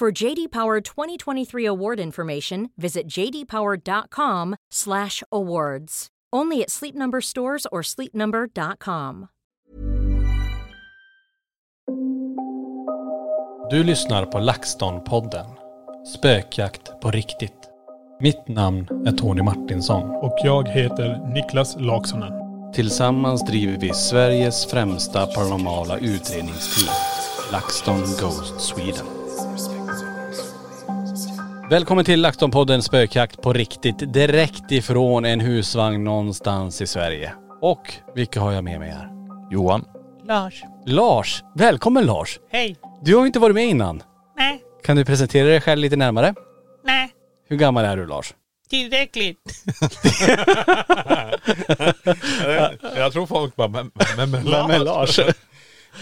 For 0.00 0.22
JD 0.22 0.40
Power 0.50 0.80
2023 0.80 1.66
award 1.66 2.00
information, 2.00 2.68
visit 2.76 3.02
jdpower.com/awards. 3.16 6.06
Only 6.36 6.62
at 6.62 6.70
Sleep 6.70 6.94
Number 6.94 7.20
stores 7.20 7.66
or 7.72 7.82
sleepnumber.com. 7.82 9.26
Du 13.70 13.84
lyssnar 13.84 14.26
på 14.26 14.38
LaxTon-podden. 14.38 15.46
Spökjakt 16.18 17.00
på 17.00 17.10
riktigt. 17.10 17.68
Mitt 18.20 18.48
namn 18.48 18.86
är 19.06 19.12
Tony 19.12 19.42
Martinsson. 19.42 20.10
Och 20.10 20.38
jag 20.44 20.68
heter 20.68 21.34
Niklas 21.34 21.76
Laksonen. 21.80 22.32
Tillsammans 22.72 23.44
driver 23.44 23.78
vi 23.78 23.94
Sveriges 23.94 24.66
främsta 24.66 25.26
paranormala 25.26 25.98
utredningsteam. 25.98 26.94
LaxTon 27.52 28.00
Ghost 28.00 28.60
Sweden. 28.60 29.19
Välkommen 31.70 32.04
till 32.04 32.26
LaxTon-podden 32.26 32.80
Spökjakt 32.80 33.42
på 33.42 33.52
riktigt. 33.52 34.12
Direkt 34.12 34.72
ifrån 34.72 35.24
en 35.24 35.40
husvagn 35.40 36.04
någonstans 36.04 36.80
i 36.80 36.86
Sverige. 36.86 37.32
Och 37.60 37.94
vilka 38.14 38.40
har 38.40 38.52
jag 38.52 38.64
med 38.64 38.80
mig 38.80 38.90
här? 38.90 39.08
Johan. 39.50 39.84
Lars. 40.24 40.62
Lars! 40.86 41.42
Välkommen 41.54 42.06
Lars! 42.06 42.40
Hej. 42.50 42.76
Du 43.02 43.14
har 43.14 43.22
ju 43.22 43.26
inte 43.26 43.38
varit 43.38 43.54
med 43.54 43.68
innan. 43.68 44.02
Nej. 44.36 44.62
Kan 44.84 44.96
du 44.96 45.04
presentera 45.04 45.48
dig 45.48 45.60
själv 45.60 45.80
lite 45.80 45.96
närmare? 45.96 46.34
Nej. 46.84 47.10
Hur 47.48 47.56
gammal 47.56 47.84
är 47.84 47.96
du 47.96 48.06
Lars? 48.06 48.34
Tillräckligt. 48.70 49.64
Jag 52.96 53.12
tror 53.12 53.26
folk 53.26 53.56
bara, 53.56 53.68
men, 53.68 53.90
men, 54.16 54.30
men 54.30 54.44
Vem 54.44 54.70
är 54.70 54.78
Lars? 54.78 55.18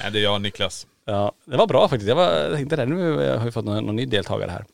Nej, 0.03 0.13
det 0.13 0.19
är 0.19 0.23
jag 0.23 0.41
Niklas. 0.41 0.87
Ja, 1.07 1.33
det 1.45 1.57
var 1.57 1.67
bra 1.67 1.89
faktiskt. 1.89 2.09
Jag, 2.09 2.17
var, 2.17 2.55
tänkte 2.55 2.77
det, 2.77 2.87
nu 2.87 3.13
har 3.37 3.45
vi 3.45 3.53
fått 3.53 3.65
någon, 3.65 3.87
någon 3.87 3.97
ny 3.97 4.07
deltagare 4.07 4.51
här. 4.51 4.65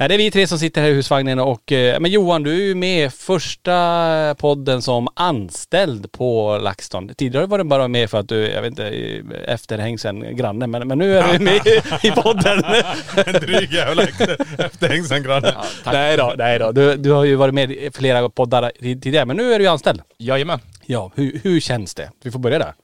Nej, 0.00 0.08
det 0.08 0.14
är 0.14 0.18
vi 0.18 0.30
tre 0.30 0.46
som 0.46 0.58
sitter 0.58 0.80
här 0.80 0.88
i 0.88 0.92
husvagnen 0.92 1.38
och, 1.38 1.72
eh, 1.72 2.00
men 2.00 2.10
Johan 2.10 2.42
du 2.42 2.50
är 2.50 2.66
ju 2.66 2.74
med 2.74 3.12
första 3.12 4.34
podden 4.38 4.82
som 4.82 5.08
anställd 5.14 6.12
på 6.12 6.58
LaxTon. 6.58 7.08
Tidigare 7.08 7.46
var 7.46 7.58
du 7.58 7.64
bara 7.64 7.88
med 7.88 8.10
för 8.10 8.18
att 8.18 8.28
du, 8.28 8.48
jag 8.48 8.62
vet 8.62 8.70
inte, 8.70 8.88
efterhängsen 9.46 10.36
granne, 10.36 10.66
men, 10.66 10.88
men 10.88 10.98
nu 10.98 11.18
är 11.18 11.32
du 11.32 11.44
med 11.44 11.66
i, 11.66 12.06
i 12.08 12.10
podden. 12.10 12.64
En 13.26 13.32
dryg 13.32 13.72
jävla 13.72 14.02
efterhängsen 14.58 15.22
granne. 15.22 15.54
nej 15.84 16.16
då, 16.16 16.34
nej 16.38 16.58
då. 16.58 16.72
Du, 16.72 16.96
du 16.96 17.10
har 17.10 17.24
ju 17.24 17.36
varit 17.36 17.54
med 17.54 17.72
i 17.72 17.90
flera 17.90 18.28
poddar 18.28 18.72
tidigare, 18.80 19.26
men 19.26 19.36
nu 19.36 19.52
är 19.52 19.58
du 19.58 19.64
ju 19.64 19.70
anställd. 19.70 20.02
Jajamän. 20.18 20.58
Ja, 20.86 21.12
hur, 21.14 21.40
hur 21.42 21.60
känns 21.60 21.94
det? 21.94 22.10
Vi 22.22 22.30
får 22.30 22.38
börja 22.38 22.58
där. 22.58 22.74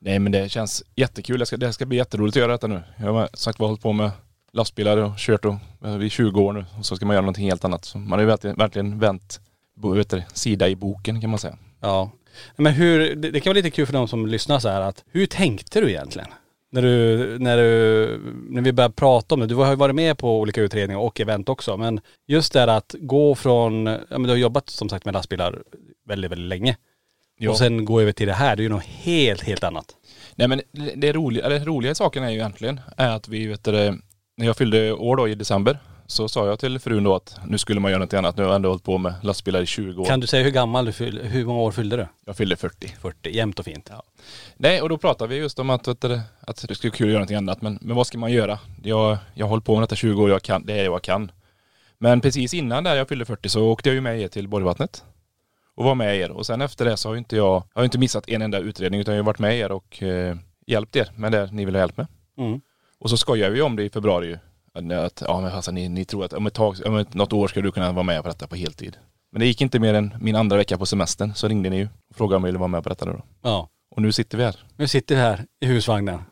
Nej 0.00 0.18
men 0.18 0.32
det 0.32 0.48
känns 0.48 0.82
jättekul. 0.94 1.38
Det 1.38 1.46
ska, 1.46 1.56
det 1.56 1.72
ska 1.72 1.86
bli 1.86 1.96
jätteroligt 1.96 2.36
att 2.36 2.40
göra 2.40 2.52
detta 2.52 2.66
nu. 2.66 2.82
Jag 2.96 3.12
har 3.12 3.28
som 3.32 3.36
sagt 3.36 3.58
var 3.58 3.66
hållit 3.66 3.82
på 3.82 3.92
med 3.92 4.10
lastbilar 4.54 4.96
och 4.96 5.12
kört 5.16 5.44
och, 5.44 5.54
i 6.02 6.10
20 6.10 6.40
år 6.40 6.52
nu. 6.52 6.64
Och 6.78 6.86
så 6.86 6.96
ska 6.96 7.06
man 7.06 7.14
göra 7.14 7.22
någonting 7.22 7.48
helt 7.48 7.64
annat. 7.64 7.84
Så 7.84 7.98
man 7.98 8.12
har 8.12 8.20
ju 8.20 8.26
verkligen, 8.26 8.56
verkligen 8.56 8.98
vänt 8.98 9.40
vet 9.82 10.10
du, 10.10 10.22
sida 10.32 10.68
i 10.68 10.76
boken 10.76 11.20
kan 11.20 11.30
man 11.30 11.38
säga. 11.38 11.58
Ja. 11.80 12.10
Men 12.56 12.72
hur, 12.72 13.14
det 13.14 13.30
det 13.30 13.40
kan 13.40 13.50
vara 13.50 13.56
lite 13.56 13.70
kul 13.70 13.86
för 13.86 13.92
de 13.92 14.08
som 14.08 14.26
lyssnar 14.26 14.58
så 14.58 14.68
här 14.68 14.80
att, 14.80 15.04
hur 15.12 15.26
tänkte 15.26 15.80
du 15.80 15.90
egentligen? 15.90 16.28
När 16.72 16.82
du, 16.82 17.38
när 17.38 17.56
du, 17.56 18.20
när 18.48 18.62
vi 18.62 18.72
började 18.72 18.94
prata 18.94 19.34
om 19.34 19.40
det, 19.40 19.46
du 19.46 19.54
har 19.54 19.70
ju 19.70 19.76
varit 19.76 19.94
med 19.94 20.18
på 20.18 20.40
olika 20.40 20.60
utredningar 20.60 21.00
och 21.00 21.20
event 21.20 21.48
också, 21.48 21.76
men 21.76 22.00
just 22.26 22.52
det 22.52 22.60
här 22.60 22.68
att 22.68 22.94
gå 22.98 23.34
från, 23.34 23.86
ja 23.86 23.98
men 24.08 24.22
du 24.22 24.28
har 24.28 24.36
jobbat 24.36 24.70
som 24.70 24.88
sagt 24.88 25.04
med 25.04 25.14
lastbilar 25.14 25.62
väldigt, 26.06 26.30
väldigt 26.30 26.48
länge. 26.48 26.76
Ja. 27.38 27.50
Och 27.50 27.58
sen 27.58 27.84
gå 27.84 28.00
över 28.00 28.12
till 28.12 28.26
det 28.26 28.32
här, 28.32 28.56
det 28.56 28.60
är 28.60 28.64
ju 28.64 28.68
något 28.68 28.84
helt, 28.84 29.42
helt 29.42 29.64
annat. 29.64 29.86
Nej 30.34 30.48
men 30.48 30.60
det, 30.94 31.12
roliga, 31.12 31.46
eller 31.46 31.64
roliga 31.64 31.94
saken 31.94 32.24
är 32.24 32.30
ju 32.30 32.36
egentligen 32.36 32.80
är 32.96 33.08
att 33.08 33.28
vi 33.28 33.46
vet 33.46 33.64
du, 33.64 33.98
när 34.36 34.46
jag 34.46 34.56
fyllde 34.56 34.92
år 34.92 35.16
då 35.16 35.28
i 35.28 35.34
december 35.34 35.78
så 36.06 36.28
sa 36.28 36.46
jag 36.46 36.58
till 36.58 36.78
frun 36.78 37.04
då 37.04 37.14
att 37.14 37.38
nu 37.46 37.58
skulle 37.58 37.80
man 37.80 37.90
göra 37.90 38.02
något 38.02 38.14
annat. 38.14 38.36
Nu 38.36 38.42
har 38.42 38.50
jag 38.50 38.56
ändå 38.56 38.68
hållit 38.68 38.84
på 38.84 38.98
med 38.98 39.14
lastbilar 39.22 39.62
i 39.62 39.66
20 39.66 40.02
år. 40.02 40.06
Kan 40.06 40.20
du 40.20 40.26
säga 40.26 40.44
hur 40.44 40.50
gammal 40.50 40.84
du 40.84 40.92
fyll, 40.92 41.20
hur 41.22 41.44
många 41.44 41.60
år 41.60 41.72
fyllde 41.72 41.96
du? 41.96 42.06
Jag 42.26 42.36
fyllde 42.36 42.56
40. 42.56 42.88
40, 43.00 43.30
jämnt 43.30 43.58
och 43.58 43.64
fint. 43.64 43.90
Nej, 44.56 44.82
och 44.82 44.88
då 44.88 44.98
pratade 44.98 45.34
vi 45.34 45.36
just 45.36 45.58
om 45.58 45.70
att, 45.70 45.84
du, 45.84 46.20
att 46.40 46.68
det 46.68 46.74
skulle 46.74 46.90
vara 46.90 46.96
kul 46.96 47.06
att 47.06 47.10
göra 47.10 47.18
någonting 47.18 47.36
annat. 47.36 47.62
Men, 47.62 47.78
men 47.80 47.96
vad 47.96 48.06
ska 48.06 48.18
man 48.18 48.32
göra? 48.32 48.58
Jag, 48.82 49.18
jag 49.34 49.46
har 49.46 49.50
hållit 49.50 49.64
på 49.64 49.74
med 49.74 49.82
detta 49.82 49.96
20 49.96 50.22
år, 50.22 50.30
jag 50.30 50.42
kan, 50.42 50.66
det 50.66 50.80
är 50.80 50.84
jag 50.84 51.02
kan. 51.02 51.30
Men 51.98 52.20
precis 52.20 52.54
innan 52.54 52.84
där 52.84 52.96
jag 52.96 53.08
fyllde 53.08 53.24
40 53.24 53.48
så 53.48 53.68
åkte 53.68 53.88
jag 53.88 53.94
ju 53.94 54.00
med 54.00 54.20
er 54.20 54.28
till 54.28 54.48
Borgvattnet. 54.48 55.04
Och 55.76 55.84
var 55.84 55.94
med 55.94 56.16
er. 56.16 56.30
Och 56.30 56.46
sen 56.46 56.60
efter 56.60 56.84
det 56.84 56.96
så 56.96 57.08
har 57.08 57.14
ju 57.14 57.18
inte 57.18 57.36
jag, 57.36 57.62
har 57.74 57.84
inte 57.84 57.98
missat 57.98 58.28
en 58.28 58.42
enda 58.42 58.58
utredning 58.58 59.00
utan 59.00 59.14
jag 59.14 59.22
har 59.22 59.26
varit 59.26 59.38
med 59.38 59.58
er 59.58 59.72
och 59.72 60.02
eh, 60.02 60.36
hjälpt 60.66 60.96
er 60.96 61.10
med 61.16 61.32
det 61.32 61.52
ni 61.52 61.64
vill 61.64 61.74
ha 61.74 61.80
hjälp 61.80 61.96
med. 61.96 62.06
Mm. 62.38 62.60
Och 63.04 63.10
så 63.10 63.16
skojar 63.16 63.50
vi 63.50 63.62
om 63.62 63.76
det 63.76 63.82
i 63.84 63.90
februari 63.90 64.26
ju. 64.26 64.38
Att, 64.94 65.22
ja 65.26 65.40
men 65.40 65.52
alltså, 65.52 65.70
ni, 65.70 65.88
ni 65.88 66.04
tror 66.04 66.24
att 66.24 66.32
om 66.32 66.46
ett 66.46 66.54
tag, 66.54 66.76
om 66.86 66.96
ett, 66.96 67.14
något 67.14 67.32
år 67.32 67.48
ska 67.48 67.60
du 67.60 67.72
kunna 67.72 67.92
vara 67.92 68.02
med 68.02 68.22
på 68.22 68.28
detta 68.28 68.46
på 68.46 68.56
heltid. 68.56 68.96
Men 69.32 69.40
det 69.40 69.46
gick 69.46 69.60
inte 69.60 69.78
mer 69.78 69.94
än 69.94 70.14
min 70.20 70.36
andra 70.36 70.56
vecka 70.56 70.78
på 70.78 70.86
semestern 70.86 71.34
så 71.34 71.48
ringde 71.48 71.70
ni 71.70 71.76
ju 71.76 71.88
och 72.10 72.16
frågade 72.16 72.36
om 72.36 72.42
jag 72.42 72.46
ville 72.46 72.58
vara 72.58 72.68
med 72.68 72.82
på 72.82 72.88
detta 72.88 73.04
nu 73.04 73.12
då. 73.12 73.22
Ja. 73.42 73.68
Och 73.96 74.02
nu 74.02 74.12
sitter 74.12 74.38
vi 74.38 74.44
här. 74.44 74.56
Nu 74.76 74.88
sitter 74.88 75.14
vi 75.14 75.20
här 75.20 75.44
i 75.60 75.66
husvagnen 75.66 76.22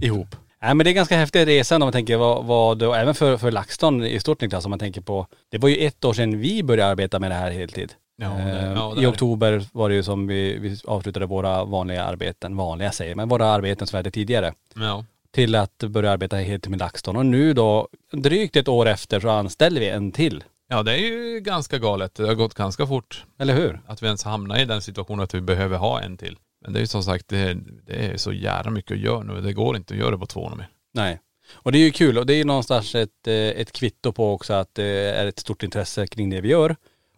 ihop. 0.00 0.36
Nej 0.62 0.74
men 0.74 0.84
det 0.84 0.90
är 0.90 0.94
ganska 0.94 1.16
häftig 1.16 1.46
resa 1.46 1.74
om 1.74 1.80
man 1.80 1.92
tänker 1.92 2.16
vad, 2.16 2.44
vad 2.44 2.82
och 2.82 2.96
även 2.96 3.14
för, 3.14 3.36
för 3.36 3.50
LaxTon 3.50 4.04
i 4.04 4.20
stort 4.20 4.40
Niklas 4.40 4.64
om 4.64 4.70
man 4.70 4.78
tänker 4.78 5.00
på, 5.00 5.26
det 5.50 5.58
var 5.58 5.68
ju 5.68 5.76
ett 5.86 6.04
år 6.04 6.12
sedan 6.12 6.38
vi 6.40 6.62
började 6.62 6.90
arbeta 6.90 7.18
med 7.18 7.30
det 7.30 7.34
här 7.34 7.50
heltid. 7.50 7.92
Ja, 8.16 8.28
det- 8.28 8.42
Eh, 8.42 8.72
ja, 8.72 8.92
det 8.96 9.02
I 9.02 9.06
oktober 9.06 9.64
var 9.72 9.88
det 9.88 9.94
ju 9.94 10.02
som 10.02 10.26
vi, 10.26 10.58
vi 10.58 10.76
avslutade 10.84 11.26
våra 11.26 11.64
vanliga 11.64 12.04
arbeten, 12.04 12.56
vanliga 12.56 12.92
säger 12.92 13.14
men 13.14 13.28
våra 13.28 13.46
arbeten 13.46 13.86
som 13.86 13.96
vi 13.96 13.98
hade 13.98 14.10
tidigare. 14.10 14.52
Ja. 14.74 15.04
Till 15.36 15.54
att 15.54 15.78
börja 15.78 16.10
arbeta 16.10 16.36
helt 16.36 16.68
med 16.68 16.78
LaxTon 16.78 17.16
och 17.16 17.26
nu 17.26 17.52
då, 17.52 17.88
drygt 18.12 18.56
ett 18.56 18.68
år 18.68 18.86
efter 18.86 19.20
så 19.20 19.28
anställer 19.28 19.80
vi 19.80 19.88
en 19.88 20.12
till. 20.12 20.44
Ja 20.68 20.82
det 20.82 20.92
är 20.92 20.98
ju 20.98 21.40
ganska 21.40 21.78
galet. 21.78 22.14
Det 22.14 22.26
har 22.26 22.34
gått 22.34 22.54
ganska 22.54 22.86
fort. 22.86 23.24
Eller 23.38 23.54
hur? 23.54 23.80
Att 23.86 24.02
vi 24.02 24.06
ens 24.06 24.24
hamnar 24.24 24.58
i 24.58 24.64
den 24.64 24.82
situationen 24.82 25.24
att 25.24 25.34
vi 25.34 25.40
behöver 25.40 25.76
ha 25.76 26.00
en 26.00 26.16
till. 26.16 26.38
Men 26.64 26.72
det 26.72 26.78
är 26.78 26.80
ju 26.80 26.86
som 26.86 27.02
sagt, 27.02 27.28
det 27.28 27.38
är, 27.38 27.58
det 27.86 28.06
är 28.06 28.16
så 28.16 28.32
jävla 28.32 28.70
mycket 28.70 28.92
att 28.92 29.00
göra 29.00 29.22
nu. 29.22 29.40
Det 29.40 29.52
går 29.52 29.76
inte 29.76 29.94
att 29.94 30.00
göra 30.00 30.10
det 30.10 30.18
på 30.18 30.26
två 30.26 30.54
mer. 30.54 30.68
Nej. 30.94 31.20
Och 31.52 31.72
det 31.72 31.78
är 31.78 31.84
ju 31.84 31.90
kul 31.90 32.18
och 32.18 32.26
det 32.26 32.34
är 32.34 32.38
ju 32.38 32.44
någonstans 32.44 32.94
ett, 32.94 33.26
eh, 33.26 33.34
ett 33.34 33.72
kvitto 33.72 34.12
på 34.12 34.32
också 34.32 34.52
att 34.52 34.74
det 34.74 34.84
är 35.16 35.26
ett 35.26 35.38
stort 35.38 35.62
intresse 35.62 36.06
kring 36.06 36.30
det 36.30 36.40
vi 36.40 36.48
gör. 36.48 36.76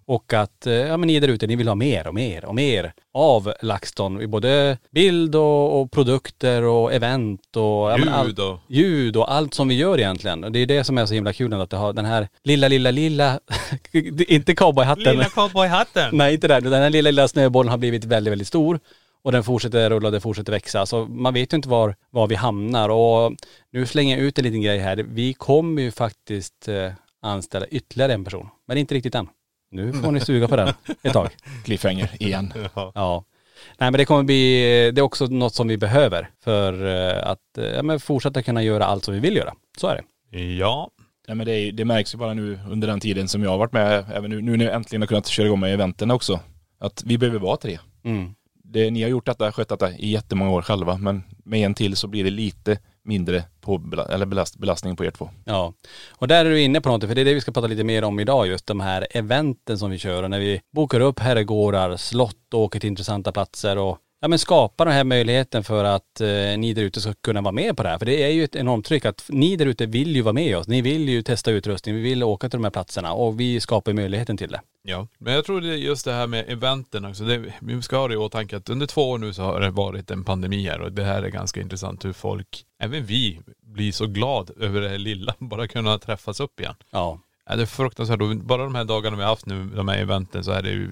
Och 0.09 0.33
att, 0.33 0.67
eh, 0.67 0.73
ja 0.73 0.97
men 0.97 1.07
ni 1.07 1.21
där 1.21 1.29
ute, 1.29 1.47
ni 1.47 1.57
vill 1.57 1.69
ha 1.69 1.75
mer 1.75 2.07
och 2.07 2.15
mer 2.15 2.45
och 2.45 2.55
mer 2.55 2.93
av 3.15 3.53
LaxTon 3.63 4.23
i 4.23 4.27
både 4.27 4.79
bild 4.91 5.35
och, 5.35 5.81
och 5.81 5.91
produkter 5.91 6.63
och 6.63 6.93
event 6.93 7.57
och 7.57 7.63
ja, 7.63 7.99
allt- 8.11 8.29
Ljud 8.29 8.39
och... 8.39 8.59
ljud 8.69 9.17
och 9.17 9.33
allt 9.33 9.55
som 9.55 9.69
vi 9.69 9.75
gör 9.75 9.99
egentligen. 9.99 10.45
Och 10.45 10.53
det 10.53 10.59
är 10.59 10.67
det 10.67 10.85
som 10.85 10.99
är 10.99 11.07
så 11.07 11.15
himla 11.15 11.33
kul 11.33 11.53
att 11.55 11.71
det 11.71 11.77
har 11.77 11.93
den 11.93 12.05
här 12.05 12.29
lilla, 12.45 12.69
lilla, 12.69 12.91
lilla, 12.91 13.41
inte 14.29 14.55
cowboyhatten. 14.55 15.05
Lilla 15.13 15.25
cowboyhatten. 15.25 16.17
Nej 16.17 16.35
inte 16.35 16.49
den, 16.49 16.65
den 16.65 16.83
här 16.83 16.91
lilla, 16.91 17.11
lilla 17.11 17.29
snöbollen 17.29 17.71
har 17.71 17.79
blivit 17.79 18.05
väldigt, 18.05 18.33
väldigt 18.33 18.49
stor. 18.49 18.81
Och 19.23 19.33
den 19.33 19.45
fortsätter 19.45 19.91
rulla 19.91 20.09
och 20.09 20.13
den 20.13 20.21
fortsätter 20.21 20.53
växa. 20.53 20.87
Så 20.87 21.05
man 21.07 21.35
vet 21.35 21.53
ju 21.53 21.57
inte 21.57 21.69
var, 21.69 21.95
var 22.11 22.27
vi 22.27 22.35
hamnar. 22.35 22.89
Och 22.89 23.33
nu 23.73 23.87
slänger 23.87 24.17
jag 24.17 24.27
ut 24.27 24.39
en 24.39 24.45
liten 24.45 24.63
grej 24.63 24.79
här. 24.79 24.97
Vi 24.97 25.33
kommer 25.35 25.83
ju 25.83 25.91
faktiskt 25.91 26.69
eh, 26.69 26.93
anställa 27.23 27.67
ytterligare 27.67 28.13
en 28.13 28.25
person. 28.25 28.49
Men 28.67 28.79
inte 28.79 28.95
riktigt 28.95 29.15
än. 29.15 29.29
Nu 29.71 29.93
får 29.93 30.13
ni 30.13 30.21
suga 30.21 30.49
på 30.49 30.57
den 30.57 30.69
ett 31.03 31.13
tag. 31.13 31.29
Cliffhanger 31.65 32.11
igen. 32.21 32.53
Ja. 32.75 33.25
Nej 33.79 33.91
men 33.91 33.93
det 33.93 34.05
kommer 34.05 34.23
bli, 34.23 34.61
det 34.95 35.01
är 35.01 35.03
också 35.03 35.27
något 35.27 35.55
som 35.55 35.69
vi 35.69 35.77
behöver 35.77 36.31
för 36.45 36.87
eh, 36.87 37.31
att 37.31 37.59
eh, 37.59 37.65
ja, 37.65 37.83
men 37.83 38.01
fortsätta 38.01 38.43
kunna 38.43 38.63
göra 38.63 38.85
allt 38.85 39.05
som 39.05 39.15
vi 39.15 39.21
vill 39.21 39.37
göra. 39.37 39.55
Så 39.79 39.87
är 39.87 39.97
det. 40.31 40.39
Ja. 40.39 40.91
Nej, 41.29 41.37
men 41.37 41.47
det, 41.47 41.53
är, 41.53 41.73
det 41.73 41.85
märks 41.85 42.15
ju 42.15 42.19
bara 42.19 42.35
nu 42.35 42.61
under 42.71 42.89
den 42.89 43.01
tiden 43.01 43.29
som 43.29 43.43
jag 43.43 43.51
har 43.51 43.59
varit 43.59 43.73
med, 43.73 44.05
även 44.15 44.31
nu, 44.31 44.41
nu 44.41 44.57
när 44.57 44.65
jag 44.65 44.75
äntligen 44.75 45.03
har 45.03 45.07
kunnat 45.07 45.27
köra 45.27 45.47
igång 45.47 45.61
med 45.61 45.75
eventen 45.75 46.11
också, 46.11 46.41
att 46.79 47.03
vi 47.07 47.19
behöver 47.19 47.39
vara 47.39 47.57
tre. 47.57 47.79
Mm. 48.05 48.35
Det, 48.65 48.91
ni 48.91 49.03
har 49.03 49.09
gjort 49.09 49.27
detta, 49.27 49.53
skött 49.53 49.69
detta 49.69 49.93
i 49.93 50.11
jättemånga 50.11 50.51
år 50.51 50.63
själva, 50.63 50.97
men 50.97 51.23
med 51.45 51.61
en 51.61 51.75
till 51.75 51.97
så 51.97 52.09
blir 52.09 52.25
det 52.25 52.31
lite 52.31 52.79
mindre 53.09 53.45
på 53.61 53.83
eller 54.11 54.27
belast, 54.27 54.57
belastning 54.57 54.97
på 54.97 55.05
er 55.05 55.11
två. 55.11 55.31
Ja, 55.45 55.73
och 56.11 56.29
där 56.29 56.45
är 56.45 56.51
du 56.51 56.61
inne 56.61 56.81
på 56.81 56.89
något, 56.89 57.05
för 57.05 57.15
det 57.15 57.21
är 57.21 57.25
det 57.25 57.35
vi 57.35 57.41
ska 57.41 57.53
prata 57.53 57.67
lite 57.67 57.85
mer 57.85 58.05
om 58.05 58.21
idag, 58.21 58.47
just 58.47 58.67
de 58.67 58.81
här 58.81 59.07
eventen 59.11 59.79
som 59.79 59.91
vi 59.91 59.99
kör 59.99 60.23
och 60.23 60.31
när 60.31 60.41
vi 60.41 60.61
bokar 60.75 61.01
upp 61.01 61.19
herrgårdar, 61.19 61.97
slott 61.97 62.55
och 62.55 62.61
åker 62.61 62.81
till 62.81 62.89
intressanta 62.89 63.33
platser 63.33 63.79
och 63.79 63.99
ja, 64.21 64.29
men 64.29 64.39
skapa 64.39 64.85
den 64.85 64.95
här 64.95 65.05
möjligheten 65.05 65.65
för 65.65 65.85
att 65.85 66.21
eh, 66.21 66.29
ni 66.59 66.75
där 66.75 66.83
ute 66.83 67.01
ska 67.01 67.13
kunna 67.13 67.41
vara 67.41 67.53
med 67.53 67.77
på 67.77 67.83
det 67.83 67.89
här. 67.89 67.99
För 67.99 68.07
det 68.07 68.23
är 68.23 68.29
ju 68.29 68.45
ett 68.45 68.57
enormt 68.57 68.87
tryck 68.87 69.05
att 69.05 69.25
ni 69.29 69.57
där 69.57 69.67
ute 69.67 69.87
vill 69.87 70.17
ju 70.17 70.23
vara 70.23 70.33
med 70.33 70.57
oss. 70.57 70.69
Ni 70.69 70.83
vill 70.83 71.09
ju 71.09 71.23
testa 71.23 71.51
utrustning, 71.51 71.95
vi 71.95 72.01
vill 72.01 72.23
åka 72.23 72.49
till 72.49 72.59
de 72.59 72.65
här 72.65 72.71
platserna 72.71 73.13
och 73.13 73.41
vi 73.41 73.61
skapar 73.61 73.93
möjligheten 73.93 74.37
till 74.37 74.51
det. 74.51 74.61
Ja, 74.89 75.07
men 75.19 75.35
jag 75.35 75.45
tror 75.45 75.61
det 75.61 75.69
är 75.69 75.77
just 75.77 76.05
det 76.05 76.13
här 76.13 76.27
med 76.27 76.45
eventen 76.49 77.05
också. 77.05 77.25
Det, 77.25 77.55
vi 77.61 77.83
ska 77.83 77.97
ha 77.97 78.09
det 78.09 78.15
i 78.15 78.17
åtanke 78.17 78.57
att 78.57 78.69
under 78.69 78.87
två 78.87 79.11
år 79.11 79.19
nu 79.19 79.33
så 79.33 79.43
har 79.43 79.61
det 79.61 79.71
varit 79.71 80.11
en 80.11 80.25
pandemi 80.25 80.69
här 80.69 80.81
och 80.81 80.93
det 80.93 81.05
här 81.05 81.23
är 81.23 81.29
ganska 81.29 81.61
intressant 81.61 82.05
hur 82.05 82.13
folk, 82.13 82.65
även 82.79 83.05
vi, 83.07 83.41
blir 83.63 83.93
så 83.93 84.07
glad 84.07 84.51
över 84.61 84.81
det 84.81 84.89
här 84.89 84.99
lilla, 84.99 85.35
bara 85.39 85.69
kunna 85.69 85.99
träffas 85.99 86.41
upp 86.41 86.61
igen. 86.61 86.75
Ja, 86.91 87.19
Ja, 87.49 87.57
det 87.57 87.63
är 87.63 87.67
fruktansvärt. 87.67 88.43
Bara 88.43 88.65
de 88.65 88.75
här 88.75 88.85
dagarna 88.85 89.17
vi 89.17 89.23
har 89.23 89.31
haft 89.31 89.47
nu, 89.47 89.65
de 89.65 89.89
här 89.89 89.99
eventen, 89.99 90.45
så 90.45 90.51
är 90.51 90.63
det 90.63 90.71
ju, 90.71 90.91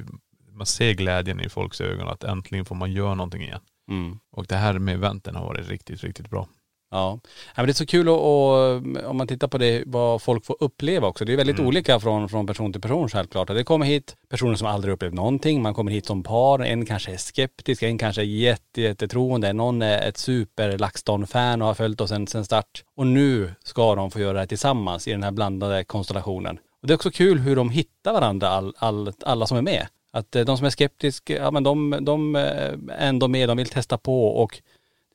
man 0.52 0.66
ser 0.66 0.92
glädjen 0.92 1.40
i 1.40 1.48
folks 1.48 1.80
ögon 1.80 2.08
att 2.08 2.24
äntligen 2.24 2.64
får 2.64 2.74
man 2.74 2.92
göra 2.92 3.14
någonting 3.14 3.42
igen. 3.42 3.60
mm. 3.88 4.18
Och 4.32 4.46
det 4.46 4.56
här 4.56 4.78
med 4.78 4.94
eventen 4.94 5.36
har 5.36 5.44
varit 5.44 5.68
riktigt, 5.68 6.04
riktigt 6.04 6.30
bra. 6.30 6.48
Ja. 6.90 7.20
men 7.56 7.66
det 7.66 7.72
är 7.72 7.74
så 7.74 7.86
kul 7.86 8.08
att, 8.08 8.14
och, 8.14 9.08
om 9.10 9.16
man 9.16 9.26
tittar 9.26 9.48
på 9.48 9.58
det, 9.58 9.82
vad 9.86 10.22
folk 10.22 10.44
får 10.44 10.56
uppleva 10.60 11.08
också. 11.08 11.24
Det 11.24 11.32
är 11.32 11.36
väldigt 11.36 11.60
olika 11.60 12.00
från, 12.00 12.28
från 12.28 12.46
person 12.46 12.72
till 12.72 12.82
person 12.82 13.08
självklart. 13.08 13.48
Det 13.48 13.64
kommer 13.64 13.86
hit 13.86 14.16
personer 14.28 14.54
som 14.54 14.66
aldrig 14.66 14.94
upplevt 14.94 15.14
någonting. 15.14 15.62
Man 15.62 15.74
kommer 15.74 15.92
hit 15.92 16.06
som 16.06 16.22
par. 16.22 16.58
En 16.58 16.86
kanske 16.86 17.12
är 17.12 17.16
skeptisk, 17.16 17.82
en 17.82 17.98
kanske 17.98 18.22
är 18.22 18.26
jätte, 18.26 18.80
jättetroende. 18.80 19.52
Någon 19.52 19.82
är 19.82 20.08
ett 20.08 20.16
super 20.16 20.78
LaxTon-fan 20.78 21.62
och 21.62 21.68
har 21.68 21.74
följt 21.74 22.00
oss 22.00 22.10
sen 22.10 22.44
start. 22.44 22.84
Och 22.96 23.06
nu 23.06 23.52
ska 23.64 23.94
de 23.94 24.10
få 24.10 24.20
göra 24.20 24.32
det 24.32 24.38
här 24.38 24.46
tillsammans 24.46 25.08
i 25.08 25.10
den 25.10 25.22
här 25.22 25.30
blandade 25.30 25.84
konstellationen. 25.84 26.58
Och 26.82 26.86
det 26.86 26.92
är 26.92 26.94
också 26.94 27.10
kul 27.10 27.38
hur 27.38 27.56
de 27.56 27.70
hittar 27.70 28.12
varandra, 28.12 28.48
all, 28.48 28.74
all, 28.78 29.12
alla 29.24 29.46
som 29.46 29.58
är 29.58 29.62
med. 29.62 29.86
Att 30.12 30.36
eh, 30.36 30.44
de 30.44 30.56
som 30.56 30.66
är 30.66 30.70
skeptiska, 30.70 31.36
ja 31.36 31.50
men 31.50 31.62
de, 31.62 31.98
de 32.00 32.36
eh, 32.36 32.42
är 32.42 32.76
ändå 32.88 33.28
med, 33.28 33.48
de 33.48 33.56
vill 33.56 33.68
testa 33.68 33.98
på 33.98 34.28
och 34.28 34.62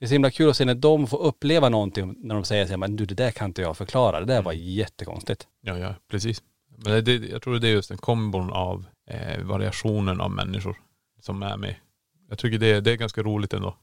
det 0.01 0.05
är 0.05 0.07
så 0.07 0.13
himla 0.13 0.31
kul 0.31 0.49
att 0.49 0.57
se 0.57 0.65
när 0.65 0.75
de 0.75 1.07
får 1.07 1.21
uppleva 1.21 1.69
någonting 1.69 2.15
när 2.17 2.35
de 2.35 2.43
säger 2.43 2.65
så 2.65 2.69
här, 2.69 2.77
men 2.77 2.95
du 2.95 3.05
det 3.05 3.15
där 3.15 3.31
kan 3.31 3.49
inte 3.49 3.61
jag 3.61 3.77
förklara, 3.77 4.19
det 4.19 4.25
där 4.25 4.41
var 4.41 4.53
jättekonstigt. 4.53 5.47
Ja, 5.61 5.77
ja, 5.77 5.95
precis. 6.11 6.43
Men 6.77 7.03
det, 7.03 7.15
jag 7.15 7.41
tror 7.41 7.59
det 7.59 7.67
är 7.67 7.71
just 7.71 7.91
en 7.91 7.97
kombon 7.97 8.51
av 8.51 8.85
eh, 9.09 9.43
variationen 9.43 10.21
av 10.21 10.31
människor 10.31 10.75
som 11.19 11.43
är 11.43 11.57
med. 11.57 11.75
Jag 12.29 12.37
tycker 12.37 12.57
det, 12.57 12.81
det 12.81 12.91
är 12.91 12.95
ganska 12.95 13.23
roligt 13.23 13.53
ändå. 13.53 13.75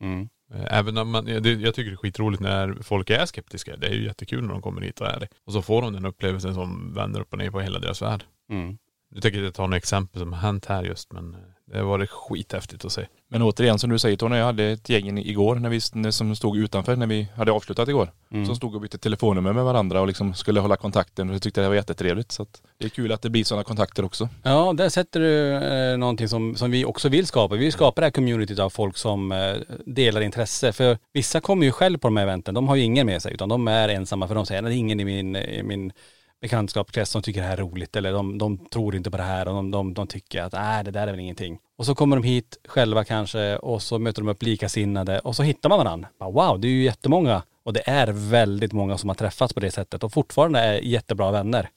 Mm. 0.00 0.28
Eh, 0.54 0.78
Även 0.78 0.98
om 0.98 1.10
man, 1.10 1.26
jag 1.26 1.44
tycker 1.44 1.90
det 1.90 1.94
är 1.94 1.96
skitroligt 1.96 2.42
när 2.42 2.82
folk 2.82 3.10
är 3.10 3.26
skeptiska. 3.26 3.76
Det 3.76 3.86
är 3.86 3.94
ju 3.94 4.04
jättekul 4.04 4.42
när 4.42 4.52
de 4.52 4.62
kommer 4.62 4.80
hit 4.80 5.00
och 5.00 5.06
är 5.06 5.20
det. 5.20 5.28
Och 5.44 5.52
så 5.52 5.62
får 5.62 5.82
de 5.82 5.92
den 5.92 6.06
upplevelsen 6.06 6.54
som 6.54 6.94
vänder 6.94 7.20
upp 7.20 7.32
och 7.32 7.38
ner 7.38 7.50
på 7.50 7.60
hela 7.60 7.78
deras 7.78 8.02
värld. 8.02 8.24
Mm. 8.50 8.78
Nu 9.10 9.20
tänker 9.20 9.42
jag 9.42 9.54
ta 9.54 9.62
några 9.62 9.76
exempel 9.76 10.20
som 10.20 10.32
har 10.32 10.40
hänt 10.40 10.66
här 10.66 10.84
just 10.84 11.12
men 11.12 11.34
eh, 11.34 11.40
det 11.72 11.78
har 11.78 11.84
varit 11.84 12.10
skithäftigt 12.10 12.84
att 12.84 12.92
se. 12.92 13.06
Men 13.28 13.42
återigen 13.42 13.78
som 13.78 13.90
du 13.90 13.98
säger 13.98 14.16
Tony, 14.16 14.36
jag 14.36 14.44
hade 14.44 14.64
ett 14.64 14.88
gäng 14.88 15.18
igår 15.18 15.54
när 15.54 15.68
vi, 15.68 16.12
som 16.12 16.36
stod 16.36 16.56
utanför 16.56 16.96
när 16.96 17.06
vi 17.06 17.28
hade 17.36 17.52
avslutat 17.52 17.88
igår. 17.88 18.12
Mm. 18.30 18.46
Som 18.46 18.56
stod 18.56 18.74
och 18.74 18.80
bytte 18.80 18.98
telefonnummer 18.98 19.52
med 19.52 19.64
varandra 19.64 20.00
och 20.00 20.06
liksom 20.06 20.34
skulle 20.34 20.60
hålla 20.60 20.76
kontakten 20.76 21.28
och 21.28 21.34
jag 21.34 21.42
tyckte 21.42 21.60
det 21.60 21.68
var 21.68 21.74
jättetrevligt. 21.74 22.32
Så 22.32 22.42
att 22.42 22.62
det 22.78 22.84
är 22.84 22.88
kul 22.88 23.12
att 23.12 23.22
det 23.22 23.30
blir 23.30 23.44
sådana 23.44 23.64
kontakter 23.64 24.04
också. 24.04 24.28
Ja, 24.42 24.72
där 24.72 24.88
sätter 24.88 25.20
du 25.20 25.54
eh, 25.54 25.98
någonting 25.98 26.28
som, 26.28 26.56
som 26.56 26.70
vi 26.70 26.84
också 26.84 27.08
vill 27.08 27.26
skapa. 27.26 27.54
Vi 27.54 27.60
vill 27.60 27.72
skapa 27.72 28.00
det 28.00 28.06
här 28.06 28.12
communityt 28.12 28.58
av 28.58 28.70
folk 28.70 28.96
som 28.96 29.32
eh, 29.32 29.54
delar 29.86 30.20
intresse. 30.20 30.72
För 30.72 30.98
vissa 31.12 31.40
kommer 31.40 31.66
ju 31.66 31.72
själv 31.72 31.98
på 31.98 32.08
de 32.08 32.16
här 32.16 32.24
eventen, 32.24 32.54
de 32.54 32.68
har 32.68 32.76
ju 32.76 32.82
ingen 32.82 33.06
med 33.06 33.22
sig 33.22 33.34
utan 33.34 33.48
de 33.48 33.68
är 33.68 33.88
ensamma 33.88 34.28
för 34.28 34.34
de 34.34 34.46
säger 34.46 34.62
det 34.62 34.68
är 34.68 34.72
ingen 34.72 35.00
i 35.00 35.04
min, 35.04 35.36
i 35.36 35.62
min 35.62 35.92
bekantskapskrets 36.40 37.10
som 37.10 37.22
tycker 37.22 37.40
det 37.40 37.46
här 37.46 37.56
är 37.56 37.62
roligt 37.62 37.96
eller 37.96 38.12
de, 38.12 38.38
de 38.38 38.58
tror 38.58 38.96
inte 38.96 39.10
på 39.10 39.16
det 39.16 39.22
här 39.22 39.48
och 39.48 39.54
de, 39.54 39.70
de, 39.70 39.94
de 39.94 40.06
tycker 40.06 40.42
att 40.42 40.52
nej 40.52 40.84
det 40.84 40.90
där 40.90 41.06
är 41.06 41.10
väl 41.10 41.20
ingenting. 41.20 41.58
Och 41.78 41.86
så 41.86 41.94
kommer 41.94 42.16
de 42.16 42.22
hit 42.22 42.58
själva 42.68 43.04
kanske 43.04 43.56
och 43.56 43.82
så 43.82 43.98
möter 43.98 44.22
de 44.22 44.28
upp 44.28 44.42
likasinnade 44.42 45.18
och 45.18 45.36
så 45.36 45.42
hittar 45.42 45.68
man 45.68 45.78
varandra. 45.78 46.08
Wow, 46.18 46.60
det 46.60 46.68
är 46.68 46.70
ju 46.70 46.82
jättemånga 46.82 47.42
och 47.64 47.72
det 47.72 47.82
är 47.88 48.06
väldigt 48.12 48.72
många 48.72 48.98
som 48.98 49.08
har 49.08 49.14
träffats 49.14 49.54
på 49.54 49.60
det 49.60 49.70
sättet 49.70 50.04
och 50.04 50.12
fortfarande 50.12 50.60
är 50.60 50.80
jättebra 50.80 51.30
vänner. 51.30 51.70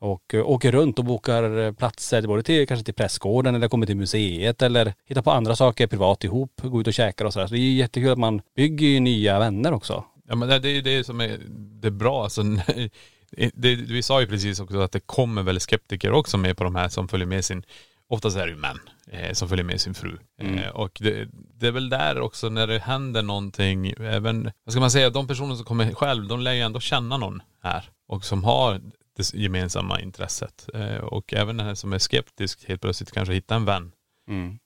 Och 0.00 0.34
eh, 0.34 0.50
åker 0.50 0.72
runt 0.72 0.98
och 0.98 1.04
bokar 1.04 1.58
eh, 1.58 1.72
platser, 1.72 2.22
både 2.26 2.42
till, 2.42 2.66
kanske 2.66 2.84
till 2.84 2.94
Prästgården 2.94 3.54
eller 3.54 3.68
kommer 3.68 3.86
till 3.86 3.96
museet 3.96 4.62
eller 4.62 4.94
hittar 5.06 5.22
på 5.22 5.30
andra 5.30 5.56
saker 5.56 5.86
privat 5.86 6.24
ihop, 6.24 6.60
går 6.62 6.80
ut 6.80 6.86
och 6.86 6.94
käkar 6.94 7.24
och 7.24 7.32
sådär. 7.32 7.46
Så 7.46 7.54
det 7.54 7.60
är 7.60 7.62
ju 7.62 7.72
jättekul 7.72 8.12
att 8.12 8.18
man 8.18 8.42
bygger 8.56 8.86
ju 8.86 9.00
nya 9.00 9.38
vänner 9.38 9.72
också. 9.72 10.04
Ja 10.28 10.34
men 10.34 10.48
det 10.48 10.58
det 10.58 10.68
är 10.68 10.74
ju 10.74 10.80
det 10.82 11.04
som 11.04 11.20
är 11.20 11.38
det 11.80 11.88
är 11.88 11.92
bra. 11.92 12.24
Alltså, 12.24 12.42
det, 13.54 13.74
vi 13.74 14.02
sa 14.02 14.20
ju 14.20 14.26
precis 14.26 14.60
också 14.60 14.80
att 14.80 14.92
det 14.92 15.00
kommer 15.00 15.42
väl 15.42 15.60
skeptiker 15.60 16.12
också 16.12 16.38
med 16.38 16.56
på 16.56 16.64
de 16.64 16.74
här 16.74 16.88
som 16.88 17.08
följer 17.08 17.26
med 17.26 17.44
sin, 17.44 17.62
oftast 18.08 18.36
är 18.36 18.46
det 18.46 18.52
ju 18.52 18.58
män 18.58 18.78
eh, 19.10 19.32
som 19.32 19.48
följer 19.48 19.64
med 19.64 19.80
sin 19.80 19.94
fru. 19.94 20.18
Eh, 20.40 20.68
och 20.68 20.98
det, 21.00 21.28
det 21.32 21.66
är 21.66 21.72
väl 21.72 21.88
där 21.88 22.20
också 22.20 22.48
när 22.48 22.66
det 22.66 22.78
händer 22.78 23.22
någonting, 23.22 23.94
även, 23.98 24.50
vad 24.64 24.72
ska 24.72 24.80
man 24.80 24.90
säga, 24.90 25.10
de 25.10 25.26
personer 25.26 25.54
som 25.54 25.64
kommer 25.64 25.94
själv, 25.94 26.28
de 26.28 26.40
lär 26.40 26.52
ju 26.52 26.60
ändå 26.60 26.80
känna 26.80 27.16
någon 27.16 27.42
här. 27.62 27.90
Och 28.08 28.24
som 28.24 28.44
har 28.44 28.80
det 29.16 29.34
gemensamma 29.34 30.00
intresset. 30.00 30.68
Eh, 30.74 30.96
och 30.96 31.34
även 31.34 31.56
den 31.56 31.66
här 31.66 31.74
som 31.74 31.92
är 31.92 31.98
skeptisk 31.98 32.68
helt 32.68 32.80
plötsligt 32.80 33.12
kanske 33.12 33.34
hittar 33.34 33.56
en 33.56 33.64
vän 33.64 33.92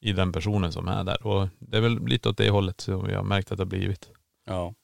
i 0.00 0.12
den 0.12 0.32
personen 0.32 0.72
som 0.72 0.88
är 0.88 1.04
där. 1.04 1.26
Och 1.26 1.48
det 1.58 1.76
är 1.76 1.80
väl 1.80 2.06
lite 2.06 2.28
åt 2.28 2.36
det 2.36 2.50
hållet 2.50 2.80
som 2.80 3.10
jag 3.10 3.16
har 3.16 3.24
märkt 3.24 3.52
att 3.52 3.58
det 3.58 3.64
har 3.64 3.68
blivit. 3.68 4.08
Ja. 4.46 4.74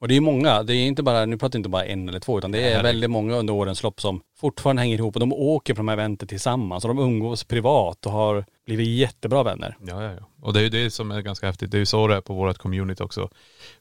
Och 0.00 0.08
det 0.08 0.16
är 0.16 0.20
många, 0.20 0.62
det 0.62 0.74
är 0.74 0.86
inte 0.86 1.02
bara, 1.02 1.26
nu 1.26 1.38
pratar 1.38 1.56
jag 1.56 1.60
inte 1.60 1.68
bara 1.68 1.84
en 1.84 2.08
eller 2.08 2.20
två 2.20 2.38
utan 2.38 2.52
det 2.52 2.58
är 2.58 2.74
Nej. 2.74 2.82
väldigt 2.82 3.10
många 3.10 3.34
under 3.34 3.54
årens 3.54 3.82
lopp 3.82 4.00
som 4.00 4.20
fortfarande 4.36 4.82
hänger 4.82 4.98
ihop 4.98 5.16
och 5.16 5.20
de 5.20 5.32
åker 5.32 5.74
på 5.74 5.78
de 5.78 5.88
här 5.88 5.94
eventen 5.94 6.28
tillsammans 6.28 6.84
och 6.84 6.88
de 6.88 6.98
umgås 6.98 7.44
privat 7.44 8.06
och 8.06 8.12
har 8.12 8.44
blivit 8.66 8.88
jättebra 8.88 9.42
vänner. 9.42 9.76
Ja, 9.80 10.04
ja, 10.04 10.12
ja. 10.12 10.28
Och 10.42 10.52
det 10.52 10.60
är 10.60 10.62
ju 10.62 10.68
det 10.68 10.90
som 10.90 11.10
är 11.10 11.20
ganska 11.20 11.46
häftigt. 11.46 11.70
Det 11.70 11.76
är 11.76 11.80
ju 11.80 11.86
så 11.86 12.06
det 12.06 12.14
är 12.14 12.20
på 12.20 12.34
vårt 12.34 12.58
community 12.58 13.02
också. 13.02 13.30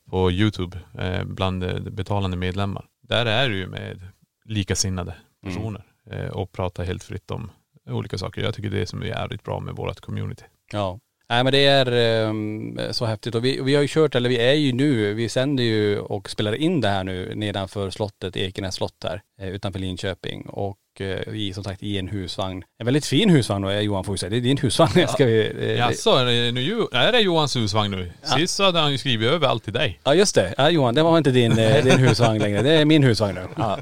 På 0.09 0.31
YouTube, 0.31 0.79
eh, 0.99 1.23
bland 1.23 1.63
eh, 1.63 1.79
betalande 1.79 2.37
medlemmar. 2.37 2.85
Där 3.01 3.25
är 3.25 3.49
det 3.49 3.55
ju 3.55 3.67
med 3.67 4.01
likasinnade 4.45 5.15
personer 5.43 5.83
eh, 6.11 6.27
och 6.27 6.51
pratar 6.51 6.83
helt 6.83 7.03
fritt 7.03 7.31
om 7.31 7.51
olika 7.89 8.17
saker. 8.17 8.41
Jag 8.41 8.53
tycker 8.55 8.69
det 8.69 8.81
är 8.81 8.85
som 8.85 9.01
är 9.01 9.05
jävligt 9.05 9.43
bra 9.43 9.59
med 9.59 9.75
vårt 9.75 9.99
community. 9.99 10.43
Ja. 10.71 10.99
Nej 11.29 11.43
men 11.43 11.53
det 11.53 11.65
är 11.65 11.91
eh, 12.27 12.91
så 12.91 13.05
häftigt 13.05 13.35
och 13.35 13.45
vi, 13.45 13.61
vi 13.61 13.75
har 13.75 13.81
ju 13.81 13.87
kört, 13.87 14.15
eller 14.15 14.29
vi 14.29 14.37
är 14.37 14.53
ju 14.53 14.71
nu, 14.71 15.13
vi 15.13 15.29
sänder 15.29 15.63
ju 15.63 15.99
och 15.99 16.29
spelar 16.29 16.55
in 16.55 16.81
det 16.81 16.87
här 16.87 17.03
nu 17.03 17.31
nedanför 17.35 17.89
slottet, 17.89 18.37
Ekenäs 18.37 18.75
slott 18.75 19.03
här, 19.03 19.21
eh, 19.41 19.49
utanför 19.49 19.79
Linköping 19.79 20.41
och 20.41 20.77
eh, 20.99 21.19
vi 21.27 21.49
är 21.49 21.53
som 21.53 21.63
sagt 21.63 21.83
i 21.83 21.97
en 21.97 22.07
husvagn. 22.07 22.63
En 22.79 22.85
väldigt 22.85 23.05
fin 23.05 23.29
husvagn 23.29 23.61
då, 23.61 23.71
Johan 23.71 24.03
får 24.03 24.13
ju 24.13 24.17
säga. 24.17 24.29
Det 24.29 24.37
är 24.37 24.41
din 24.41 24.57
husvagn. 24.57 25.07
Ska 25.07 25.25
vi, 25.25 25.51
eh, 25.59 25.77
Jaså, 25.77 26.09
är 26.09 26.25
det, 26.25 26.51
nu, 26.51 26.61
ju- 26.61 26.87
är 26.91 27.11
det 27.11 27.19
Johans 27.19 27.55
husvagn 27.55 27.91
nu? 27.91 28.11
Sist 28.37 28.55
så 28.55 28.63
hade 28.63 28.79
han 28.79 28.91
ju 28.91 28.97
skrivit 28.97 29.29
över 29.29 29.47
allt 29.47 29.63
till 29.63 29.73
dig. 29.73 29.99
Ja 30.03 30.13
just 30.15 30.35
det, 30.35 30.53
ja, 30.57 30.69
Johan 30.69 30.95
det 30.95 31.03
var 31.03 31.17
inte 31.17 31.31
din, 31.31 31.59
eh, 31.59 31.83
din 31.83 31.99
husvagn 31.99 32.41
längre, 32.41 32.61
det 32.61 32.71
är 32.71 32.85
min 32.85 33.03
husvagn 33.03 33.35
nu. 33.35 33.47
Ja. 33.57 33.79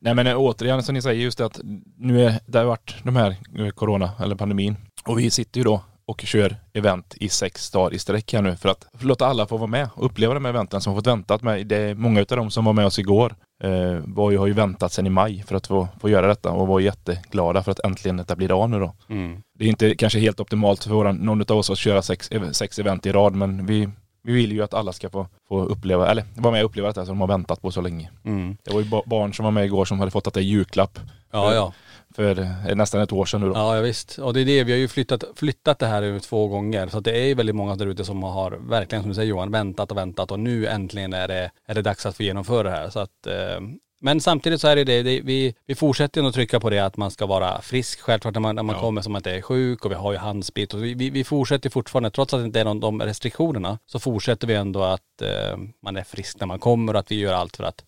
Nej 0.00 0.14
men 0.14 0.26
återigen 0.36 0.82
som 0.82 0.94
ni 0.94 1.02
säger 1.02 1.22
just 1.22 1.38
det 1.38 1.46
att 1.46 1.60
nu 1.98 2.24
är 2.24 2.34
det 2.46 2.58
har 2.58 2.64
varit 2.64 2.94
de 3.02 3.16
här 3.16 3.36
eh, 3.58 3.68
corona 3.68 4.10
eller 4.22 4.34
pandemin 4.34 4.76
och 5.04 5.18
vi 5.18 5.30
sitter 5.30 5.60
ju 5.60 5.64
då 5.64 5.82
och 6.06 6.20
kör 6.20 6.56
event 6.72 7.14
i 7.20 7.28
sex 7.28 7.70
dagar 7.70 7.94
i 7.94 7.98
sträck 7.98 8.32
här 8.32 8.42
nu 8.42 8.56
för 8.56 8.68
att 8.68 8.86
låta 9.00 9.26
alla 9.26 9.46
få 9.46 9.56
vara 9.56 9.66
med 9.66 9.88
och 9.94 10.04
uppleva 10.06 10.34
de 10.34 10.44
här 10.44 10.52
eventen 10.52 10.80
som 10.80 10.92
har 10.92 11.00
fått 11.00 11.06
väntat 11.06 11.42
med. 11.42 11.66
Det 11.66 11.76
är 11.76 11.94
många 11.94 12.20
av 12.20 12.26
dem 12.26 12.50
som 12.50 12.64
var 12.64 12.72
med 12.72 12.86
oss 12.86 12.98
igår 12.98 13.34
eh, 13.62 13.96
var 14.04 14.30
ju, 14.30 14.38
har 14.38 14.46
ju 14.46 14.52
väntat 14.52 14.92
sedan 14.92 15.06
i 15.06 15.10
maj 15.10 15.44
för 15.46 15.54
att 15.54 15.66
få, 15.66 15.88
få 16.00 16.08
göra 16.08 16.26
detta 16.26 16.50
och 16.50 16.66
var 16.66 16.80
jätteglada 16.80 17.62
för 17.62 17.72
att 17.72 17.84
äntligen 17.84 18.16
detta 18.16 18.36
blir 18.36 18.62
av 18.62 18.70
nu 18.70 18.80
då. 18.80 18.94
Mm. 19.08 19.40
Det 19.58 19.64
är 19.64 19.68
inte 19.68 19.94
kanske 19.94 20.18
helt 20.18 20.40
optimalt 20.40 20.84
för 20.84 20.90
våran, 20.90 21.16
någon 21.16 21.40
av 21.40 21.58
oss 21.58 21.70
att 21.70 21.78
köra 21.78 22.02
sex, 22.02 22.30
sex 22.52 22.78
event 22.78 23.06
i 23.06 23.12
rad 23.12 23.34
men 23.34 23.66
vi, 23.66 23.88
vi 24.26 24.32
vill 24.32 24.52
ju 24.52 24.62
att 24.62 24.74
alla 24.74 24.92
ska 24.92 25.10
få, 25.10 25.26
få 25.48 25.64
uppleva, 25.64 26.10
eller 26.10 26.24
vara 26.36 26.52
med 26.52 26.64
och 26.64 26.70
uppleva 26.70 26.88
detta 26.88 27.06
som 27.06 27.14
de 27.14 27.20
har 27.20 27.28
väntat 27.28 27.62
på 27.62 27.70
så 27.70 27.80
länge. 27.80 28.10
Mm. 28.24 28.56
Det 28.62 28.72
var 28.72 28.80
ju 28.80 28.88
ba- 28.88 29.02
barn 29.06 29.34
som 29.34 29.44
var 29.44 29.52
med 29.52 29.64
igår 29.64 29.84
som 29.84 29.98
hade 29.98 30.10
fått 30.10 30.24
detta 30.24 30.40
i 30.40 30.44
julklapp 30.44 30.98
Ja, 31.32 31.54
ja. 31.54 31.72
för 32.14 32.38
eh, 32.68 32.74
nästan 32.74 33.00
ett 33.00 33.12
år 33.12 33.24
sedan 33.26 33.40
nu 33.40 33.46
då. 33.46 33.52
Ja, 33.54 33.76
ja 33.76 33.82
visst. 33.82 34.18
Och 34.18 34.34
det 34.34 34.40
är 34.40 34.44
det, 34.44 34.64
vi 34.64 34.72
har 34.72 34.78
ju 34.78 34.88
flyttat, 34.88 35.24
flyttat 35.36 35.78
det 35.78 35.86
här 35.86 36.18
två 36.18 36.48
gånger. 36.48 36.88
Så 36.88 37.00
det 37.00 37.10
är 37.20 37.26
ju 37.26 37.34
väldigt 37.34 37.54
många 37.56 37.76
där 37.76 37.86
ute 37.86 38.04
som 38.04 38.22
har 38.22 38.50
verkligen 38.50 39.02
som 39.02 39.08
du 39.08 39.14
säger 39.14 39.28
Johan, 39.28 39.50
väntat 39.50 39.90
och 39.90 39.96
väntat 39.96 40.30
och 40.30 40.40
nu 40.40 40.66
äntligen 40.66 41.12
är 41.12 41.28
det, 41.28 41.50
är 41.66 41.74
det 41.74 41.82
dags 41.82 42.06
att 42.06 42.16
få 42.16 42.22
genomföra 42.22 42.62
det 42.62 42.70
här. 42.70 42.90
Så 42.90 42.98
att, 43.00 43.26
eh, 43.26 43.60
men 44.00 44.20
samtidigt 44.20 44.60
så 44.60 44.68
är 44.68 44.76
det 44.76 44.84
det, 44.84 45.02
det 45.02 45.20
vi, 45.20 45.54
vi 45.66 45.74
fortsätter 45.74 46.20
ju 46.20 46.26
att 46.28 46.34
trycka 46.34 46.60
på 46.60 46.70
det 46.70 46.78
att 46.78 46.96
man 46.96 47.10
ska 47.10 47.26
vara 47.26 47.60
frisk 47.62 48.00
självklart 48.00 48.34
när 48.34 48.40
man, 48.40 48.54
när 48.56 48.62
man 48.62 48.74
Ja. 48.76 48.80
kommer 48.80 49.02
som 49.02 49.14
att 49.14 49.24
det 49.24 49.36
är 49.36 49.42
sjuk 49.42 49.84
och 49.84 49.90
vi 49.90 49.94
har 49.94 50.12
ju 50.12 50.18
handsprit 50.18 50.74
och 50.74 50.84
vi, 50.84 50.94
vi, 50.94 51.10
vi 51.10 51.24
fortsätter 51.24 51.70
fortfarande, 51.70 52.10
trots 52.10 52.34
att 52.34 52.40
det 52.40 52.46
inte 52.46 52.60
är 52.60 52.64
någon, 52.64 52.80
de 52.80 53.02
restriktionerna, 53.02 53.78
så 53.86 53.98
fortsätter 53.98 54.46
vi 54.46 54.54
ändå 54.54 54.82
att 54.82 55.22
eh, 55.22 55.58
man 55.82 55.96
är 55.96 56.02
frisk 56.04 56.40
när 56.40 56.46
man 56.46 56.58
kommer 56.58 56.92
och 56.94 57.00
att 57.00 57.10
vi 57.10 57.14
gör 57.20 57.32
allt 57.34 57.56
för 57.56 57.64
att 57.64 57.84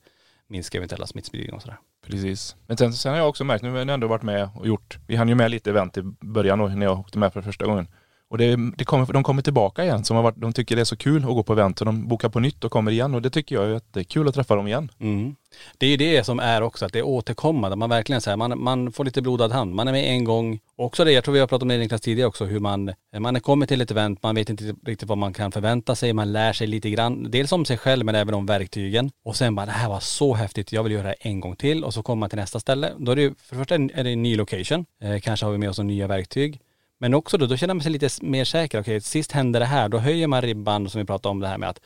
minska 0.49 0.79
eventuella 0.79 1.07
smittspridning 1.07 1.55
och 1.55 1.63
sådär. 1.63 1.79
Precis. 2.07 2.57
Men 2.67 2.77
sen, 2.77 2.93
sen 2.93 3.13
har 3.13 3.19
jag 3.19 3.29
också 3.29 3.45
märkt, 3.45 3.63
nu 3.63 3.71
har 3.71 3.79
jag 3.79 3.91
ändå 3.91 4.07
varit 4.07 4.23
med 4.23 4.49
och 4.55 4.67
gjort, 4.67 4.99
vi 5.07 5.17
hann 5.17 5.29
ju 5.29 5.35
med 5.35 5.51
lite 5.51 5.71
event 5.71 5.97
i 5.97 6.03
början 6.21 6.59
då, 6.59 6.69
när 6.69 6.87
jag 6.87 6.99
åkte 7.01 7.19
med 7.19 7.33
för 7.33 7.43
första 7.43 7.65
gången. 7.67 7.89
Och 8.31 8.39
det, 8.39 8.57
det 8.77 8.85
kommer, 8.85 9.13
de 9.13 9.23
kommer 9.23 9.43
tillbaka 9.43 9.85
igen, 9.85 10.05
som 10.05 10.17
har 10.17 10.23
varit, 10.23 10.37
de 10.37 10.53
tycker 10.53 10.77
det 10.77 10.83
är 10.83 10.85
så 10.85 10.97
kul 10.97 11.23
att 11.23 11.29
gå 11.29 11.43
på 11.43 11.53
event 11.53 11.81
och 11.81 11.87
de 11.87 12.09
bokar 12.09 12.29
på 12.29 12.41
nytt 12.41 12.65
och 12.65 12.73
kommer 12.73 12.91
igen 12.91 13.15
och 13.15 13.23
det 13.23 13.31
tycker 13.31 13.55
jag 13.55 13.65
är 13.65 13.73
jättekul 13.73 14.29
att 14.29 14.35
träffa 14.35 14.57
dem 14.57 14.67
igen. 14.67 14.91
Mm. 15.01 15.35
Det 15.79 15.87
är 15.87 15.91
ju 15.91 15.97
det 15.97 16.25
som 16.25 16.41
är 16.41 16.63
också, 16.63 16.85
att 16.87 16.93
det 16.93 16.99
är 16.99 17.07
återkommande. 17.07 17.77
Man 17.77 17.91
verkligen 17.91 18.21
säger 18.21 18.37
man, 18.37 18.63
man 18.63 18.93
får 18.93 19.05
lite 19.05 19.23
blodad 19.23 19.53
hand. 19.53 19.75
Man 19.75 19.89
är 19.89 19.93
med 19.93 20.05
en 20.05 20.25
gång. 20.25 20.61
Och 20.77 20.85
också 20.87 21.05
det, 21.05 21.13
jag 21.13 21.25
tror 21.25 21.35
vi 21.35 21.41
har 21.41 21.47
pratat 21.47 21.63
om 21.63 21.69
det 21.69 21.79
Niklas 21.79 22.01
tidigare 22.01 22.29
också, 22.29 22.45
hur 22.45 22.61
man, 22.61 22.93
man 23.19 23.41
kommer 23.41 23.67
till 23.67 23.81
ett 23.81 23.91
event, 23.91 24.23
man 24.23 24.35
vet 24.35 24.51
inte 24.51 24.75
riktigt 24.87 25.09
vad 25.09 25.19
man 25.19 25.33
kan 25.33 25.53
förvänta 25.53 25.95
sig, 25.95 26.13
man 26.13 26.33
lär 26.33 26.53
sig 26.53 26.67
lite 26.67 26.91
grann, 26.91 27.31
dels 27.31 27.53
om 27.53 27.65
sig 27.65 27.79
själv 27.79 28.05
men 28.05 28.15
även 28.15 28.35
om 28.35 28.47
verktygen. 28.47 29.11
Och 29.25 29.37
sen 29.37 29.55
bara, 29.55 29.67
det 29.67 29.73
här 29.73 29.89
var 29.89 30.01
så 30.01 30.35
häftigt, 30.35 30.73
jag 30.73 30.83
vill 30.83 30.93
göra 30.93 31.09
det 31.09 31.17
en 31.21 31.41
gång 31.41 31.57
till. 31.57 31.85
Och 31.85 31.95
så 31.95 32.03
kommer 32.03 32.21
man 32.21 32.31
till 32.31 32.39
nästa 32.39 32.61
ställe. 32.61 32.93
Då 32.99 33.13
är 33.13 33.17
det 33.17 33.23
ju, 33.23 33.35
för 33.35 33.57
det 33.57 33.61
första 33.61 33.75
är 33.75 34.05
det 34.05 34.11
en 34.11 34.23
ny 34.23 34.37
location, 34.37 34.87
eh, 35.03 35.21
kanske 35.21 35.47
har 35.47 35.53
vi 35.53 35.59
med 35.59 35.71
oss 35.71 35.79
några 35.79 35.87
nya 35.87 36.07
verktyg. 36.07 36.61
Men 36.99 37.15
också 37.15 37.39
då, 37.39 37.47
då 37.47 37.57
känner 37.57 37.75
man 37.75 37.83
sig 37.83 37.93
lite 37.93 38.09
mer 38.23 38.45
säker. 38.45 38.81
Okej, 38.81 39.01
sist 39.01 39.33
hände 39.33 39.59
det 39.59 39.65
här, 39.65 39.89
då 39.89 39.99
höjer 39.99 40.27
man 40.27 40.43
ribban 40.43 40.91
som 40.91 40.99
vi 40.99 41.05
pratade 41.05 41.31
om 41.31 41.41
det 41.41 41.49
här 41.49 41.59
med 41.59 41.69
att 41.69 41.81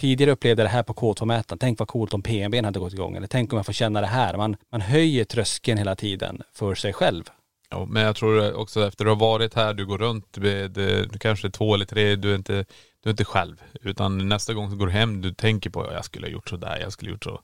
tidigare 0.00 0.30
upplevde 0.30 0.62
det 0.62 0.68
här 0.68 0.82
på 0.82 0.94
K2-mätaren. 0.94 1.58
Tänk 1.58 1.78
vad 1.78 1.88
coolt 1.88 2.14
om 2.14 2.22
PNB 2.22 2.64
hade 2.64 2.78
gått 2.78 2.92
igång. 2.92 3.16
Eller 3.16 3.26
tänk 3.26 3.52
om 3.52 3.56
jag 3.56 3.66
får 3.66 3.72
känna 3.72 4.00
det 4.00 4.06
här. 4.06 4.36
Man, 4.36 4.56
man 4.72 4.80
höjer 4.80 5.24
tröskeln 5.24 5.78
hela 5.78 5.96
tiden 5.96 6.42
för 6.54 6.74
sig 6.74 6.92
själv. 6.92 7.24
Ja, 7.70 7.84
men 7.84 8.02
jag 8.02 8.16
tror 8.16 8.54
också 8.54 8.86
efter 8.86 9.04
att 9.04 9.18
ha 9.18 9.26
varit 9.26 9.54
här, 9.54 9.74
du 9.74 9.86
går 9.86 9.98
runt 9.98 10.38
med 10.38 11.20
kanske 11.20 11.50
två 11.50 11.74
eller 11.74 11.84
tre, 11.84 12.16
du 12.16 12.30
är 12.30 12.34
inte, 12.34 12.64
du 13.02 13.08
är 13.08 13.10
inte 13.10 13.24
själv. 13.24 13.62
Utan 13.82 14.28
nästa 14.28 14.54
gång 14.54 14.70
så 14.70 14.76
går 14.76 14.86
du 14.86 14.92
hem, 14.92 15.22
du 15.22 15.34
tänker 15.34 15.70
på 15.70 15.92
jag 15.92 16.04
skulle 16.04 16.26
ha 16.26 16.32
gjort 16.32 16.48
så 16.48 16.56
där, 16.56 16.78
jag 16.80 16.92
skulle 16.92 17.10
ha 17.10 17.12
gjort 17.12 17.24
så. 17.24 17.40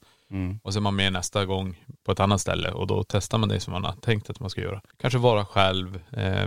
Och 0.62 0.72
så 0.72 0.78
är 0.78 0.80
man 0.80 0.96
med 0.96 1.12
nästa 1.12 1.44
gång 1.44 1.84
på 2.04 2.12
ett 2.12 2.20
annat 2.20 2.40
ställe 2.40 2.70
och 2.70 2.86
då 2.86 3.04
testar 3.08 3.38
man 3.38 3.48
det 3.48 3.60
som 3.60 3.72
man 3.72 3.84
har 3.84 3.92
tänkt 3.92 4.30
att 4.30 4.40
man 4.40 4.50
ska 4.50 4.60
göra. 4.60 4.80
Kanske 5.00 5.18
vara 5.18 5.44
själv. 5.44 6.00
Eh, 6.10 6.46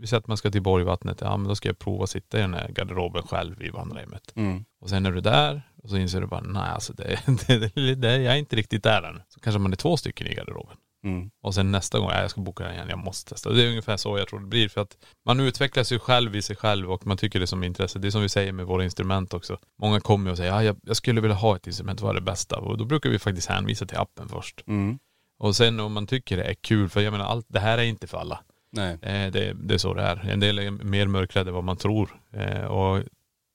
vi 0.00 0.06
säger 0.06 0.20
att 0.20 0.26
man 0.26 0.36
ska 0.36 0.50
till 0.50 0.62
Borgvattnet, 0.62 1.20
ja 1.20 1.36
men 1.36 1.48
då 1.48 1.54
ska 1.54 1.68
jag 1.68 1.78
prova 1.78 2.04
att 2.04 2.10
sitta 2.10 2.38
i 2.38 2.40
den 2.40 2.54
här 2.54 2.68
garderoben 2.68 3.22
själv 3.22 3.62
i 3.62 3.70
vandrarhemmet. 3.70 4.32
Och 4.80 4.88
sen 4.90 5.06
är 5.06 5.12
du 5.12 5.20
där 5.20 5.62
och 5.82 5.90
så 5.90 5.96
inser 5.96 6.20
du 6.20 6.26
bara, 6.26 6.40
nej 6.40 6.70
alltså 6.70 6.92
det, 6.92 7.20
det, 7.46 7.74
det, 7.74 7.94
det, 7.94 8.16
jag 8.16 8.34
är 8.34 8.38
inte 8.38 8.56
riktigt 8.56 8.82
där 8.82 9.02
än. 9.02 9.22
Så 9.28 9.40
kanske 9.40 9.58
man 9.58 9.72
är 9.72 9.76
två 9.76 9.96
stycken 9.96 10.26
i 10.26 10.34
garderoben. 10.34 10.76
Mm. 11.04 11.30
Och 11.42 11.54
sen 11.54 11.72
nästa 11.72 11.98
gång, 11.98 12.10
ja, 12.10 12.20
jag 12.20 12.30
ska 12.30 12.40
boka 12.40 12.64
den 12.64 12.74
igen, 12.74 12.88
jag 12.88 12.98
måste 12.98 13.30
testa. 13.30 13.50
Det 13.50 13.64
är 13.64 13.68
ungefär 13.68 13.96
så 13.96 14.18
jag 14.18 14.28
tror 14.28 14.40
det 14.40 14.46
blir. 14.46 14.68
För 14.68 14.80
att 14.80 14.96
man 15.24 15.40
utvecklar 15.40 15.84
sig 15.84 15.98
själv 15.98 16.36
i 16.36 16.42
sig 16.42 16.56
själv 16.56 16.92
och 16.92 17.06
man 17.06 17.16
tycker 17.16 17.40
det 17.40 17.46
som 17.46 17.64
intresse. 17.64 17.98
Det 17.98 18.08
är 18.08 18.10
som 18.10 18.22
vi 18.22 18.28
säger 18.28 18.52
med 18.52 18.66
våra 18.66 18.84
instrument 18.84 19.34
också. 19.34 19.58
Många 19.80 20.00
kommer 20.00 20.30
och 20.30 20.36
säger, 20.36 20.52
ja, 20.52 20.62
jag, 20.62 20.76
jag 20.82 20.96
skulle 20.96 21.20
vilja 21.20 21.36
ha 21.36 21.56
ett 21.56 21.66
instrument, 21.66 22.00
vad 22.00 22.10
är 22.10 22.14
det 22.14 22.24
bästa? 22.24 22.58
Och 22.58 22.78
då 22.78 22.84
brukar 22.84 23.10
vi 23.10 23.18
faktiskt 23.18 23.48
hänvisa 23.48 23.86
till 23.86 23.98
appen 23.98 24.28
först. 24.28 24.64
Mm. 24.66 24.98
Och 25.38 25.56
sen 25.56 25.80
om 25.80 25.92
man 25.92 26.06
tycker 26.06 26.36
det 26.36 26.44
är 26.44 26.54
kul, 26.54 26.88
för 26.88 27.00
jag 27.00 27.12
menar, 27.12 27.24
allt, 27.24 27.46
det 27.48 27.60
här 27.60 27.78
är 27.78 27.82
inte 27.82 28.06
för 28.06 28.18
alla. 28.18 28.40
Nej. 28.76 28.92
Eh, 29.02 29.32
det, 29.32 29.52
det 29.52 29.74
är 29.74 29.78
så 29.78 29.94
det 29.94 30.02
är. 30.02 30.28
En 30.30 30.40
del 30.40 30.58
är 30.58 30.70
mer 30.70 31.06
mörkrädda 31.06 31.48
än 31.48 31.54
vad 31.54 31.64
man 31.64 31.76
tror. 31.76 32.20
Eh, 32.32 32.64
och 32.64 33.02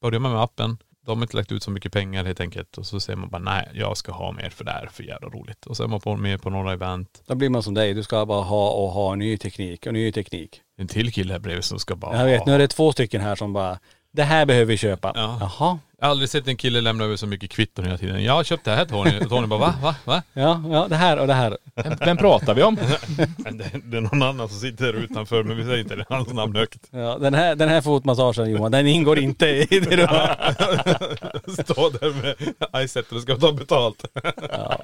börjar 0.02 0.20
man 0.20 0.32
med 0.32 0.42
appen, 0.42 0.78
de 1.06 1.18
har 1.18 1.24
inte 1.24 1.38
lagt 1.38 1.52
ut 1.52 1.64
så 1.64 1.72
mycket 1.72 1.94
pengar 1.94 2.26
helt 2.26 2.40
enkelt. 2.40 2.78
Och 2.78 2.86
så 2.86 3.00
säger 3.00 3.18
man 3.18 3.30
bara 3.30 3.42
nej, 3.42 3.70
jag 3.74 3.98
ska 3.98 4.12
ha 4.12 4.32
mer 4.32 4.50
för 4.50 4.64
det 4.64 4.72
här, 4.72 4.88
för 4.92 5.04
jävla 5.04 5.28
roligt. 5.28 5.66
Och 5.66 5.78
så 5.78 5.84
är 5.84 5.88
man 5.88 6.00
på, 6.00 6.18
med 6.18 6.42
på 6.42 6.50
några 6.50 6.74
event. 6.74 7.24
Då 7.28 7.36
blir 7.36 7.50
man 7.50 7.64
som 7.64 7.74
dig. 7.74 7.94
Du 7.94 8.04
ska 8.04 8.26
bara 8.26 8.42
ha 8.44 8.72
och 8.72 8.90
ha 8.92 9.16
ny 9.16 9.38
teknik 9.38 9.86
och 9.88 9.94
ny 9.94 10.12
teknik. 10.12 10.62
En 10.78 10.88
till 10.88 11.12
kille 11.12 11.34
här 11.34 11.40
bredvid 11.40 11.64
som 11.64 11.80
ska 11.80 11.96
bara 11.96 12.18
Jag 12.18 12.26
vet, 12.26 12.40
ha. 12.40 12.46
nu 12.46 12.54
är 12.54 12.60
det 12.60 12.68
två 12.68 12.92
stycken 12.92 13.22
här 13.22 13.36
som 13.36 13.54
bara, 13.54 13.80
det 14.12 14.24
här 14.24 14.46
behöver 14.46 14.66
vi 14.66 14.78
köpa. 14.78 15.12
Ja. 15.16 15.38
Jaha. 15.40 15.80
Jag 16.00 16.06
har 16.08 16.12
aldrig 16.12 16.30
sett 16.30 16.48
en 16.48 16.58
kille 16.58 16.82
lämna 16.82 17.04
över 17.04 17.16
så 17.16 17.28
mycket 17.28 17.50
kvitton 17.50 17.86
hela 17.86 17.98
tiden. 17.98 18.24
Jag 18.24 18.34
har 18.34 18.44
köpt 18.44 18.66
det 18.66 18.72
här 18.72 18.86
Tony. 18.86 19.20
Och 19.20 19.30
Tony 19.30 19.48
bara 19.48 19.60
va? 19.60 19.74
Va? 19.82 19.96
Va? 20.06 20.24
Ja, 20.34 20.64
ja, 20.72 20.88
det 20.90 20.96
här 20.96 21.20
och 21.20 21.28
det 21.28 21.34
här. 21.34 21.58
Vem, 21.76 21.94
vem 22.00 22.18
pratar 22.18 22.54
vi 22.54 22.64
om? 22.64 22.76
Det, 23.52 23.72
det 23.84 23.98
är 23.98 24.02
någon 24.02 24.24
annan 24.24 24.50
som 24.50 24.60
sitter 24.60 24.86
där 24.86 24.94
utanför 24.94 25.44
men 25.44 25.58
vi 25.58 25.64
säger 25.64 25.78
inte 25.78 25.96
det. 25.96 26.06
hans 26.10 26.34
namn 26.34 26.56
högt. 26.56 26.88
Ja, 26.92 27.18
den 27.18 27.34
här, 27.34 27.56
den 27.56 27.70
här 27.70 27.82
fotmassagen 27.82 28.52
Johan, 28.52 28.72
den 28.72 28.88
ingår 28.88 29.20
inte 29.20 29.48
i 29.48 29.66
det 29.70 29.96
du 29.96 30.08
Stå 31.64 31.90
där 31.90 32.22
med 32.22 32.36
iSettle 32.84 33.18
och 33.18 33.24
ska 33.24 33.36
ta 33.36 33.52
betalt. 33.52 34.06
Ja. 34.52 34.82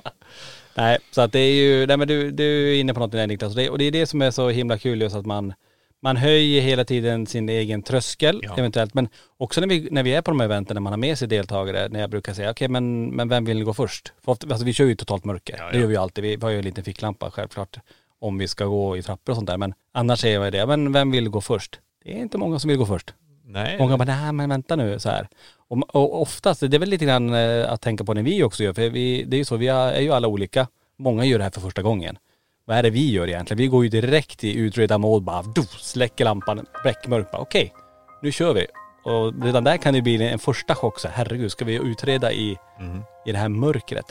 Nej, 0.75 0.97
så 1.11 1.21
att 1.21 1.31
det 1.31 1.39
är 1.39 1.53
ju, 1.53 1.85
nej 1.85 1.97
men 1.97 2.07
du, 2.07 2.31
du 2.31 2.75
är 2.75 2.79
inne 2.79 2.93
på 2.93 2.99
något 2.99 3.11
där 3.11 3.27
Niklas. 3.27 3.49
Och 3.51 3.57
det, 3.57 3.69
och 3.69 3.77
det 3.77 3.85
är 3.85 3.91
det 3.91 4.05
som 4.05 4.21
är 4.21 4.31
så 4.31 4.49
himla 4.49 4.77
kul 4.77 5.01
just 5.01 5.15
att 5.15 5.25
man, 5.25 5.53
man 6.01 6.17
höjer 6.17 6.61
hela 6.61 6.85
tiden 6.85 7.27
sin 7.27 7.49
egen 7.49 7.83
tröskel 7.83 8.39
Ja. 8.43 8.55
eventuellt. 8.57 8.93
Men 8.93 9.09
också 9.37 9.61
när 9.61 9.67
vi, 9.67 9.87
när 9.91 10.03
vi 10.03 10.13
är 10.13 10.21
på 10.21 10.31
de 10.31 10.39
här 10.39 10.45
eventen, 10.45 10.75
när 10.75 10.81
man 10.81 10.93
har 10.93 10.97
med 10.97 11.17
sig 11.17 11.27
deltagare, 11.27 11.87
när 11.89 11.99
jag 11.99 12.09
brukar 12.09 12.33
säga 12.33 12.51
okej 12.51 12.67
men, 12.67 13.09
men 13.09 13.29
vem 13.29 13.45
vill 13.45 13.63
gå 13.63 13.73
först? 13.73 14.13
För 14.25 14.31
ofta, 14.31 14.47
alltså 14.47 14.65
vi 14.65 14.73
kör 14.73 14.85
ju 14.85 14.95
totalt 14.95 15.25
mörker. 15.25 15.55
Ja, 15.59 15.63
Det 15.71 15.75
ja. 15.75 15.79
gör 15.81 15.87
vi 15.87 15.93
ju 15.93 15.99
alltid. 16.01 16.23
Vi 16.23 16.37
har 16.41 16.49
ju 16.49 16.57
en 16.57 16.63
liten 16.65 16.83
ficklampa 16.83 17.31
självklart 17.31 17.77
om 18.19 18.37
vi 18.37 18.47
ska 18.47 18.65
gå 18.65 18.97
i 18.97 19.01
trappor 19.03 19.31
och 19.31 19.35
sånt 19.37 19.47
där. 19.47 19.57
Men 19.57 19.73
annars 19.91 20.19
säger 20.19 20.41
jag 20.43 20.51
det, 20.53 20.65
men 20.65 20.93
vem 20.93 21.11
vill 21.11 21.29
gå 21.29 21.41
först? 21.41 21.79
Det 22.03 22.13
är 22.13 22.17
inte 22.17 22.37
många 22.37 22.59
som 22.59 22.67
vill 22.69 22.77
gå 22.77 22.85
först. 22.85 23.13
Nej. 23.45 23.77
Många 23.79 23.97
bara, 23.97 24.05
nej 24.05 24.31
men 24.31 24.49
vänta 24.49 24.75
nu 24.75 24.99
så 24.99 25.09
här. 25.09 25.27
Och, 25.69 25.95
och 25.95 26.21
oftast, 26.21 26.61
det 26.61 26.77
är 26.77 26.79
väl 26.79 26.89
lite 26.89 27.05
grann 27.05 27.33
eh, 27.33 27.71
att 27.71 27.81
tänka 27.81 28.03
på 28.03 28.13
när 28.13 28.23
vi 28.23 28.43
också 28.43 28.63
gör, 28.63 28.73
för 28.73 28.89
vi, 28.89 29.23
det 29.23 29.35
är 29.35 29.39
ju 29.39 29.45
så, 29.45 29.55
vi 29.57 29.67
är 29.67 29.99
ju 30.01 30.11
alla 30.11 30.27
olika. 30.27 30.67
Många 30.97 31.25
gör 31.25 31.37
det 31.37 31.43
här 31.43 31.51
för 31.51 31.61
första 31.61 31.81
gången. 31.81 32.17
Vad 32.67 32.77
är 32.77 32.83
det 32.83 32.89
vi 32.89 33.11
gör 33.11 33.27
egentligen? 33.27 33.57
Vi 33.57 33.67
går 33.67 33.83
ju 33.83 33.89
direkt 33.89 34.43
i 34.43 34.57
utreda 34.57 34.97
mode 34.97 35.23
bara, 35.25 35.41
do, 35.41 35.61
släcker 35.63 36.25
lampan, 36.25 36.65
beckmörk 36.83 37.31
bara, 37.31 37.41
okej, 37.41 37.73
nu 38.21 38.31
kör 38.31 38.53
vi. 38.53 38.65
Och 39.03 39.43
redan 39.43 39.63
där 39.63 39.77
kan 39.77 39.93
det 39.93 40.01
bli 40.01 40.23
en 40.27 40.39
första 40.39 40.75
chock 40.75 40.99
så 40.99 41.07
herregud, 41.07 41.51
ska 41.51 41.65
vi 41.65 41.75
utreda 41.75 42.31
i, 42.31 42.57
Mhm. 42.79 43.01
i 43.25 43.31
det 43.31 43.37
här 43.37 43.49
mörkret? 43.49 44.05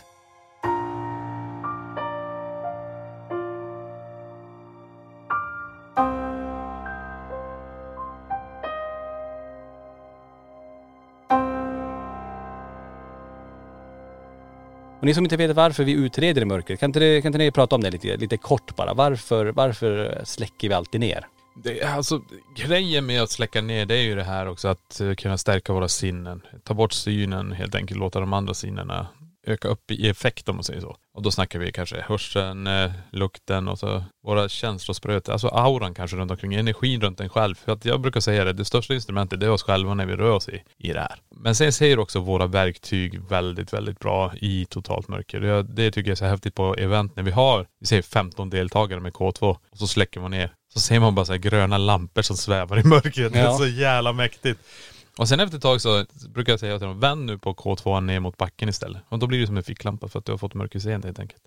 Och 14.99 15.05
ni 15.05 15.15
som 15.15 15.25
inte 15.25 15.37
vet 15.37 15.57
varför 15.57 15.85
vi 15.85 15.93
utreder 15.93 16.43
i 16.43 16.45
mörkret, 16.45 16.81
kan 16.81 16.89
inte, 16.89 17.21
kan 17.23 17.29
inte 17.29 17.39
ni 17.39 17.51
prata 17.51 17.75
om 17.75 17.83
det 17.83 17.91
lite, 17.91 18.17
lite 18.17 18.37
kort 18.37 18.77
bara? 18.77 18.95
Varför, 18.95 19.47
varför 19.47 20.21
släcker 20.25 20.69
vi 20.69 20.75
alltid 20.75 21.01
ner? 21.01 21.27
Det, 21.65 21.83
alltså, 21.83 22.23
grejen 22.57 23.07
med 23.07 23.23
att 23.23 23.31
släcka 23.31 23.63
ner 23.63 23.87
det 23.87 23.95
är 23.95 24.03
ju 24.03 24.15
det 24.15 24.25
här 24.25 24.49
också 24.49 24.69
att 24.69 25.01
eh, 25.01 25.15
kunna 25.15 25.39
stärka 25.39 25.73
våra 25.73 25.89
sinnen. 25.89 26.43
Ta 26.65 26.75
bort 26.75 26.93
synen 26.93 27.53
helt 27.53 27.75
enkelt, 27.75 28.01
låta 28.01 28.21
de 28.21 28.33
andra 28.33 28.55
sinnena 28.55 29.07
öka 29.47 29.69
upp 29.69 29.91
i 29.91 30.09
effekt 30.09 30.49
om 30.49 30.57
man 30.57 30.65
säger 30.65 30.81
så. 30.81 30.97
Och 31.17 31.23
då 31.23 31.31
snackar 31.31 31.59
vi 31.59 31.73
kanske 31.73 32.05
hörseln, 32.09 32.67
eh, 32.67 32.91
lukten 33.11 33.69
och 33.69 33.79
så 33.79 34.05
våra 34.27 34.49
känslospröt, 34.49 35.29
alltså 35.29 35.49
auran 35.49 35.95
kanske 35.95 36.17
runt 36.17 36.31
omkring, 36.31 36.55
energin 36.55 37.01
runt 37.01 37.21
en 37.21 37.29
själv. 37.29 37.55
För 37.55 37.73
att 37.73 37.85
jag 37.85 38.01
brukar 38.01 38.21
säga 38.21 38.45
det, 38.45 38.53
det 38.53 38.65
största 38.65 38.95
instrumentet 38.95 39.41
det 39.41 39.47
är 39.47 39.51
oss 39.51 39.63
själva 39.63 39.95
när 39.95 40.07
vi 40.07 40.17
rör 40.17 40.31
oss 40.31 40.49
i, 40.49 40.63
i 40.79 40.93
det 40.93 41.01
här. 41.01 41.15
Men 41.37 41.55
sen 41.55 41.73
säger 41.73 41.99
också 41.99 42.21
våra 42.21 42.47
verktyg 42.47 43.21
väldigt, 43.29 43.73
väldigt 43.73 43.99
bra 43.99 44.33
i 44.41 44.65
totalt 44.71 45.09
mörker. 45.09 45.41
Det, 45.41 45.63
det 45.63 45.91
tycker 45.91 46.11
jag 46.11 46.13
är 46.15 46.17
så 46.17 46.25
häftigt 46.25 46.55
på 46.55 46.75
event 46.75 47.17
när 47.17 47.23
vi 47.23 47.31
har, 47.31 47.67
vi 47.81 47.87
säger 47.87 48.03
15 48.03 48.51
deltagare 48.51 49.01
med 49.01 49.13
K2 49.13 49.43
och 49.71 49.79
så 49.79 49.87
släcker 49.87 50.21
man 50.21 50.31
ner. 50.31 50.53
Så 50.75 50.81
ser 50.81 51.01
man 51.01 51.15
bara 51.15 51.27
så 51.27 51.33
här 51.33 51.39
gröna 51.39 51.79
lampor 51.79 52.23
som 52.23 52.37
svävar 52.37 52.79
i 52.79 52.85
mörkret. 52.85 53.33
Det 53.33 53.39
är 53.39 53.45
Ja. 53.45 53.59
så 53.59 53.67
jävla 53.67 54.13
mäktigt. 54.13 54.61
Och 55.19 55.29
sen 55.29 55.41
efter 55.41 55.57
ett 55.57 55.63
tag 55.63 55.81
så 55.81 56.05
brukar 56.29 56.53
jag 56.53 56.61
säga 56.61 56.79
till 56.79 56.87
dem, 56.87 57.01
vänd 57.01 57.25
nu 57.27 57.39
på 57.39 57.55
K2 57.55 58.01
ner 58.01 58.21
mot 58.21 58.37
backen 58.37 58.69
istället. 58.69 59.03
Och 59.09 59.19
då 59.19 59.27
blir 59.27 59.41
det 59.41 59.47
som 59.47 59.57
en 59.57 59.63
ficklampa 59.63 60.09
för 60.09 60.19
att 60.19 60.25
du 60.25 60.33
har 60.33 60.39
fått 60.39 60.55
mörkerseende 60.55 61.09
helt 61.09 61.19
enkelt. 61.19 61.43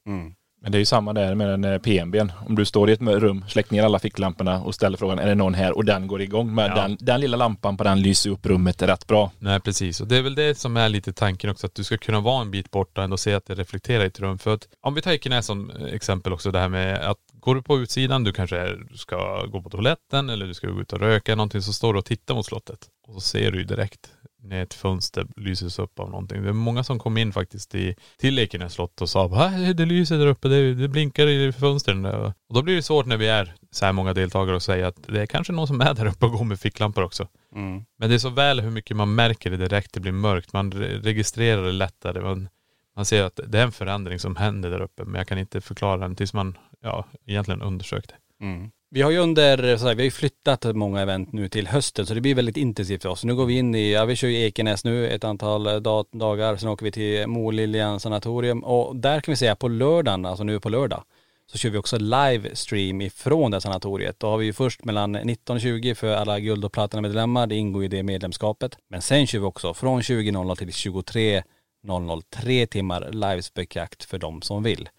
Men 0.62 0.72
det 0.72 0.78
är 0.78 0.80
ju 0.80 0.86
samma 0.86 1.14
där 1.14 1.36
med 1.36 1.48
den 1.50 1.64
eh, 1.64 1.78
PMBn. 1.78 2.32
Om 2.48 2.56
du 2.56 2.66
står 2.66 2.90
i 2.90 2.94
ett 2.94 3.02
rum, 3.02 3.46
släcker 3.48 3.72
ner 3.74 3.84
alla 3.84 4.00
ficklamporna 4.00 4.62
och 4.62 4.76
ställer 4.76 4.98
frågan 4.98 5.20
är 5.20 5.28
det 5.28 5.36
någon 5.36 5.54
här 5.54 5.78
och 5.78 5.86
den 5.86 6.08
går 6.08 6.22
igång. 6.22 6.56
Men 6.56 6.66
Ja. 6.70 6.76
den, 6.76 6.98
den 7.00 7.22
lilla 7.22 7.38
lampan 7.38 7.78
på 7.78 7.84
den 7.84 8.02
lyser 8.02 8.30
upp 8.30 8.46
rummet 8.46 8.82
rätt 8.82 9.08
bra. 9.08 9.32
Nej 9.40 9.60
precis, 9.60 10.02
och 10.02 10.08
det 10.08 10.18
är 10.18 10.22
väl 10.22 10.36
det 10.36 10.58
som 10.58 10.78
är 10.78 10.90
lite 10.90 11.14
tanken 11.14 11.50
också, 11.50 11.68
att 11.68 11.76
du 11.76 11.84
ska 11.84 11.98
kunna 11.98 12.20
vara 12.20 12.42
en 12.42 12.52
bit 12.52 12.72
borta 12.72 13.02
och 13.02 13.06
ändå 13.06 13.18
se 13.18 13.34
att 13.34 13.46
det 13.46 13.56
reflekterar 13.56 14.04
i 14.04 14.08
ett 14.08 14.20
rum. 14.20 14.38
För 14.38 14.54
att 14.54 14.68
om 14.82 14.94
vi 14.94 15.02
tar 15.02 15.12
Ekenäs 15.12 15.46
som 15.46 15.70
exempel 15.92 16.34
också, 16.34 16.52
det 16.52 16.60
här 16.60 16.70
med 16.70 17.00
att 17.10 17.18
går 17.40 17.56
du 17.56 17.62
på 17.62 17.80
utsidan, 17.80 18.24
du 18.24 18.34
kanske 18.34 18.78
ska 18.96 19.46
gå 19.46 19.62
på 19.62 19.70
toaletten 19.70 20.30
eller 20.30 20.48
du 20.48 20.54
ska 20.54 20.68
gå 20.68 20.82
ut 20.82 20.94
och 20.94 21.00
röka 21.00 21.36
någonting, 21.36 21.62
så 21.62 21.74
står 21.74 21.94
du 21.94 22.00
och 22.00 22.06
tittar 22.06 22.36
mot 22.36 22.46
slottet. 22.46 22.88
Och 23.08 23.14
så 23.14 23.20
ser 23.22 23.52
du 23.52 23.58
ju 23.58 23.64
direkt 23.64 24.12
när 24.42 24.64
ett 24.64 24.74
fönster 24.74 25.28
lyses 25.36 25.80
upp 25.80 26.00
av 26.00 26.10
någonting. 26.10 26.44
Det 26.44 26.50
är 26.50 26.54
många 26.54 26.84
som 26.84 27.00
kom 27.00 27.18
in 27.18 27.34
faktiskt 27.34 27.76
i, 27.76 27.96
till 28.18 28.40
Ekenäs 28.40 28.74
slott 28.74 29.02
och 29.02 29.10
sa 29.10 29.28
"Va? 29.28 29.50
det 29.50 29.86
lyser 29.86 30.18
där 30.18 30.28
uppe, 30.28 30.48
det, 30.48 30.74
det 30.74 30.88
blinkar 30.88 31.28
i 31.28 31.52
fönstren. 31.52 32.06
Och 32.06 32.34
då 32.54 32.62
blir 32.62 32.76
det 32.76 32.82
svårt 32.82 33.06
när 33.06 33.18
vi 33.18 33.28
är 33.28 33.54
så 33.72 33.86
här 33.86 33.94
många 33.94 34.14
deltagare 34.14 34.56
och 34.56 34.64
säga 34.64 34.88
att 34.88 35.04
det 35.08 35.22
är 35.22 35.26
kanske 35.26 35.54
någon 35.54 35.68
som 35.68 35.82
är 35.82 35.94
där 35.94 36.06
uppe 36.06 36.26
och 36.26 36.32
går 36.32 36.46
med 36.46 36.60
ficklampor 36.60 37.04
också. 37.04 37.28
Mm. 37.56 37.84
Men 38.00 38.10
det 38.10 38.16
är 38.16 38.20
så 38.20 38.30
väl 38.30 38.60
hur 38.60 38.72
mycket 38.72 38.98
man 38.98 39.16
märker 39.16 39.52
det 39.52 39.58
direkt 39.58 39.94
det 39.94 40.00
blir 40.00 40.12
mörkt. 40.12 40.54
Man 40.54 40.72
re- 40.74 41.02
registrerar 41.04 41.64
det 41.66 41.72
lättare. 41.72 42.22
Man, 42.22 42.50
han 43.00 43.06
säger 43.06 43.24
att 43.24 43.40
det 43.48 43.60
är 43.60 43.64
en 43.64 43.72
förändring 43.72 44.20
som 44.20 44.36
händer 44.36 44.70
där 44.70 44.82
uppe 44.82 45.06
men 45.06 45.16
jag 45.16 45.28
kan 45.28 45.38
inte 45.38 45.62
förklara 45.62 45.98
den 45.98 46.16
tills 46.16 46.34
man 46.34 46.58
ja, 46.82 47.06
egentligen 47.26 47.62
undersökte. 47.62 48.14
Mm. 48.42 48.72
Vi 48.92 49.02
har 49.02 49.12
ju 49.12 49.18
under, 49.18 49.78
så 49.78 49.88
här, 49.88 49.96
vi 49.96 50.02
har 50.02 50.06
ju 50.06 50.12
flyttat 50.12 50.76
många 50.76 51.02
event 51.02 51.34
nu 51.34 51.50
till 51.50 51.68
hösten 51.68 52.06
så 52.06 52.14
det 52.14 52.22
blir 52.22 52.36
väldigt 52.36 52.58
intensivt 52.58 53.02
för 53.02 53.10
oss. 53.10 53.24
Nu 53.24 53.36
går 53.36 53.46
vi 53.46 53.58
in 53.58 53.76
i, 53.76 53.94
ja 53.94 54.06
vi 54.06 54.16
kör 54.16 54.28
ju 54.28 54.46
Ekenäs 54.46 54.84
nu 54.84 55.10
ett 55.10 55.24
antal 55.24 55.68
eh, 55.68 55.76
dag, 55.76 56.06
dagar, 56.12 56.56
sen 56.56 56.70
åker 56.70 56.86
vi 56.86 56.92
till 56.92 57.28
Moliljan 57.28 58.00
sanatorium 58.00 58.64
och 58.64 58.96
där 58.96 59.22
kan 59.22 59.32
vi 59.32 59.36
säga 59.36 59.56
på 59.56 59.68
lördagen, 59.68 60.26
alltså 60.26 60.44
nu 60.44 60.60
på 60.60 60.70
lördag, 60.70 61.04
så 61.52 61.58
kör 61.58 61.70
vi 61.70 61.78
också 61.78 61.98
livestream 61.98 63.02
ifrån 63.02 63.52
det 63.52 63.62
sanatoriet. 63.62 64.20
Då 64.20 64.28
har 64.28 64.38
vi 64.38 64.46
ju 64.46 64.54
först 64.54 64.86
mellan 64.86 65.12
19 65.12 65.56
och 65.56 65.62
20 65.62 65.96
för 65.96 66.16
alla 66.16 66.40
guld 66.40 66.66
och 66.66 66.72
platina 66.72 67.02
medlemmar, 67.02 67.48
det 67.48 67.56
ingår 67.56 67.84
i 67.84 67.88
det 67.88 68.04
medlemskapet. 68.04 68.78
Men 68.90 69.02
sen 69.02 69.28
kör 69.28 69.40
vi 69.40 69.46
också 69.46 69.74
från 69.74 70.02
20.00 70.02 70.56
till 70.56 70.74
23 70.74 71.44
003 72.30 72.66
timmar 72.66 73.12
livespökjakt 73.12 74.04
för 74.04 74.18
de 74.18 74.42
som 74.42 74.64
vill. 74.64 74.90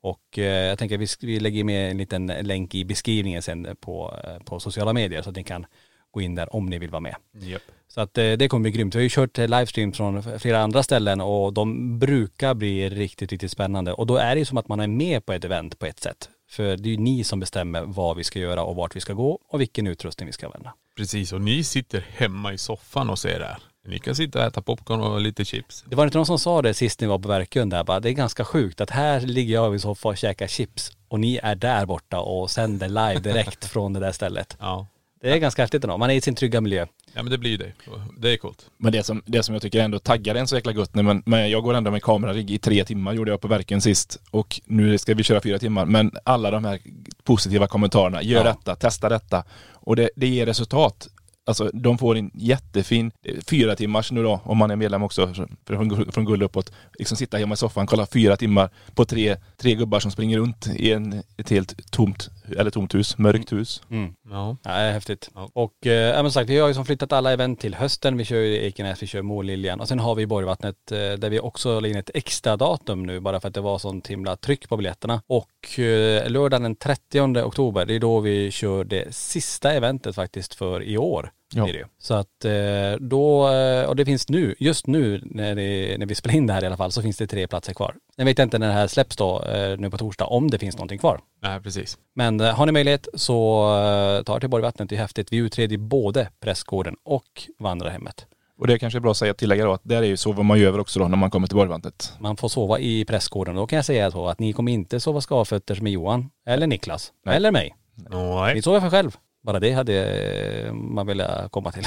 Och 0.00 0.38
eh, 0.38 0.44
jag 0.44 0.78
tänker 0.78 0.94
att 0.94 1.00
vi, 1.00 1.26
vi 1.26 1.40
lägger 1.40 1.64
med 1.64 1.90
en 1.90 1.98
liten 1.98 2.26
länk 2.26 2.74
i 2.74 2.84
beskrivningen 2.84 3.42
sen 3.42 3.76
på, 3.80 4.14
eh, 4.24 4.44
på 4.44 4.60
sociala 4.60 4.92
medier 4.92 5.22
så 5.22 5.30
att 5.30 5.36
ni 5.36 5.44
kan 5.44 5.66
gå 6.10 6.20
in 6.20 6.34
där 6.34 6.56
om 6.56 6.66
ni 6.66 6.78
vill 6.78 6.90
vara 6.90 7.00
med. 7.00 7.16
Yep. 7.42 7.62
Så 7.88 8.00
att 8.00 8.18
eh, 8.18 8.32
det 8.32 8.48
kommer 8.48 8.62
bli 8.62 8.70
grymt. 8.70 8.94
Vi 8.94 8.98
har 8.98 9.02
ju 9.02 9.08
kört 9.08 9.38
eh, 9.38 9.48
livestream 9.48 9.92
från 9.92 10.38
flera 10.38 10.60
andra 10.60 10.82
ställen 10.82 11.20
och 11.20 11.52
de 11.52 11.98
brukar 11.98 12.54
bli 12.54 12.88
riktigt, 12.88 13.32
riktigt 13.32 13.50
spännande. 13.50 13.92
Och 13.92 14.06
då 14.06 14.16
är 14.16 14.34
det 14.34 14.38
ju 14.38 14.44
som 14.44 14.58
att 14.58 14.68
man 14.68 14.80
är 14.80 14.86
med 14.86 15.26
på 15.26 15.32
ett 15.32 15.44
event 15.44 15.78
på 15.78 15.86
ett 15.86 16.00
sätt. 16.00 16.28
För 16.50 16.76
det 16.76 16.88
är 16.88 16.90
ju 16.90 16.96
ni 16.96 17.24
som 17.24 17.40
bestämmer 17.40 17.82
vad 17.82 18.16
vi 18.16 18.24
ska 18.24 18.38
göra 18.38 18.64
och 18.64 18.76
vart 18.76 18.96
vi 18.96 19.00
ska 19.00 19.12
gå 19.12 19.38
och 19.48 19.60
vilken 19.60 19.86
utrustning 19.86 20.26
vi 20.26 20.32
ska 20.32 20.46
använda. 20.46 20.74
Precis, 20.96 21.32
och 21.32 21.40
ni 21.40 21.64
sitter 21.64 22.06
hemma 22.16 22.52
i 22.52 22.58
soffan 22.58 23.10
och 23.10 23.18
ser 23.18 23.38
det 23.38 23.46
här. 23.46 23.58
Ni 23.88 23.98
kan 23.98 24.14
sitta 24.14 24.38
och 24.38 24.44
äta 24.44 24.62
popcorn 24.62 25.00
och 25.00 25.20
lite 25.20 25.44
chips. 25.44 25.84
Det 25.88 25.96
var 25.96 26.04
inte 26.04 26.18
någon 26.18 26.26
som 26.26 26.38
sa 26.38 26.62
det 26.62 26.74
sist 26.74 27.00
ni 27.00 27.06
var 27.06 27.18
på 27.18 27.28
Verkön 27.28 27.68
där 27.68 27.84
bara, 27.84 28.00
det 28.00 28.10
är 28.10 28.12
ganska 28.12 28.44
sjukt 28.44 28.80
att 28.80 28.90
här 28.90 29.20
ligger 29.20 29.54
jag 29.54 29.74
i 29.74 29.78
soffan 29.78 30.10
och 30.10 30.16
käkar 30.18 30.46
chips 30.46 30.92
och 31.08 31.20
ni 31.20 31.40
är 31.42 31.54
där 31.54 31.86
borta 31.86 32.20
och 32.20 32.50
sänder 32.50 32.88
live 32.88 33.20
direkt 33.20 33.64
från 33.72 33.92
det 33.92 34.00
där 34.00 34.12
stället. 34.12 34.56
Ja. 34.60 34.86
Det 35.20 35.30
är 35.32 35.36
ganska 35.38 35.62
häftigt 35.62 35.84
ändå. 35.84 35.98
Man 35.98 36.10
är 36.10 36.14
i 36.14 36.20
sin 36.20 36.34
trygga 36.34 36.60
miljö. 36.60 36.86
Ja 37.14 37.22
men 37.22 37.30
det 37.30 37.38
blir 37.38 37.50
ju 37.50 37.56
det. 37.56 37.72
Det 38.18 38.32
är 38.32 38.36
coolt. 38.36 38.66
Men 38.76 38.92
det 38.92 39.02
som, 39.02 39.22
det 39.26 39.42
som 39.42 39.54
jag 39.54 39.62
tycker 39.62 39.80
ändå 39.80 39.98
taggar 39.98 40.34
en 40.34 40.48
så 40.48 40.54
jäkla 40.56 40.72
gott, 40.72 40.94
nej, 40.94 41.04
men, 41.04 41.22
men 41.26 41.50
jag 41.50 41.62
går 41.62 41.74
ändå 41.74 41.90
med 41.90 42.02
kamerarigg 42.02 42.50
i 42.50 42.58
tre 42.58 42.84
timmar 42.84 43.12
gjorde 43.12 43.30
jag 43.30 43.40
på 43.40 43.48
verken 43.48 43.80
sist 43.80 44.20
och 44.30 44.60
nu 44.64 44.98
ska 44.98 45.14
vi 45.14 45.22
köra 45.22 45.40
fyra 45.40 45.58
timmar. 45.58 45.84
Men 45.86 46.12
alla 46.24 46.50
de 46.50 46.64
här 46.64 46.80
positiva 47.24 47.66
kommentarerna, 47.66 48.22
gör 48.22 48.44
Ja. 48.44 48.44
detta, 48.44 48.76
testa 48.76 49.08
detta 49.08 49.44
och 49.72 49.96
det, 49.96 50.10
det 50.16 50.26
ger 50.28 50.46
resultat. 50.46 51.08
Alltså 51.44 51.70
de 51.72 51.98
får 51.98 52.16
en 52.16 52.30
jättefin 52.34 53.12
eh, 53.22 53.36
fyra 53.46 53.76
timmars 53.76 54.12
nu 54.12 54.22
då, 54.22 54.40
om 54.44 54.58
man 54.58 54.70
är 54.70 54.76
medlem 54.76 55.02
också 55.02 55.34
från, 55.66 56.12
från 56.12 56.24
guld 56.24 56.42
uppåt. 56.42 56.72
Liksom 56.98 57.16
sitta 57.16 57.36
hemma 57.36 57.54
i 57.54 57.56
soffan, 57.56 57.86
kolla 57.86 58.06
fyra 58.06 58.36
timmar 58.36 58.70
på 58.94 59.04
tre, 59.04 59.36
tre 59.56 59.74
gubbar 59.74 60.00
som 60.00 60.10
springer 60.10 60.38
runt 60.38 60.66
i 60.66 60.92
en, 60.92 61.22
ett 61.36 61.50
helt 61.50 61.92
tomt, 61.92 62.30
eller 62.56 62.70
tomt 62.70 62.94
hus, 62.94 63.18
mörkt 63.18 63.52
hus. 63.52 63.82
Mm. 63.90 64.14
Ja. 64.32 64.56
Ja, 64.62 64.70
det 64.70 64.76
är 64.76 64.92
häftigt. 64.92 65.30
Ja. 65.34 65.50
Och 65.52 65.86
eh, 65.86 66.20
som 66.20 66.32
sagt, 66.32 66.50
vi 66.50 66.58
har 66.58 66.68
ju 66.68 66.74
som 66.74 66.84
flyttat 66.84 67.12
alla 67.12 67.32
event 67.32 67.60
till 67.60 67.74
hösten. 67.74 68.16
Vi 68.16 68.24
kör 68.24 68.36
ju 68.36 68.66
Ekenäs, 68.66 69.02
vi 69.02 69.06
kör 69.06 69.22
Måliljan 69.22 69.80
och 69.80 69.88
sen 69.88 69.98
har 69.98 70.14
vi 70.14 70.26
Borgvattnet 70.26 70.92
eh, 70.92 70.98
där 70.98 71.30
vi 71.30 71.40
också 71.40 71.80
la 71.80 71.88
in 71.88 71.96
ett 71.96 72.10
extra 72.14 72.56
datum 72.56 73.06
nu 73.06 73.20
bara 73.20 73.40
för 73.40 73.48
att 73.48 73.54
det 73.54 73.60
var 73.60 73.78
sånt 73.78 74.06
himla 74.06 74.36
tryck 74.36 74.68
på 74.68 74.76
biljetterna. 74.76 75.22
Och 75.26 75.78
eh, 75.78 76.30
lördagen 76.30 76.62
den 76.62 76.76
30 76.76 77.20
oktober, 77.42 77.86
det 77.86 77.94
är 77.94 78.00
då 78.00 78.20
vi 78.20 78.50
kör 78.50 78.84
det 78.84 79.14
sista 79.14 79.72
eventet 79.72 80.14
faktiskt 80.14 80.54
för 80.54 80.82
i 80.82 80.98
år. 80.98 81.32
Ja. 81.54 81.64
Det 81.64 81.72
ju. 81.72 81.84
Så 81.98 82.14
att 82.14 82.44
eh, 82.44 83.00
då, 83.00 83.48
eh, 83.48 83.84
och 83.84 83.96
det 83.96 84.04
finns 84.04 84.28
nu, 84.28 84.54
just 84.58 84.86
nu 84.86 85.20
när, 85.24 85.54
det, 85.54 85.98
när 85.98 86.06
vi 86.06 86.14
spelar 86.14 86.36
in 86.36 86.46
det 86.46 86.52
här 86.52 86.64
i 86.64 86.66
alla 86.66 86.76
fall, 86.76 86.92
så 86.92 87.02
finns 87.02 87.16
det 87.16 87.26
tre 87.26 87.46
platser 87.46 87.74
kvar. 87.74 87.94
Jag 88.16 88.24
vet 88.24 88.38
inte 88.38 88.58
när 88.58 88.66
det 88.66 88.72
här 88.72 88.86
släpps 88.86 89.16
då, 89.16 89.42
eh, 89.42 89.78
nu 89.78 89.90
på 89.90 89.98
torsdag, 89.98 90.24
om 90.24 90.50
det 90.50 90.58
finns 90.58 90.76
någonting 90.76 90.98
kvar. 90.98 91.20
Nej 91.42 91.60
precis. 91.60 91.98
Men 92.14 92.40
har 92.40 92.66
ni 92.66 92.72
möjlighet 92.72 93.08
så 93.14 93.64
ta 94.26 94.36
er 94.36 94.40
till 94.40 94.50
Borgvattnet, 94.50 94.88
det 94.88 94.96
är 94.96 95.00
häftigt. 95.00 95.32
Vi 95.32 95.36
utreder 95.36 95.76
både 95.76 96.28
prästgården 96.40 96.96
och 97.04 97.48
vandrarhemmet. 97.58 98.26
Och 98.58 98.66
det 98.66 98.74
är 98.74 98.78
kanske 98.78 98.98
är 98.98 99.00
bra 99.00 99.10
att 99.10 99.16
säga 99.16 99.34
tillägga 99.34 99.64
då 99.64 99.72
att 99.72 99.80
där 99.84 100.02
är 100.02 100.06
ju 100.06 100.16
sover 100.16 100.42
man 100.42 100.58
ju 100.58 100.66
över 100.66 100.80
också 100.80 100.98
då 100.98 101.08
när 101.08 101.16
man 101.16 101.30
kommer 101.30 101.46
till 101.46 101.56
Borgvattnet. 101.56 102.12
Man 102.20 102.36
får 102.36 102.48
sova 102.48 102.78
i 102.78 103.04
prästgården. 103.04 103.56
Då 103.56 103.66
kan 103.66 103.76
jag 103.76 103.84
säga 103.84 104.10
så 104.10 104.28
att 104.28 104.38
ni 104.38 104.52
kommer 104.52 104.72
inte 104.72 105.00
sova 105.00 105.20
skavfötter 105.20 105.80
med 105.80 105.92
Johan, 105.92 106.30
eller 106.46 106.66
Niklas, 106.66 107.12
Nej. 107.26 107.36
eller 107.36 107.50
mig. 107.50 107.76
Nej. 107.94 108.54
Ni 108.54 108.62
sover 108.62 108.80
för 108.80 108.90
själv. 108.90 109.16
Bara 109.44 109.60
det 109.60 109.72
hade 109.72 110.04
eh, 110.66 110.72
man 110.72 111.06
velat 111.06 111.50
komma 111.52 111.72
till. 111.72 111.86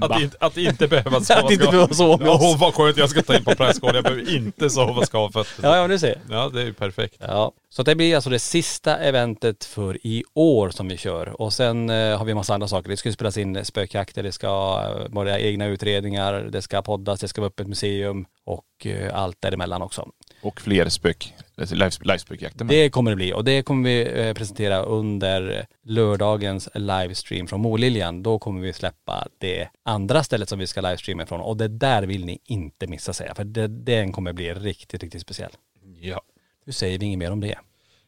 Att, 0.00 0.20
inte, 0.20 0.36
att 0.40 0.56
inte 0.56 0.88
behöva 0.88 1.20
sova 1.20 1.40
Att 1.44 1.50
inte 1.52 1.64
behöva 1.66 1.94
sova 1.94 2.16
med 2.16 2.26
Ja, 2.26 2.32
oss. 2.34 2.42
åh, 2.42 2.58
vad 2.60 2.74
skönt, 2.74 2.96
jag 2.96 3.10
ska 3.10 3.22
ta 3.22 3.36
in 3.36 3.44
på 3.44 3.54
prästgården. 3.54 3.94
Jag 3.94 4.04
behöver 4.04 4.36
inte 4.36 4.70
sova 4.70 5.06
skavfötter. 5.06 5.62
ja, 5.62 5.76
ja, 5.76 5.88
du 5.88 5.98
ser. 5.98 6.20
Ja 6.30 6.48
det 6.54 6.60
är 6.60 6.64
ju 6.64 6.72
perfekt. 6.72 7.14
Ja, 7.18 7.52
så 7.68 7.82
det 7.82 7.94
blir 7.94 8.14
alltså 8.14 8.30
det 8.30 8.38
sista 8.38 8.96
eventet 8.98 9.64
för 9.64 10.06
i 10.06 10.24
år 10.34 10.70
som 10.70 10.88
vi 10.88 10.96
kör. 10.96 11.40
Och 11.42 11.52
sen 11.52 11.90
eh, 11.90 12.18
har 12.18 12.24
vi 12.24 12.30
en 12.30 12.36
massa 12.36 12.54
andra 12.54 12.68
saker. 12.68 12.88
Det 12.90 12.96
ska 12.96 13.12
spelas 13.12 13.36
in 13.36 13.64
spökjakter, 13.64 14.22
det 14.22 14.32
ska 14.32 14.46
eh, 14.98 15.06
vara 15.14 15.38
egna 15.40 15.66
utredningar, 15.66 16.34
det 16.52 16.62
ska 16.62 16.82
poddas, 16.82 17.20
det 17.20 17.28
ska 17.28 17.40
vara 17.40 17.48
öppet 17.48 17.66
museum 17.66 18.26
och 18.46 18.86
eh, 18.86 19.14
allt 19.14 19.36
däremellan 19.40 19.82
också. 19.82 20.08
Och 20.42 20.60
fler 20.60 20.88
spök, 20.88 21.34
live, 21.60 21.90
livespökjakter. 22.00 22.64
med. 22.64 22.74
Det 22.74 22.90
kommer 22.90 23.10
det 23.10 23.16
bli 23.16 23.32
och 23.32 23.44
det 23.44 23.62
kommer 23.62 23.88
vi 23.90 24.20
eh, 24.20 24.34
presentera 24.34 24.82
under 24.82 25.66
lördagens 25.84 26.68
livestream 26.74 27.46
från 27.46 27.60
Moliljan. 27.60 28.22
Då 28.22 28.38
kommer 28.38 28.60
vi 28.60 28.72
släppa 28.72 29.28
det 29.38 29.68
andra 29.84 30.22
stället 30.22 30.48
som 30.48 30.58
vi 30.58 30.66
ska 30.66 30.80
livestreama 30.80 31.22
ifrån 31.22 31.40
och 31.40 31.56
det 31.56 31.68
där 31.68 32.02
vill 32.02 32.24
ni 32.24 32.38
inte 32.44 32.86
missa 32.86 33.12
säga 33.12 33.34
för 33.34 33.44
det, 33.44 33.66
den 33.66 34.12
kommer 34.12 34.32
bli 34.32 34.54
riktigt, 34.54 35.02
riktigt 35.02 35.22
speciell. 35.22 35.50
Ja. 36.00 36.20
Nu 36.64 36.72
säger 36.72 36.98
vi 36.98 37.06
inget 37.06 37.18
mer 37.18 37.30
om 37.30 37.40
det. 37.40 37.58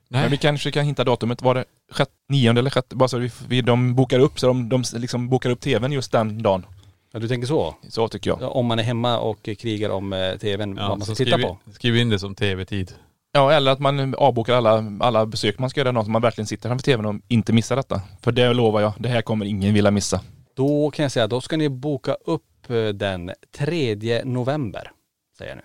Men 0.08 0.30
vi 0.30 0.36
kanske 0.36 0.70
kan 0.70 0.84
hitta 0.84 1.04
datumet. 1.04 1.42
Var 1.42 1.54
det 1.54 1.64
sjätte, 1.90 2.12
nionde 2.28 2.58
eller 2.58 2.70
sjätte? 2.70 2.96
Bara 2.96 3.08
så 3.08 3.18
vi, 3.18 3.30
vi, 3.48 3.60
de 3.60 3.94
bokar 3.94 4.18
upp, 4.18 4.40
så 4.40 4.46
de, 4.46 4.68
de 4.68 4.84
liksom 4.94 5.28
bokar 5.28 5.50
upp 5.50 5.60
tvn 5.60 5.92
just 5.92 6.12
den 6.12 6.42
dagen. 6.42 6.66
Ja, 7.12 7.18
du 7.18 7.28
tänker 7.28 7.46
så? 7.46 7.74
Så 7.88 8.08
tycker 8.08 8.30
jag. 8.30 8.42
Ja, 8.42 8.48
Om 8.48 8.66
man 8.66 8.78
är 8.78 8.82
hemma 8.82 9.18
och 9.18 9.48
krigar 9.58 9.90
om 9.90 10.12
eh, 10.12 10.36
tvn, 10.36 10.74
vad 10.74 10.88
man 10.88 11.00
ska 11.00 11.14
titta 11.14 11.38
på. 11.38 11.58
skriv 11.72 11.96
in 11.96 12.10
det 12.10 12.18
som 12.18 12.34
tv-tid. 12.34 12.92
Ja, 13.32 13.52
eller 13.52 13.70
att 13.72 13.78
man 13.78 14.14
avbokar 14.14 14.54
alla, 14.54 14.84
alla 15.00 15.26
besök 15.26 15.58
man 15.58 15.70
ska 15.70 15.80
göra 15.80 15.92
någon 15.92 16.04
som 16.04 16.12
man 16.12 16.22
verkligen 16.22 16.46
sitter 16.46 16.68
framför 16.68 16.84
tvn 16.84 17.06
och 17.06 17.14
inte 17.28 17.52
missar 17.52 17.76
detta. 17.76 18.00
För 18.20 18.32
det 18.32 18.52
lovar 18.52 18.80
jag, 18.80 18.92
det 18.98 19.08
här 19.08 19.22
kommer 19.22 19.46
ingen 19.46 19.74
vilja 19.74 19.90
missa. 19.90 20.20
Då 20.56 20.90
kan 20.90 21.02
jag 21.02 21.12
säga, 21.12 21.26
då 21.26 21.40
ska 21.40 21.56
ni 21.56 21.68
boka 21.68 22.16
upp 22.24 22.70
eh, 22.70 22.88
den 22.88 23.32
3 23.56 24.24
november, 24.24 24.90
säger 25.38 25.50
jag 25.50 25.56
nu. 25.56 25.62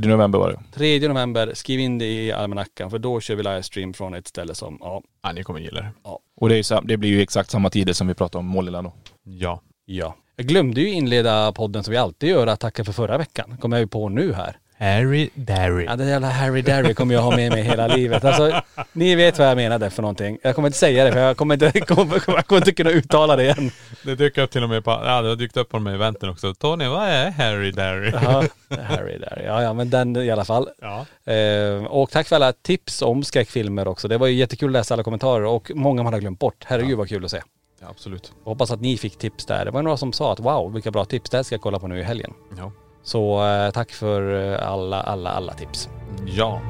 3 0.00 0.10
november 0.10 0.38
var 0.38 0.50
det. 0.50 0.60
3 0.74 1.08
november, 1.08 1.50
skriv 1.54 1.80
in 1.80 1.98
det 1.98 2.06
i 2.06 2.32
almanackan 2.32 2.90
för 2.90 2.98
då 2.98 3.20
kör 3.20 3.34
vi 3.34 3.42
livestream 3.42 3.92
från 3.94 4.14
ett 4.14 4.28
ställe 4.28 4.54
som, 4.54 4.78
ja, 4.80 5.02
Ja, 5.22 5.32
ni 5.32 5.42
kommer 5.42 5.60
gilla 5.60 5.80
det. 5.80 5.92
Och 6.36 6.48
det, 6.48 6.54
är, 6.54 6.56
ju 6.56 6.62
sam- 6.62 6.86
det 6.86 6.96
blir 6.96 7.10
ju 7.10 7.22
exakt 7.22 7.50
samma 7.50 7.70
tider 7.70 7.92
som 7.92 8.06
vi 8.08 8.14
pratade 8.14 8.38
om 8.40 8.46
Målilla 8.46 8.82
då. 8.82 8.92
Ja. 9.22 9.60
ja. 9.84 10.16
Jag 10.36 10.46
glömde 10.46 10.80
ju 10.80 10.90
inleda 10.90 11.52
podden 11.52 11.84
som 11.84 11.92
vi 11.92 11.98
alltid 11.98 12.28
gör, 12.28 12.46
att 12.46 12.60
tacka 12.60 12.84
för 12.84 12.92
förra 12.92 13.18
veckan. 13.18 13.56
Kommer 13.60 13.76
jag 13.76 13.82
ju 13.82 13.88
på 13.88 14.08
nu 14.08 14.32
här. 14.32 14.56
Harry 14.80 15.30
Darry. 15.34 15.84
Ja, 15.84 15.96
det 15.96 16.04
jävla 16.04 16.28
Harry 16.28 16.62
Darry 16.62 16.94
kommer 16.94 17.14
jag 17.14 17.22
ha 17.22 17.36
med 17.36 17.52
mig 17.52 17.62
hela 17.62 17.86
livet. 17.86 18.24
Alltså, 18.24 18.60
ni 18.92 19.14
vet 19.14 19.38
vad 19.38 19.48
jag 19.48 19.56
menade 19.56 19.90
för 19.90 20.02
någonting. 20.02 20.38
Jag 20.42 20.54
kommer 20.54 20.68
inte 20.68 20.78
säga 20.78 21.04
det 21.04 21.12
för 21.12 21.20
jag 21.20 21.36
kommer 21.36 21.54
inte, 21.54 21.80
kommer, 21.86 22.18
kommer, 22.18 22.38
jag 22.38 22.46
kommer 22.46 22.60
inte 22.60 22.72
kunna 22.72 22.90
uttala 22.90 23.36
det 23.36 23.42
igen. 23.42 23.70
Det 24.04 24.14
dyker 24.14 24.42
upp 24.42 24.50
till 24.50 24.62
och 24.62 24.68
med 24.68 24.84
på, 24.84 24.90
ja 24.90 25.22
det 25.22 25.28
har 25.28 25.36
dykt 25.36 25.56
upp 25.56 25.68
på 25.68 25.76
de 25.76 25.86
här 25.86 25.94
eventen 25.94 26.30
också. 26.30 26.54
Tony, 26.54 26.86
vad 26.86 27.08
är 27.08 27.30
Harry 27.30 27.70
Darry? 27.70 28.10
Ja, 28.12 28.44
Harry 28.82 29.18
Darry. 29.18 29.44
Ja, 29.44 29.62
ja, 29.62 29.72
men 29.72 29.90
den 29.90 30.16
i 30.16 30.30
alla 30.30 30.44
fall. 30.44 30.68
Ja. 30.80 31.32
Eh, 31.32 31.84
och 31.84 32.10
tack 32.10 32.28
för 32.28 32.36
alla 32.36 32.52
tips 32.52 33.02
om 33.02 33.22
skräckfilmer 33.24 33.88
också. 33.88 34.08
Det 34.08 34.18
var 34.18 34.26
ju 34.26 34.34
jättekul 34.34 34.68
att 34.68 34.72
läsa 34.72 34.94
alla 34.94 35.02
kommentarer 35.02 35.44
och 35.44 35.70
många 35.74 36.02
man 36.02 36.12
har 36.12 36.20
glömt 36.20 36.38
bort. 36.38 36.64
Herregud 36.66 36.98
vad 36.98 37.08
kul 37.08 37.24
att 37.24 37.30
se. 37.30 37.42
ja, 37.80 37.86
absolut. 37.90 38.32
Jag 38.44 38.50
hoppas 38.50 38.70
att 38.70 38.80
ni 38.80 38.96
fick 38.96 39.18
tips 39.18 39.46
där. 39.46 39.64
Det 39.64 39.70
var 39.70 39.82
några 39.82 39.96
som 39.96 40.12
sa 40.12 40.32
att 40.32 40.40
wow, 40.40 40.72
vilka 40.72 40.90
bra 40.90 41.04
tips. 41.04 41.30
Det 41.30 41.36
här 41.36 41.42
ska 41.42 41.54
jag 41.54 41.62
kolla 41.62 41.78
på 41.78 41.88
nu 41.88 41.98
i 41.98 42.02
helgen. 42.02 42.32
Ja. 42.58 42.72
Så 43.02 43.46
eh, 43.46 43.70
tack 43.70 43.92
för 43.92 44.52
eh, 44.52 44.68
alla, 44.72 45.00
alla, 45.00 45.30
alla 45.30 45.52
tips. 45.54 45.88
Ja. 46.26 46.60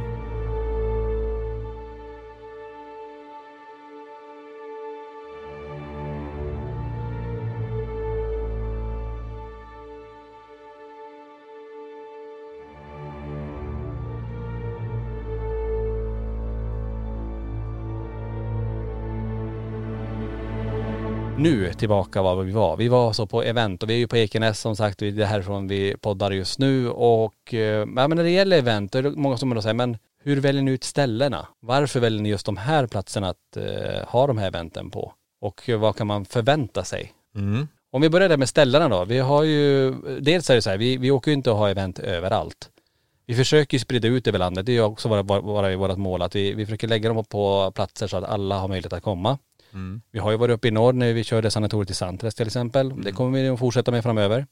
Nu 21.43 21.73
tillbaka 21.73 22.23
var 22.23 22.43
vi 22.43 22.53
var. 22.53 22.77
Vi 22.77 22.89
var 22.89 23.13
så 23.13 23.27
på 23.27 23.43
event 23.43 23.83
och 23.83 23.91
vi 23.91 23.95
är 23.95 23.99
ju 23.99 24.07
på 24.07 24.17
Ekenäs 24.17 24.61
som 24.61 24.77
sagt, 24.77 24.99
det 24.99 25.09
är 25.09 25.25
härifrån 25.25 25.69
vi 25.69 25.97
poddar 26.01 26.31
just 26.31 26.59
nu 26.59 26.91
och 26.91 27.55
eh, 27.55 27.59
ja, 27.61 27.85
men 27.85 28.11
när 28.11 28.23
det 28.23 28.31
gäller 28.31 28.59
event, 28.59 28.93
då 28.93 28.99
är 28.99 29.03
det 29.03 29.11
många 29.11 29.37
som 29.37 29.55
då 29.55 29.63
säger 29.63 29.75
men 29.75 29.99
hur 30.23 30.41
väljer 30.41 30.63
ni 30.63 30.71
ut 30.71 30.85
ställena? 30.85 31.47
Varför 31.61 32.01
väljer 32.01 32.23
ni 32.23 32.29
just 32.29 32.47
de 32.47 32.57
här 32.57 32.87
platserna 32.87 33.29
att 33.29 33.57
eh, 33.57 34.09
ha 34.09 34.27
de 34.27 34.39
här 34.39 34.47
eventen 34.47 34.91
på? 34.91 35.13
Och 35.41 35.71
vad 35.79 35.97
kan 35.97 36.07
man 36.07 36.25
förvänta 36.25 36.85
sig? 36.85 37.13
Mm. 37.37 37.69
Om 37.93 38.03
vi 38.03 38.11
börjar 38.11 38.29
där 38.29 38.37
med 38.37 38.49
ställena 38.49 38.89
då. 38.89 39.05
Vi 39.05 39.19
har 39.19 39.43
ju, 39.43 39.95
dels 40.21 40.51
är 40.51 40.55
det 40.55 40.63
så 40.63 40.71
här, 40.71 40.79
vi, 40.79 40.97
vi 40.97 41.11
åker 41.11 41.31
ju 41.31 41.35
inte 41.37 41.51
att 41.51 41.57
ha 41.57 41.71
event 41.71 41.99
överallt. 41.99 42.71
Vi 43.27 43.35
försöker 43.35 43.75
ju 43.75 43.79
sprida 43.79 44.09
ut 44.09 44.27
över 44.27 44.39
landet. 44.39 44.67
Det 44.67 44.73
är 44.73 44.75
ju 44.75 44.83
också 44.83 45.09
vara, 45.09 45.23
vara 45.23 45.77
vårt 45.77 45.97
mål 45.97 46.23
att 46.23 46.37
vi, 46.37 46.55
vi 46.55 46.67
försöker 46.67 46.89
lägga 46.89 47.13
dem 47.13 47.25
på 47.25 47.73
platser 47.75 48.07
så 48.07 48.17
att 48.17 48.25
alla 48.25 48.59
har 48.59 48.69
möjlighet 48.69 48.93
att 48.93 49.03
komma. 49.03 49.39
Mm. 49.73 50.01
Vi 50.11 50.19
har 50.19 50.31
ju 50.31 50.37
varit 50.37 50.55
uppe 50.55 50.69
i 50.69 50.71
norr 50.71 50.93
när 50.93 51.13
vi 51.13 51.25
körde 51.25 51.51
sanatoriet 51.51 51.91
i 51.91 51.95
Sandträsk 51.95 52.37
till 52.37 52.47
exempel. 52.47 53.03
Det 53.03 53.13
kommer 53.13 53.43
vi 53.43 53.49
att 53.49 53.59
fortsätta 53.59 53.91
med 53.91 54.03
framöver. 54.03 54.47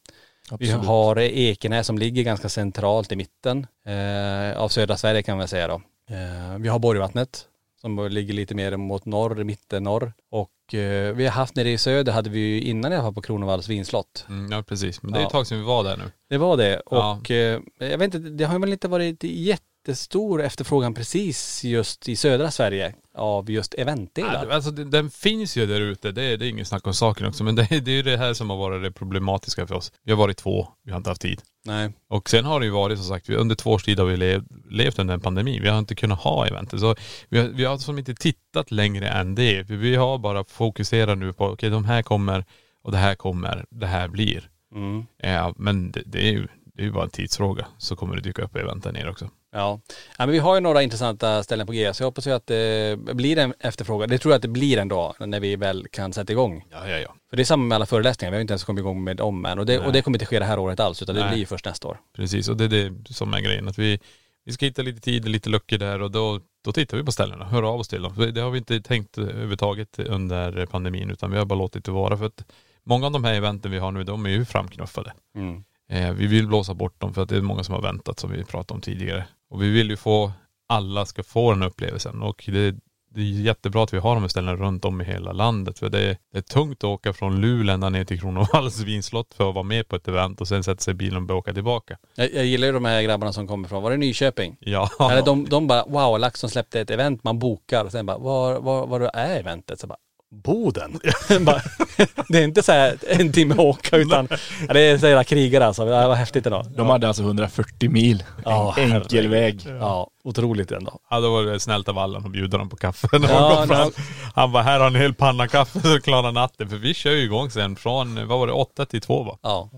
Vi 0.58 0.70
har 0.70 1.18
Ekenäs 1.18 1.86
som 1.86 1.98
ligger 1.98 2.22
ganska 2.22 2.48
centralt 2.48 3.12
i 3.12 3.16
mitten 3.16 3.66
eh, 3.86 4.58
av 4.60 4.68
södra 4.68 4.96
Sverige 4.96 5.22
kan 5.22 5.38
man 5.38 5.48
säga 5.48 5.68
då. 5.68 5.74
Eh, 6.10 6.58
vi 6.58 6.68
har 6.68 6.78
Borgvattnet 6.78 7.44
som 7.80 8.08
ligger 8.10 8.34
lite 8.34 8.54
mer 8.54 8.76
mot 8.76 9.04
norr, 9.04 9.44
mitten 9.44 9.84
norr. 9.84 10.12
Och 10.30 10.74
eh, 10.74 11.14
vi 11.14 11.24
har 11.24 11.32
haft 11.32 11.56
nere 11.56 11.70
i 11.70 11.78
söder 11.78 12.12
hade 12.12 12.30
vi 12.30 12.38
ju 12.38 12.60
innan 12.60 12.92
jag 12.92 13.02
var 13.02 13.12
på 13.12 13.22
Kronovalls 13.22 13.68
vinslott. 13.68 14.26
Mm, 14.28 14.52
ja 14.52 14.62
precis, 14.62 15.02
men 15.02 15.12
det 15.12 15.18
är 15.18 15.20
Ja. 15.20 15.26
ett 15.26 15.32
tag 15.32 15.46
sedan 15.46 15.58
vi 15.58 15.64
var 15.64 15.84
där 15.84 15.96
nu. 15.96 16.04
Det 16.28 16.38
var 16.38 16.56
det 16.56 16.82
Ja. 16.90 17.18
och 17.20 17.30
eh, 17.30 17.60
jag 17.78 17.98
vet 17.98 18.14
inte, 18.14 18.18
det 18.30 18.44
har 18.44 18.58
väl 18.58 18.72
inte 18.72 18.88
varit 18.88 19.24
jättestor 19.24 20.42
efterfrågan 20.42 20.94
precis 20.94 21.64
just 21.64 22.08
i 22.08 22.16
södra 22.16 22.50
Sverige 22.50 22.94
av 23.18 23.50
just 23.50 23.74
eventdelar. 23.74 24.46
Ja, 24.48 24.54
Alltså 24.54 24.70
den 24.70 25.10
finns 25.10 25.56
ju 25.56 25.66
där 25.66 25.80
ute, 25.80 26.12
det 26.12 26.22
är, 26.22 26.36
det 26.36 26.46
är 26.46 26.50
ingen 26.50 26.64
snack 26.64 26.86
om 26.86 26.94
saken 26.94 27.26
också. 27.26 27.44
Men 27.44 27.54
det, 27.56 27.62
är- 27.72 27.80
det 27.80 27.90
är 27.90 27.96
ju 27.96 28.02
det 28.02 28.16
här 28.16 28.34
som 28.34 28.50
har 28.50 28.56
varit 28.56 28.82
det 28.82 28.92
problematiska 28.92 29.66
för 29.66 29.74
oss. 29.74 29.92
Vi 30.04 30.12
har 30.12 30.18
varit 30.18 30.36
två, 30.36 30.68
vi 30.84 30.90
har 30.90 30.96
inte 30.98 31.10
haft 31.10 31.22
tid. 31.22 31.42
Nej. 31.64 31.92
Och 32.08 32.30
sen 32.30 32.44
har 32.44 32.60
det 32.60 32.66
ju 32.66 32.72
varit 32.72 32.98
som 32.98 33.06
sagt, 33.08 33.30
under 33.30 33.54
två 33.54 33.70
års 33.70 33.84
tid 33.84 33.98
har 33.98 34.06
vi 34.06 34.16
lev, 34.16 34.44
levt 34.70 34.98
under 34.98 35.14
en 35.14 35.20
pandemi. 35.20 35.58
Vi 35.60 35.68
har 35.68 35.78
inte 35.78 35.94
kunnat 35.94 36.18
ha 36.20 36.46
eventet. 36.46 36.80
Så 36.80 36.94
vi 37.28 37.38
har, 37.38 37.48
vi 37.48 37.64
har 37.64 37.78
som 37.78 37.98
inte 37.98 38.14
tittat 38.14 38.70
längre 38.70 39.08
än 39.08 39.34
det. 39.34 39.62
Vi 39.70 39.96
har 39.96 40.18
bara 40.18 40.44
fokuserat 40.44 41.18
nu 41.18 41.32
på, 41.32 41.46
okej 41.46 41.70
de 41.70 41.84
här 41.84 42.02
kommer 42.02 42.44
och 42.82 42.92
det 42.92 42.98
här 42.98 43.14
kommer, 43.14 43.64
det 43.70 43.86
här 43.86 44.08
blir. 44.08 44.48
Mm. 44.74 45.06
Ja, 45.22 45.54
men 45.56 45.90
det, 45.90 46.02
det 46.06 46.28
är 46.28 46.32
ju 46.32 46.46
det 46.74 46.82
är 46.82 46.86
ju 46.86 46.92
bara 46.92 47.04
en 47.04 47.10
tidsfråga 47.10 47.66
så 47.78 47.96
kommer 47.96 48.16
det 48.16 48.22
dyka 48.22 48.42
upp 48.42 48.56
event 48.56 48.84
där 48.84 48.92
nere 48.92 49.10
också. 49.10 49.30
Ja. 49.52 49.80
ja, 50.18 50.26
men 50.26 50.30
vi 50.30 50.38
har 50.38 50.54
ju 50.54 50.60
några 50.60 50.82
intressanta 50.82 51.42
ställen 51.42 51.66
på 51.66 51.72
G 51.72 51.94
så 51.94 52.02
jag 52.02 52.06
hoppas 52.06 52.26
ju 52.26 52.30
att 52.30 52.46
det 52.46 52.98
blir 52.98 53.38
en 53.38 53.54
efterfrågan. 53.60 54.08
Det 54.08 54.18
tror 54.18 54.32
jag 54.32 54.36
att 54.36 54.42
det 54.42 54.48
blir 54.48 54.78
en 54.78 54.88
dag 54.88 55.14
när 55.20 55.40
vi 55.40 55.56
väl 55.56 55.86
kan 55.90 56.12
sätta 56.12 56.32
igång. 56.32 56.64
Ja, 56.70 56.88
ja, 56.88 56.98
ja. 56.98 57.14
För 57.30 57.36
det 57.36 57.42
är 57.42 57.44
samma 57.44 57.64
med 57.64 57.76
alla 57.76 57.86
föreläsningar, 57.86 58.30
vi 58.30 58.36
har 58.36 58.40
inte 58.40 58.52
ens 58.52 58.64
kommit 58.64 58.82
igång 58.82 59.04
med 59.04 59.16
dem 59.16 59.44
än 59.44 59.58
och 59.58 59.66
det, 59.66 59.78
och 59.78 59.92
det 59.92 60.02
kommer 60.02 60.16
inte 60.16 60.26
ske 60.26 60.38
det 60.38 60.44
här 60.44 60.58
året 60.58 60.80
alls 60.80 61.02
utan 61.02 61.14
det 61.14 61.20
Nej. 61.20 61.30
blir 61.30 61.38
ju 61.38 61.46
först 61.46 61.64
nästa 61.64 61.88
år. 61.88 62.00
Precis, 62.16 62.48
och 62.48 62.56
det 62.56 62.64
är 62.64 62.68
det 62.68 63.14
som 63.14 63.34
är 63.34 63.40
grejen. 63.40 63.68
Att 63.68 63.78
vi, 63.78 63.98
vi 64.44 64.52
ska 64.52 64.66
hitta 64.66 64.82
lite 64.82 65.00
tid, 65.00 65.28
lite 65.28 65.50
luckor 65.50 65.78
där 65.78 66.02
och 66.02 66.10
då, 66.10 66.40
då 66.64 66.72
tittar 66.72 66.96
vi 66.96 67.04
på 67.04 67.12
ställena, 67.12 67.44
hör 67.44 67.62
av 67.62 67.80
oss 67.80 67.88
till 67.88 68.02
dem. 68.02 68.32
Det 68.34 68.40
har 68.40 68.50
vi 68.50 68.58
inte 68.58 68.80
tänkt 68.80 69.18
överhuvudtaget 69.18 69.98
under 69.98 70.66
pandemin 70.66 71.10
utan 71.10 71.30
vi 71.30 71.38
har 71.38 71.44
bara 71.44 71.58
låtit 71.58 71.84
det 71.84 71.90
vara. 71.90 72.16
För 72.16 72.26
att 72.26 72.44
många 72.84 73.06
av 73.06 73.12
de 73.12 73.24
här 73.24 73.34
eventen 73.34 73.70
vi 73.70 73.78
har 73.78 73.92
nu, 73.92 74.04
de 74.04 74.26
är 74.26 74.30
ju 74.30 74.44
framknuffade. 74.44 75.12
Mm. 75.36 75.64
Eh, 75.90 76.12
vi 76.12 76.26
vill 76.26 76.46
blåsa 76.46 76.74
bort 76.74 77.00
dem 77.00 77.14
för 77.14 77.22
att 77.22 77.28
det 77.28 77.36
är 77.36 77.40
många 77.42 77.64
som 77.64 77.74
har 77.74 77.82
väntat 77.82 78.18
som 78.18 78.30
vi 78.30 78.44
pratade 78.44 78.76
om 78.76 78.80
tidigare. 78.80 79.24
Och 79.50 79.62
vi 79.62 79.70
vill 79.70 79.90
ju 79.90 79.96
få, 79.96 80.32
alla 80.68 81.06
ska 81.06 81.22
få 81.22 81.52
den 81.52 81.62
upplevelsen 81.62 82.22
och 82.22 82.44
det, 82.46 82.74
det 83.14 83.20
är 83.20 83.24
jättebra 83.24 83.84
att 83.84 83.92
vi 83.92 83.98
har 83.98 84.14
de 84.14 84.20
här 84.20 84.28
ställena 84.28 84.56
runt 84.56 84.84
om 84.84 85.00
i 85.00 85.04
hela 85.04 85.32
landet. 85.32 85.78
För 85.78 85.88
det 85.88 86.00
är, 86.00 86.16
det 86.32 86.38
är 86.38 86.42
tungt 86.42 86.78
att 86.78 86.84
åka 86.84 87.12
från 87.12 87.40
Luleå 87.40 87.74
ända 87.74 87.88
ner 87.88 88.04
till 88.04 88.20
Kronovalls 88.20 88.80
vinslott 88.80 89.34
för 89.34 89.48
att 89.48 89.54
vara 89.54 89.64
med 89.64 89.88
på 89.88 89.96
ett 89.96 90.08
event 90.08 90.40
och 90.40 90.48
sen 90.48 90.64
sätta 90.64 90.80
sig 90.80 90.90
i 90.90 90.94
bilen 90.94 91.16
och 91.16 91.22
börja 91.22 91.38
åka 91.38 91.54
tillbaka. 91.54 91.98
Jag, 92.14 92.34
jag 92.34 92.44
gillar 92.44 92.66
ju 92.66 92.72
de 92.72 92.84
här 92.84 93.02
grabbarna 93.02 93.32
som 93.32 93.48
kommer 93.48 93.68
från, 93.68 93.82
var 93.82 93.90
det 93.90 93.96
Nyköping? 93.96 94.56
Ja. 94.60 94.90
Eller 95.10 95.22
de, 95.22 95.44
de 95.44 95.66
bara, 95.66 95.84
wow, 95.84 96.18
LaxTon 96.18 96.50
släppte 96.50 96.80
ett 96.80 96.90
event, 96.90 97.24
man 97.24 97.38
bokar 97.38 97.84
och 97.84 97.92
sen 97.92 98.06
bara, 98.06 98.18
var, 98.18 98.60
var, 98.60 98.86
var 98.86 99.00
är 99.00 99.40
eventet? 99.40 99.80
Så 99.80 99.86
bara, 99.86 99.98
Boden? 100.30 101.00
det 102.28 102.38
är 102.38 102.44
inte 102.44 102.62
så 102.62 102.72
här 102.72 102.98
en 103.08 103.32
timme 103.32 103.54
att 103.54 103.60
åka 103.60 103.96
utan, 103.96 104.28
det 104.68 104.80
är 104.80 104.98
så 104.98 105.06
jävla 105.06 105.24
krigare 105.24 105.66
alltså. 105.66 105.84
Det 105.84 105.90
var 105.90 106.14
häftigt 106.14 106.46
ändå. 106.46 106.62
De 106.76 106.86
hade 106.86 107.08
alltså 107.08 107.22
140 107.22 107.90
mil 107.90 108.24
Ja, 108.44 108.74
enkel 108.78 109.28
väg. 109.28 109.60
Ja, 109.80 110.10
otroligt 110.24 110.72
ändå. 110.72 111.00
Ja 111.10 111.20
då 111.20 111.32
var 111.32 111.42
det 111.42 111.60
snällt 111.60 111.88
av 111.88 111.98
Allan 111.98 112.24
att 112.26 112.32
bjuda 112.32 112.58
dem 112.58 112.68
på 112.68 112.76
kaffe 112.76 113.08
när 113.18 113.28
Ja, 113.28 113.66
fram. 113.68 113.90
Han 114.34 114.52
bara, 114.52 114.62
här 114.62 114.80
har 114.80 114.90
ni 114.90 114.96
en 114.96 115.02
hel 115.02 115.14
panna 115.14 115.48
kaffe 115.48 115.80
så 115.80 116.00
klarar 116.00 116.32
natten. 116.32 116.68
För 116.68 116.76
vi 116.76 116.94
kör 116.94 117.10
ju 117.10 117.22
igång 117.22 117.50
sen 117.50 117.76
från, 117.76 118.28
vad 118.28 118.38
var 118.38 118.46
det, 118.46 118.52
8 118.52 118.86
till 118.86 119.00
2 119.00 119.22
va? 119.22 119.38
Ja. 119.42 119.70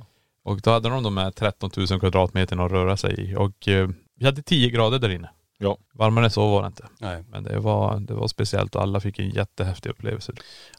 Och 0.44 0.60
då 0.60 0.70
hade 0.70 0.88
de 0.88 1.02
de 1.02 1.16
här 1.16 1.30
13 1.30 1.70
000 1.76 2.00
kvadratmeterna 2.00 2.64
att 2.64 2.72
röra 2.72 2.96
sig 2.96 3.20
i. 3.20 3.36
Och 3.36 3.68
eh, 3.68 3.88
vi 4.18 4.26
hade 4.26 4.42
10 4.42 4.70
grader 4.70 4.98
där 4.98 5.08
inne. 5.10 5.30
Ja. 5.62 5.78
Varmare 5.92 6.24
än 6.24 6.30
så 6.30 6.50
var 6.50 6.62
det 6.62 6.66
inte. 6.66 6.86
Nej. 6.98 7.24
Men 7.30 7.42
det 7.42 7.58
var, 7.58 8.00
det 8.00 8.14
var 8.14 8.28
speciellt 8.28 8.74
och 8.74 8.82
alla 8.82 9.00
fick 9.00 9.18
en 9.18 9.30
jättehäftig 9.30 9.90
upplevelse. 9.90 10.32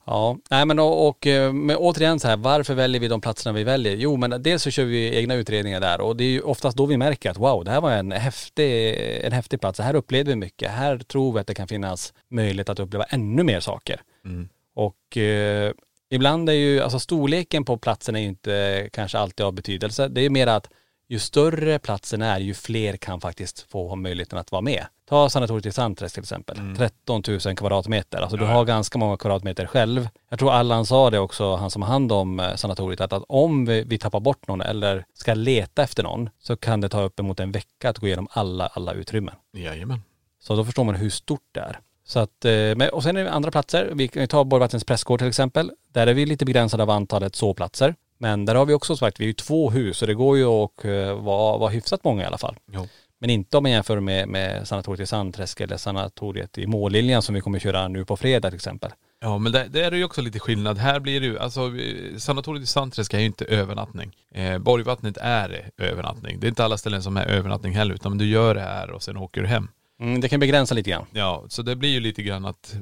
Ja, 0.05 0.37
nej 0.49 0.65
men 0.65 0.79
och, 0.79 1.07
och 1.07 1.27
eh, 1.27 1.53
men 1.53 1.75
återigen 1.75 2.19
så 2.19 2.27
här, 2.27 2.37
varför 2.37 2.73
väljer 2.73 3.01
vi 3.01 3.07
de 3.07 3.21
platserna 3.21 3.53
vi 3.53 3.63
väljer? 3.63 3.95
Jo 3.95 4.17
men 4.17 4.43
dels 4.43 4.63
så 4.63 4.69
kör 4.71 4.83
vi 4.83 5.17
egna 5.17 5.33
utredningar 5.33 5.79
där 5.79 6.01
och 6.01 6.15
det 6.15 6.23
är 6.23 6.29
ju 6.29 6.41
oftast 6.41 6.77
då 6.77 6.85
vi 6.85 6.97
märker 6.97 7.29
att 7.29 7.37
wow, 7.37 7.63
det 7.63 7.71
här 7.71 7.81
var 7.81 7.91
en 7.91 8.11
häftig, 8.11 8.95
en 9.25 9.31
häftig 9.31 9.61
plats. 9.61 9.79
Här 9.79 9.95
upplevde 9.95 10.31
vi 10.31 10.35
mycket. 10.35 10.71
Här 10.71 10.97
tror 10.97 11.33
vi 11.33 11.39
att 11.39 11.47
det 11.47 11.55
kan 11.55 11.67
finnas 11.67 12.13
möjlighet 12.29 12.69
att 12.69 12.79
uppleva 12.79 13.03
ännu 13.03 13.43
mer 13.43 13.59
saker. 13.59 14.01
Mm. 14.25 14.49
Och 14.75 15.17
eh, 15.17 15.71
ibland 16.09 16.49
är 16.49 16.53
ju, 16.53 16.81
alltså 16.81 16.99
storleken 16.99 17.65
på 17.65 17.77
platsen 17.77 18.15
är 18.15 18.19
ju 18.19 18.27
inte 18.27 18.89
kanske 18.93 19.17
alltid 19.17 19.45
av 19.45 19.53
betydelse. 19.53 20.07
Det 20.07 20.21
är 20.21 20.29
mer 20.29 20.47
att 20.47 20.69
ju 21.11 21.19
större 21.19 21.79
platsen 21.79 22.21
är, 22.21 22.39
ju 22.39 22.53
fler 22.53 22.97
kan 22.97 23.21
faktiskt 23.21 23.61
få 23.71 23.87
ha 23.87 23.95
möjligheten 23.95 24.39
att 24.39 24.51
vara 24.51 24.61
med. 24.61 24.85
Ta 25.09 25.29
sanatoriet 25.29 25.65
i 25.65 25.71
Sandträsk 25.71 26.15
till 26.15 26.23
exempel. 26.23 26.57
13 26.77 27.23
000 27.27 27.39
kvadratmeter. 27.55 28.17
Alltså 28.17 28.37
du 28.37 28.45
har 28.45 28.65
ganska 28.65 28.97
många 28.97 29.17
kvadratmeter 29.17 29.65
själv. 29.65 30.07
Jag 30.29 30.39
tror 30.39 30.51
Allan 30.51 30.85
sa 30.85 31.09
det 31.09 31.19
också, 31.19 31.55
han 31.55 31.71
som 31.71 31.81
har 31.81 31.89
hand 31.89 32.11
om 32.11 32.39
eh, 32.39 32.55
sanatoriet, 32.55 33.01
att, 33.01 33.13
att 33.13 33.23
om 33.27 33.65
vi, 33.65 33.83
vi 33.83 33.97
tappar 33.97 34.19
bort 34.19 34.47
någon 34.47 34.61
eller 34.61 35.05
ska 35.13 35.33
leta 35.33 35.83
efter 35.83 36.03
någon 36.03 36.29
så 36.39 36.57
kan 36.57 36.81
det 36.81 36.89
ta 36.89 37.01
uppemot 37.01 37.39
en 37.39 37.51
vecka 37.51 37.89
att 37.89 37.97
gå 37.97 38.07
igenom 38.07 38.27
alla, 38.31 38.67
alla 38.67 38.93
utrymmen. 38.93 39.35
Jajamän. 39.53 40.01
Så 40.39 40.55
då 40.55 40.65
förstår 40.65 40.83
man 40.83 40.95
hur 40.95 41.09
stort 41.09 41.49
det 41.51 41.59
är. 41.59 41.79
Så 42.03 42.19
att, 42.19 42.45
eh, 42.45 42.87
och 42.87 43.03
sen 43.03 43.17
är 43.17 43.23
det 43.23 43.31
andra 43.31 43.51
platser. 43.51 43.91
Vi 43.93 44.07
kan 44.07 44.27
ta 44.27 44.43
Borgvattens 44.43 44.83
pressgård 44.83 45.19
till 45.19 45.27
exempel. 45.27 45.71
Där 45.91 46.07
är 46.07 46.13
vi 46.13 46.25
lite 46.25 46.45
begränsade 46.45 46.83
av 46.83 46.89
antalet 46.89 47.35
sovplatser. 47.35 47.95
Men 48.21 48.45
där 48.45 48.55
har 48.55 48.65
vi 48.65 48.73
också 48.73 48.95
sagt, 48.97 49.19
vi 49.19 49.23
är 49.23 49.27
ju 49.27 49.33
två 49.33 49.71
hus 49.71 49.97
så 49.97 50.05
det 50.05 50.13
går 50.13 50.37
ju 50.37 50.45
att 50.45 50.85
eh, 50.85 51.23
vara, 51.23 51.57
vara 51.57 51.69
hyfsat 51.69 52.03
många 52.03 52.23
i 52.23 52.25
alla 52.25 52.37
fall. 52.37 52.55
Jo. 52.71 52.87
Men 53.19 53.29
inte 53.29 53.57
om 53.57 53.63
man 53.63 53.71
jämför 53.71 53.99
med, 53.99 54.27
med 54.27 54.67
sanatoriet 54.67 54.99
i 54.99 55.05
Sandträsk 55.05 55.61
eller 55.61 55.77
sanatoriet 55.77 56.57
i 56.57 56.67
Måliljan 56.67 57.21
som 57.21 57.35
vi 57.35 57.41
kommer 57.41 57.59
köra 57.59 57.87
nu 57.87 58.05
på 58.05 58.17
fredag 58.17 58.49
till 58.49 58.55
exempel. 58.55 58.91
Ja 59.21 59.37
men 59.37 59.51
det, 59.51 59.67
det 59.67 59.81
är 59.81 59.91
ju 59.91 60.03
också 60.03 60.21
lite 60.21 60.39
skillnad. 60.39 60.77
Här 60.77 60.99
blir 60.99 61.19
det 61.21 61.25
ju, 61.25 61.39
alltså 61.39 61.71
sanatoriet 62.17 62.63
i 62.63 62.67
Sandträsk 62.67 63.13
är 63.13 63.19
ju 63.19 63.25
inte 63.25 63.45
övernattning. 63.45 64.15
Eh, 64.33 64.57
Borgvattnet 64.57 65.17
är 65.21 65.69
övernattning. 65.77 66.39
Det 66.39 66.47
är 66.47 66.49
inte 66.49 66.65
alla 66.65 66.77
ställen 66.77 67.03
som 67.03 67.17
är 67.17 67.25
övernattning 67.25 67.73
heller 67.73 67.93
utan 67.93 68.17
du 68.17 68.25
gör 68.25 68.55
det 68.55 68.61
här 68.61 68.91
och 68.91 69.03
sen 69.03 69.17
åker 69.17 69.41
du 69.41 69.47
hem. 69.47 69.67
Mm, 70.01 70.21
det 70.21 70.29
kan 70.29 70.39
begränsa 70.39 70.75
lite 70.75 70.89
grann. 70.89 71.05
Ja, 71.11 71.45
så 71.47 71.61
det 71.61 71.75
blir 71.75 71.89
ju 71.89 71.99
lite 71.99 72.23
grann 72.23 72.45
att, 72.45 72.75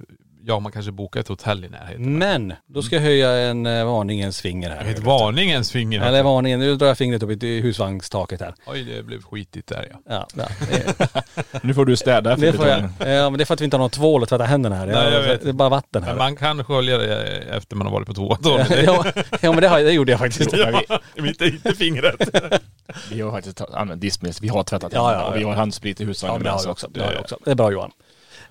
ja 0.46 0.60
man 0.60 0.72
kanske 0.72 0.92
bokar 0.92 1.20
ett 1.20 1.28
hotell 1.28 1.66
i 1.66 1.70
närheten. 1.70 2.18
Men 2.20 2.54
då 2.68 2.82
ska 2.82 2.96
jag 2.96 3.04
höja 3.04 3.32
en 3.32 3.66
eh, 3.66 3.86
varningens 3.86 4.42
finger 4.42 4.70
här. 4.70 4.86
Ett 4.86 5.00
varningens 5.00 5.72
finger. 5.72 6.02
Eller 6.02 6.24
varningen, 6.24 6.60
nu 6.60 6.76
drar 6.76 6.88
jag 6.88 6.98
fingret 6.98 7.24
upp 7.24 7.44
i 7.44 7.62
husvagnstaket 7.62 8.42
här. 8.42 8.54
Oj 8.68 8.84
det 8.84 9.04
blev 9.04 9.22
skitigt 9.22 9.68
där 9.68 9.88
ja. 9.92 10.00
Ja, 10.10 10.28
ja. 10.36 10.46
Det, 10.72 11.24
Nu 11.64 11.74
får 11.74 11.86
du 11.86 11.96
städa 11.98 12.34
efter 12.34 12.46
det, 12.46 12.54
får 12.54 12.68
jag, 12.68 12.80
ja 12.82 13.30
men 13.30 13.34
det 13.34 13.44
är 13.44 13.46
för 13.46 13.54
att 13.54 13.62
vi 13.62 13.66
inte 13.66 13.78
har 13.78 13.82
någon 13.82 13.90
tvål 13.90 14.24
att 14.24 14.30
tvätta 14.30 14.44
händerna 14.44 14.76
här. 14.76 14.86
Nej, 14.86 14.96
jag 14.96 15.14
Ja, 15.14 15.28
vet. 15.28 15.42
Det 15.44 15.50
är 15.50 15.54
bara 15.54 15.70
vatten 15.70 16.04
här. 16.04 16.10
Men 16.12 16.18
man 16.18 16.36
kan 16.36 16.64
skölja 16.64 16.98
det 16.98 17.38
efter 17.38 17.76
man 17.76 17.88
har 17.88 17.94
varit 17.94 18.08
på 18.08 18.14
toa. 18.14 18.38
ja, 18.44 18.66
ja, 18.84 19.06
ja 19.42 19.52
men 19.52 19.62
det, 19.62 19.68
har, 19.68 19.80
det 19.80 19.92
gjorde 19.92 20.12
jag 20.12 20.20
faktiskt. 20.20 20.54
Ja, 20.54 20.82
inte, 21.18 21.46
inte 21.46 21.74
fingret. 21.76 22.30
Vi 23.12 23.22
har 23.22 23.32
faktiskt 23.32 23.58
ta- 23.58 23.70
använt 23.74 24.02
diskmedel, 24.02 24.36
vi 24.42 24.48
har 24.48 24.64
tvättat 24.64 24.94
Ja, 24.94 25.08
händerna 25.08 25.24
ja, 25.26 25.30
och 25.32 25.38
vi 25.38 25.42
ja. 25.42 25.48
har 25.48 25.56
handsprit 25.56 26.02
i 26.02 26.04
Ja, 26.04 26.08
husvagnen 26.08 26.38
det 26.40 26.44
med. 26.44 26.52
har 26.54 26.60
så 26.60 26.70
också. 26.72 26.88
Det, 26.88 27.02
har 27.04 27.12
vi 27.12 27.18
också. 27.18 27.38
det 27.46 27.52
är 27.52 27.56
bra 27.56 27.72
Johan. 27.72 27.92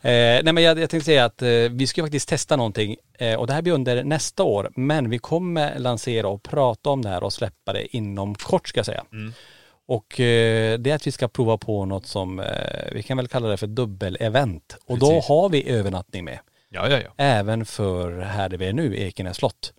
Eh, 0.03 0.43
nej 0.45 0.53
men 0.53 0.63
jag, 0.63 0.79
jag 0.79 0.91
tänkte 0.91 1.05
säga 1.05 1.25
att 1.25 1.43
eh, 1.43 1.49
vi 1.71 1.87
ska 1.87 2.03
faktiskt 2.03 2.29
testa 2.29 2.57
någonting 2.57 2.97
eh, 3.19 3.35
och 3.35 3.47
det 3.47 3.53
här 3.53 3.63
blir 3.63 3.73
under 3.73 4.05
nästa 4.05 4.43
år. 4.43 4.71
Men 4.77 5.11
vi 5.11 5.19
kommer 5.19 5.79
lansera 5.79 6.29
och 6.29 6.43
prata 6.43 6.91
om 6.91 7.03
det 7.03 7.09
här 7.09 7.23
och 7.23 7.33
släppa 7.33 7.73
det 7.73 7.97
inom 7.97 8.35
kort 8.35 8.69
ska 8.69 8.79
jag 8.79 8.87
säga. 8.87 9.05
Och 9.87 10.21
eh, 10.21 10.79
det 10.79 10.91
är 10.91 10.95
att 10.95 11.07
vi 11.07 11.13
ska 11.13 11.29
prova 11.29 11.57
på 11.59 11.85
något 11.85 12.07
som, 12.07 12.41
eh, 12.41 12.47
vi 12.93 13.03
kan 13.03 13.17
väl 13.17 13.29
kalla 13.29 13.49
det 13.49 13.57
för 13.57 13.67
dubbelevent. 13.67 14.77
Och 14.87 14.99
då 14.99 15.11
Precis. 15.11 15.29
har 15.29 15.49
vi 15.49 15.71
övernattning 15.71 16.25
med. 16.25 16.39
Ja, 16.69 16.89
ja, 16.89 17.01
ja. 17.01 17.11
Även 17.17 17.65
för 17.65 18.21
här 18.21 18.49
där 18.49 18.59
vi 18.59 18.67
är 18.67 18.73
nu, 18.73 18.97
Ekenäs 18.97 19.37
slott. 19.37 19.73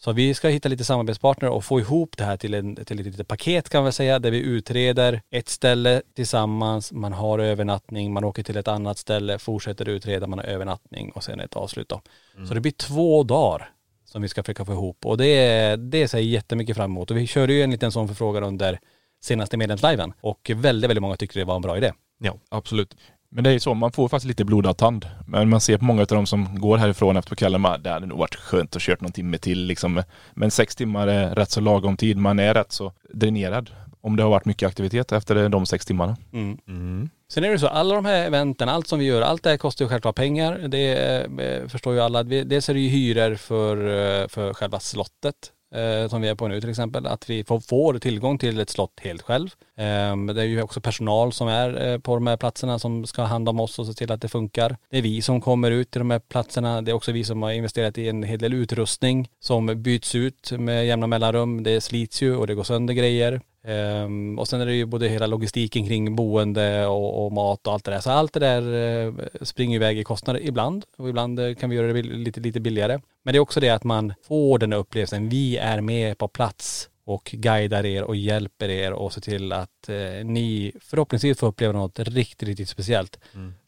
Så 0.00 0.12
vi 0.12 0.34
ska 0.34 0.48
hitta 0.48 0.68
lite 0.68 0.84
samarbetspartner 0.84 1.50
och 1.50 1.64
få 1.64 1.80
ihop 1.80 2.16
det 2.16 2.24
här 2.24 2.36
till, 2.36 2.54
en, 2.54 2.76
till 2.76 3.00
ett 3.00 3.06
litet 3.06 3.28
paket 3.28 3.68
kan 3.68 3.84
vi 3.84 3.92
säga, 3.92 4.18
där 4.18 4.30
vi 4.30 4.38
utreder 4.38 5.22
ett 5.30 5.48
ställe 5.48 6.02
tillsammans, 6.14 6.92
man 6.92 7.12
har 7.12 7.38
övernattning, 7.38 8.12
man 8.12 8.24
åker 8.24 8.42
till 8.42 8.56
ett 8.56 8.68
annat 8.68 8.98
ställe, 8.98 9.38
fortsätter 9.38 9.88
utreda, 9.88 10.26
man 10.26 10.38
har 10.38 10.46
övernattning 10.46 11.12
och 11.12 11.24
sen 11.24 11.40
ett 11.40 11.56
avslut 11.56 11.88
då. 11.88 12.00
Så 12.48 12.54
det 12.54 12.60
blir 12.60 12.72
två 12.72 13.22
dagar 13.22 13.70
som 14.04 14.22
vi 14.22 14.28
ska 14.28 14.42
försöka 14.42 14.64
få 14.64 14.72
ihop. 14.72 15.06
Och 15.06 15.18
det, 15.18 15.76
det 15.76 16.08
ser 16.08 16.18
jag 16.18 16.26
jättemycket 16.26 16.76
fram 16.76 16.90
emot. 16.90 17.10
Och 17.10 17.16
vi 17.16 17.26
körde 17.26 17.52
ju 17.52 17.62
en 17.62 17.70
liten 17.70 17.92
sån 17.92 18.08
förfrågan 18.08 18.42
under 18.44 18.80
senaste 19.20 19.56
medlemsliven 19.56 20.12
och 20.20 20.50
väldigt, 20.54 20.90
väldigt 20.90 21.02
många 21.02 21.16
tyckte 21.16 21.38
det 21.38 21.44
var 21.44 21.56
en 21.56 21.62
bra 21.62 21.76
idé. 21.76 21.92
Ja, 22.18 22.38
absolut. 22.48 22.96
Men 23.30 23.44
det 23.44 23.50
är 23.50 23.54
ju 23.54 23.60
så, 23.60 23.74
man 23.74 23.92
får 23.92 24.08
faktiskt 24.08 24.28
lite 24.28 24.44
blodad 24.44 24.76
tand. 24.76 25.06
Men 25.26 25.48
man 25.48 25.60
ser 25.60 25.78
på 25.78 25.84
många 25.84 26.00
av 26.00 26.06
dem 26.06 26.26
som 26.26 26.60
går 26.60 26.76
härifrån 26.76 27.16
efter 27.16 27.30
på 27.30 27.36
kvällen, 27.36 27.60
man, 27.60 27.82
det 27.82 27.90
hade 27.90 28.06
nog 28.06 28.18
varit 28.18 28.34
skönt 28.34 28.76
att 28.76 28.82
kört 28.82 29.00
någon 29.00 29.12
timme 29.12 29.38
till 29.38 29.64
liksom. 29.64 30.02
Men 30.34 30.50
sex 30.50 30.76
timmar 30.76 31.06
är 31.08 31.34
rätt 31.34 31.50
så 31.50 31.60
lagom 31.60 31.96
tid. 31.96 32.16
Man 32.16 32.38
är 32.38 32.54
rätt 32.54 32.72
så 32.72 32.92
dränerad 33.14 33.70
om 34.00 34.16
det 34.16 34.22
har 34.22 34.30
varit 34.30 34.44
mycket 34.44 34.68
aktivitet 34.68 35.12
efter 35.12 35.48
de 35.48 35.66
sex 35.66 35.86
timmarna. 35.86 36.16
Mm. 36.32 37.10
Sen 37.32 37.44
är 37.44 37.50
det 37.50 37.58
så, 37.58 37.66
alla 37.66 37.94
de 37.94 38.04
här 38.04 38.26
eventen, 38.26 38.68
allt 38.68 38.88
som 38.88 38.98
vi 38.98 39.04
gör, 39.04 39.22
allt 39.22 39.42
det 39.42 39.50
här 39.50 39.56
kostar 39.56 39.84
ju 39.84 39.88
självklart 39.88 40.16
pengar. 40.16 40.58
Det 40.58 40.96
eh, 41.22 41.68
förstår 41.68 41.94
ju 41.94 42.00
alla. 42.00 42.22
Dels 42.22 42.68
är 42.68 42.74
det 42.74 42.80
ju 42.80 42.88
hyror 42.88 43.34
för, 43.34 43.76
eh, 43.76 44.28
för 44.28 44.54
själva 44.54 44.80
slottet 44.80 45.52
eh, 45.74 46.08
som 46.08 46.20
vi 46.22 46.28
är 46.28 46.34
på 46.34 46.48
nu 46.48 46.60
till 46.60 46.70
exempel. 46.70 47.06
Att 47.06 47.30
vi 47.30 47.44
får, 47.44 47.60
får 47.60 47.98
tillgång 47.98 48.38
till 48.38 48.60
ett 48.60 48.70
slott 48.70 49.00
helt 49.00 49.22
själv. 49.22 49.48
Eh, 49.76 50.16
det 50.34 50.42
är 50.42 50.46
ju 50.46 50.62
också 50.62 50.80
personal 50.80 51.32
som 51.32 51.48
är 51.48 51.86
eh, 51.86 51.98
på 51.98 52.14
de 52.14 52.26
här 52.26 52.36
platserna 52.36 52.78
som 52.78 53.06
ska 53.06 53.22
ha 53.22 53.28
hand 53.28 53.48
om 53.48 53.60
oss 53.60 53.78
och 53.78 53.86
se 53.86 53.92
till 53.92 54.12
att 54.12 54.22
det 54.22 54.28
funkar. 54.28 54.76
Det 54.90 54.98
är 54.98 55.02
vi 55.02 55.22
som 55.22 55.40
kommer 55.40 55.70
ut 55.70 55.90
till 55.90 55.98
de 55.98 56.10
här 56.10 56.18
platserna. 56.18 56.82
Det 56.82 56.90
är 56.90 56.94
också 56.94 57.12
vi 57.12 57.24
som 57.24 57.42
har 57.42 57.52
investerat 57.52 57.98
i 57.98 58.08
en 58.08 58.22
hel 58.22 58.38
del 58.38 58.54
utrustning 58.54 59.28
som 59.40 59.82
byts 59.82 60.14
ut 60.14 60.52
med 60.52 60.86
jämna 60.86 61.06
mellanrum. 61.06 61.62
Det 61.62 61.80
slits 61.80 62.22
ju 62.22 62.36
och 62.36 62.46
det 62.46 62.54
går 62.54 62.64
sönder 62.64 62.94
grejer. 62.94 63.40
Ehm, 63.62 64.38
och 64.38 64.48
sen 64.48 64.60
är 64.60 64.66
det 64.66 64.74
ju 64.74 64.86
både 64.86 65.08
hela 65.08 65.26
logistiken 65.26 65.86
kring 65.86 66.16
boende 66.16 66.86
och, 66.86 67.26
och 67.26 67.32
mat 67.32 67.66
och 67.66 67.72
allt 67.72 67.84
det 67.84 67.90
där. 67.90 68.00
Så 68.00 68.10
allt 68.10 68.32
det 68.32 68.40
där 68.40 68.74
eh, 69.06 69.14
springer 69.42 69.76
iväg 69.76 69.98
i 69.98 70.04
kostnader 70.04 70.40
ibland 70.40 70.84
och 70.96 71.08
ibland 71.08 71.40
eh, 71.40 71.54
kan 71.54 71.70
vi 71.70 71.76
göra 71.76 71.92
det 71.92 72.02
lite, 72.02 72.40
lite 72.40 72.60
billigare. 72.60 73.00
Men 73.22 73.32
det 73.32 73.38
är 73.38 73.40
också 73.40 73.60
det 73.60 73.70
att 73.70 73.84
man 73.84 74.14
får 74.22 74.58
den 74.58 74.72
här 74.72 74.78
upplevelsen. 74.78 75.28
Vi 75.28 75.56
är 75.56 75.80
med 75.80 76.18
på 76.18 76.28
plats 76.28 76.90
och 77.04 77.30
guidar 77.32 77.86
er 77.86 78.02
och 78.02 78.16
hjälper 78.16 78.68
er 78.68 78.92
och 78.92 79.12
ser 79.12 79.20
till 79.20 79.52
att 79.52 79.88
eh, 79.88 80.24
ni 80.24 80.72
förhoppningsvis 80.80 81.38
får 81.38 81.46
uppleva 81.46 81.72
något 81.72 81.98
riktigt, 81.98 82.48
riktigt 82.48 82.68
speciellt. 82.68 83.18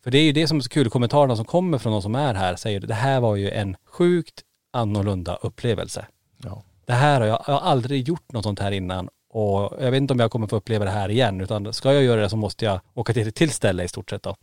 För 0.05 0.11
det 0.11 0.19
är 0.19 0.23
ju 0.23 0.33
det 0.33 0.47
som 0.47 0.57
är 0.57 0.61
så 0.61 0.69
kul, 0.69 0.91
kommentarerna 0.91 1.37
som 1.37 1.45
kommer 1.45 1.79
från 1.79 1.93
de 1.93 2.03
som 2.03 2.15
är 2.15 2.35
här 2.35 2.57
säger 2.57 2.81
det 2.81 2.95
här 2.95 3.21
var 3.21 3.37
ju 3.37 3.51
en 3.51 3.77
sjukt 3.85 4.43
annorlunda 4.73 5.35
upplevelse. 5.35 6.07
Ja. 6.45 6.63
Det 6.85 6.93
här 6.93 7.21
har 7.21 7.27
jag, 7.27 7.45
jag 7.47 7.55
har 7.55 7.71
aldrig 7.71 8.09
gjort 8.09 8.33
något 8.33 8.45
sånt 8.45 8.59
här 8.59 8.73
innan 8.73 9.09
och 9.33 9.73
jag 9.81 9.91
vet 9.91 9.99
inte 9.99 10.13
om 10.13 10.21
jag 10.21 10.31
kommer 10.31 10.47
få 10.47 10.57
uppleva 10.57 10.85
det 10.85 10.91
här 10.91 11.09
igen 11.09 11.41
utan 11.41 11.73
ska 11.73 11.93
jag 11.93 12.03
göra 12.03 12.21
det 12.21 12.29
så 12.29 12.37
måste 12.37 12.65
jag 12.65 12.81
åka 12.95 13.13
till 13.13 13.29
ett 13.29 13.35
till 13.35 13.51
ställe 13.51 13.85
i 13.85 13.89
stort 13.89 14.11
sett 14.11 14.23
då. 14.23 14.37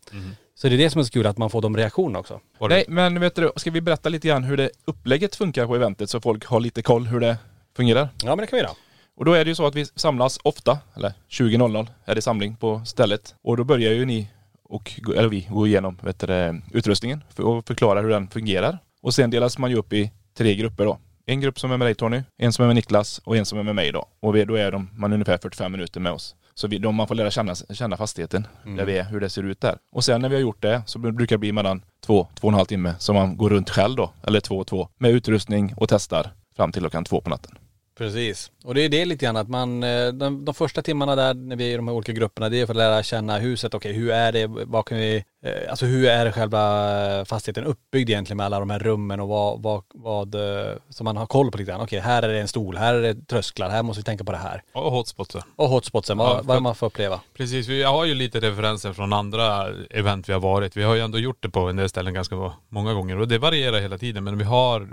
Så 0.55 0.69
det 0.69 0.75
är 0.75 0.77
det 0.77 0.89
som 0.89 0.99
är 0.99 1.03
så 1.03 1.11
kul 1.11 1.25
att 1.27 1.37
man 1.37 1.49
får 1.49 1.61
de 1.61 1.77
reaktionerna 1.77 2.19
också. 2.19 2.39
Nej, 2.69 2.85
men 2.87 3.19
vet 3.19 3.35
du, 3.35 3.51
ska 3.55 3.71
vi 3.71 3.81
berätta 3.81 4.09
lite 4.09 4.27
grann 4.27 4.43
hur 4.43 4.57
det 4.57 4.69
upplägget 4.85 5.35
funkar 5.35 5.67
på 5.67 5.75
eventet 5.75 6.09
så 6.09 6.21
folk 6.21 6.45
har 6.45 6.59
lite 6.59 6.81
koll 6.81 7.07
hur 7.07 7.19
det 7.19 7.37
fungerar? 7.75 8.09
Ja 8.23 8.29
men 8.29 8.37
det 8.37 8.47
kan 8.47 8.57
vi 8.57 8.63
göra. 8.63 8.71
Och 9.15 9.25
då 9.25 9.33
är 9.33 9.45
det 9.45 9.49
ju 9.49 9.55
så 9.55 9.65
att 9.65 9.75
vi 9.75 9.85
samlas 9.85 10.39
ofta, 10.43 10.79
eller 10.95 11.13
20.00 11.29 11.87
är 12.05 12.15
det 12.15 12.21
samling 12.21 12.55
på 12.55 12.81
stället. 12.85 13.35
Och 13.41 13.57
då 13.57 13.63
börjar 13.63 13.93
ju 13.93 14.05
ni 14.05 14.29
och, 14.63 14.99
eller 15.15 15.27
vi, 15.27 15.47
gå 15.49 15.67
igenom 15.67 15.97
vet 16.01 16.19
du, 16.19 16.61
utrustningen 16.73 17.23
och 17.37 17.67
förklara 17.67 18.01
hur 18.01 18.09
den 18.09 18.27
fungerar. 18.27 18.79
Och 19.01 19.13
sen 19.13 19.29
delas 19.29 19.57
man 19.57 19.69
ju 19.69 19.77
upp 19.77 19.93
i 19.93 20.11
tre 20.37 20.55
grupper 20.55 20.85
då. 20.85 20.97
En 21.29 21.41
grupp 21.41 21.59
som 21.59 21.71
är 21.71 21.77
med 21.77 21.87
dig 21.87 21.95
Tony, 21.95 22.23
en 22.37 22.53
som 22.53 22.63
är 22.63 22.67
med 22.67 22.75
Niklas 22.75 23.21
och 23.23 23.37
en 23.37 23.45
som 23.45 23.59
är 23.59 23.63
med 23.63 23.75
mig 23.75 23.91
då. 23.91 24.05
Och 24.19 24.35
vi, 24.35 24.45
då 24.45 24.55
är 24.55 24.71
de, 24.71 24.89
man 24.93 25.11
är 25.11 25.15
ungefär 25.15 25.37
45 25.37 25.71
minuter 25.71 25.99
med 25.99 26.11
oss. 26.11 26.35
Så 26.53 26.67
vi, 26.67 26.77
de, 26.77 26.95
man 26.95 27.07
får 27.07 27.15
lära 27.15 27.31
känna, 27.31 27.55
känna 27.55 27.97
fastigheten, 27.97 28.47
där 28.77 28.85
vi 28.85 28.97
är, 28.97 29.03
hur 29.03 29.19
det 29.19 29.29
ser 29.29 29.43
ut 29.43 29.61
där. 29.61 29.77
Och 29.91 30.03
sen 30.03 30.21
när 30.21 30.29
vi 30.29 30.35
har 30.35 30.41
gjort 30.41 30.61
det 30.61 30.81
så 30.85 30.99
brukar 30.99 31.35
det 31.35 31.37
bli 31.37 31.51
mellan 31.51 31.81
två, 32.05 32.27
två 32.35 32.47
och 32.47 32.51
en 32.51 32.57
halv 32.57 32.65
timme 32.65 32.95
som 32.99 33.15
man 33.15 33.37
går 33.37 33.49
runt 33.49 33.69
själv 33.69 33.95
då, 33.95 34.11
eller 34.23 34.39
två 34.39 34.57
och 34.57 34.67
två, 34.67 34.89
med 34.97 35.11
utrustning 35.11 35.73
och 35.77 35.89
testar 35.89 36.31
fram 36.55 36.71
till 36.71 36.81
klockan 36.81 37.05
två 37.05 37.21
på 37.21 37.29
natten. 37.29 37.57
Precis. 37.97 38.51
Och 38.63 38.75
det 38.75 38.81
är 38.81 38.89
det 38.89 39.05
lite 39.05 39.25
grann 39.25 39.37
att 39.37 39.49
man, 39.49 39.83
eh, 39.83 40.07
de, 40.07 40.45
de 40.45 40.55
första 40.55 40.81
timmarna 40.81 41.15
där 41.15 41.33
när 41.33 41.55
vi 41.55 41.69
är 41.69 41.73
i 41.73 41.75
de 41.75 41.87
här 41.87 41.95
olika 41.95 42.11
grupperna, 42.11 42.49
det 42.49 42.61
är 42.61 42.65
för 42.65 42.73
att 42.73 42.77
lära 42.77 43.03
känna 43.03 43.37
huset. 43.37 43.73
Okej, 43.73 43.93
hur 43.93 44.11
är 44.11 44.31
det, 44.31 44.47
vad 44.47 44.85
kan 44.85 44.97
vi, 44.97 45.23
eh, 45.43 45.69
alltså 45.69 45.85
hur 45.85 46.09
är 46.09 46.31
själva 46.31 47.25
fastigheten 47.25 47.63
uppbyggd 47.63 48.09
egentligen 48.09 48.37
med 48.37 48.45
alla 48.45 48.59
de 48.59 48.69
här 48.69 48.79
rummen 48.79 49.19
och 49.19 49.27
vad, 49.27 49.61
vad, 49.61 49.83
vad 49.93 50.35
eh, 50.35 50.75
som 50.89 51.05
man 51.05 51.17
har 51.17 51.25
koll 51.25 51.51
på 51.51 51.57
lite 51.57 51.71
grann. 51.71 51.81
Okej, 51.81 51.99
här 51.99 52.23
är 52.23 52.27
det 52.27 52.39
en 52.39 52.47
stol, 52.47 52.77
här 52.77 52.93
är 52.93 53.01
det 53.01 53.27
trösklar, 53.27 53.69
här 53.69 53.83
måste 53.83 53.99
vi 53.99 54.03
tänka 54.03 54.23
på 54.23 54.31
det 54.31 54.37
här. 54.37 54.61
Och 54.73 54.91
hotspotsen. 54.91 55.41
Och 55.55 55.69
hotspotsen, 55.69 56.19
Ja, 56.19 56.23
vad, 56.23 56.37
för 56.37 56.43
vad 56.43 56.61
man 56.61 56.75
får 56.75 56.87
uppleva. 56.87 57.19
Precis, 57.33 57.67
vi 57.67 57.83
har 57.83 58.05
ju 58.05 58.15
lite 58.15 58.39
referenser 58.39 58.93
från 58.93 59.13
andra 59.13 59.67
event 59.89 60.29
vi 60.29 60.33
har 60.33 60.39
varit. 60.39 60.77
Vi 60.77 60.83
har 60.83 60.95
ju 60.95 61.01
ändå 61.01 61.19
gjort 61.19 61.37
det 61.39 61.49
på 61.49 61.59
en 61.59 61.75
del 61.75 61.89
ställen 61.89 62.13
ganska 62.13 62.51
många 62.69 62.93
gånger 62.93 63.19
och 63.19 63.27
det 63.27 63.37
varierar 63.37 63.79
hela 63.79 63.97
tiden. 63.97 64.23
Men 64.23 64.37
vi 64.37 64.43
har, 64.43 64.89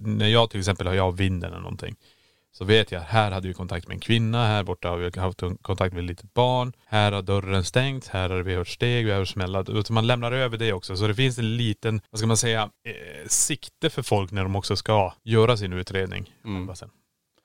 när 0.00 0.28
jag 0.28 0.50
till 0.50 0.60
exempel 0.60 0.86
har 0.86 0.94
jag 0.94 1.16
vinden 1.16 1.50
eller 1.50 1.62
någonting. 1.62 1.96
Så 2.52 2.64
vet 2.64 2.92
jag, 2.92 3.00
här 3.00 3.30
hade 3.30 3.48
vi 3.48 3.54
kontakt 3.54 3.88
med 3.88 3.94
en 3.94 4.00
kvinna, 4.00 4.46
här 4.46 4.62
borta 4.62 4.88
har 4.88 4.96
vi 4.96 5.20
haft 5.20 5.42
kontakt 5.62 5.94
med 5.94 6.04
ett 6.04 6.10
litet 6.10 6.34
barn. 6.34 6.72
Här 6.86 7.12
har 7.12 7.22
dörren 7.22 7.64
stängt, 7.64 8.06
här 8.06 8.30
har 8.30 8.42
vi 8.42 8.54
hört 8.54 8.68
steg, 8.68 9.04
vi 9.04 9.10
har 9.10 9.18
hört 9.18 9.28
smällar. 9.28 9.92
Man 9.92 10.06
lämnar 10.06 10.32
över 10.32 10.58
det 10.58 10.72
också. 10.72 10.96
Så 10.96 11.06
det 11.06 11.14
finns 11.14 11.38
en 11.38 11.56
liten, 11.56 12.00
vad 12.10 12.18
ska 12.18 12.26
man 12.26 12.36
säga, 12.36 12.70
eh, 12.84 13.28
sikte 13.28 13.90
för 13.90 14.02
folk 14.02 14.30
när 14.30 14.42
de 14.42 14.56
också 14.56 14.76
ska 14.76 15.12
göra 15.22 15.56
sin 15.56 15.72
utredning. 15.72 16.34
Mm. 16.44 16.70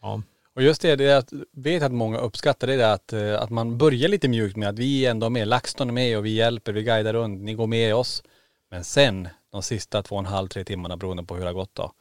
Ja. 0.01 0.21
Och 0.55 0.63
just 0.63 0.81
det, 0.81 0.95
det 0.95 1.05
är 1.05 1.17
att, 1.17 1.33
vet 1.51 1.83
att 1.83 1.91
många 1.91 2.17
uppskattar 2.17 2.67
det, 2.67 2.73
är 2.73 2.93
att, 2.93 3.13
eh, 3.13 3.41
att 3.41 3.49
man 3.49 3.77
börjar 3.77 4.09
lite 4.09 4.27
mjukt 4.27 4.55
med 4.55 4.69
att 4.69 4.79
vi 4.79 5.05
är 5.05 5.11
ändå 5.11 5.29
med, 5.29 5.47
LaxTon 5.47 5.89
är 5.89 5.93
med 5.93 6.17
och 6.17 6.25
vi 6.25 6.29
hjälper, 6.29 6.73
vi 6.73 6.83
guidar 6.83 7.13
runt, 7.13 7.41
ni 7.41 7.53
går 7.53 7.67
med 7.67 7.95
oss. 7.95 8.23
Men 8.71 8.83
sen, 8.83 9.27
de 9.51 9.63
sista 9.63 10.01
två 10.01 10.15
och 10.15 10.19
en 10.19 10.25
halv, 10.25 10.47
tre 10.47 10.63
timmarna 10.63 10.97
beroende 10.97 11.23
på 11.23 11.35
hur 11.35 11.41
det 11.41 11.47
har 11.47 11.53
gått 11.53 11.75
då, 11.75 11.91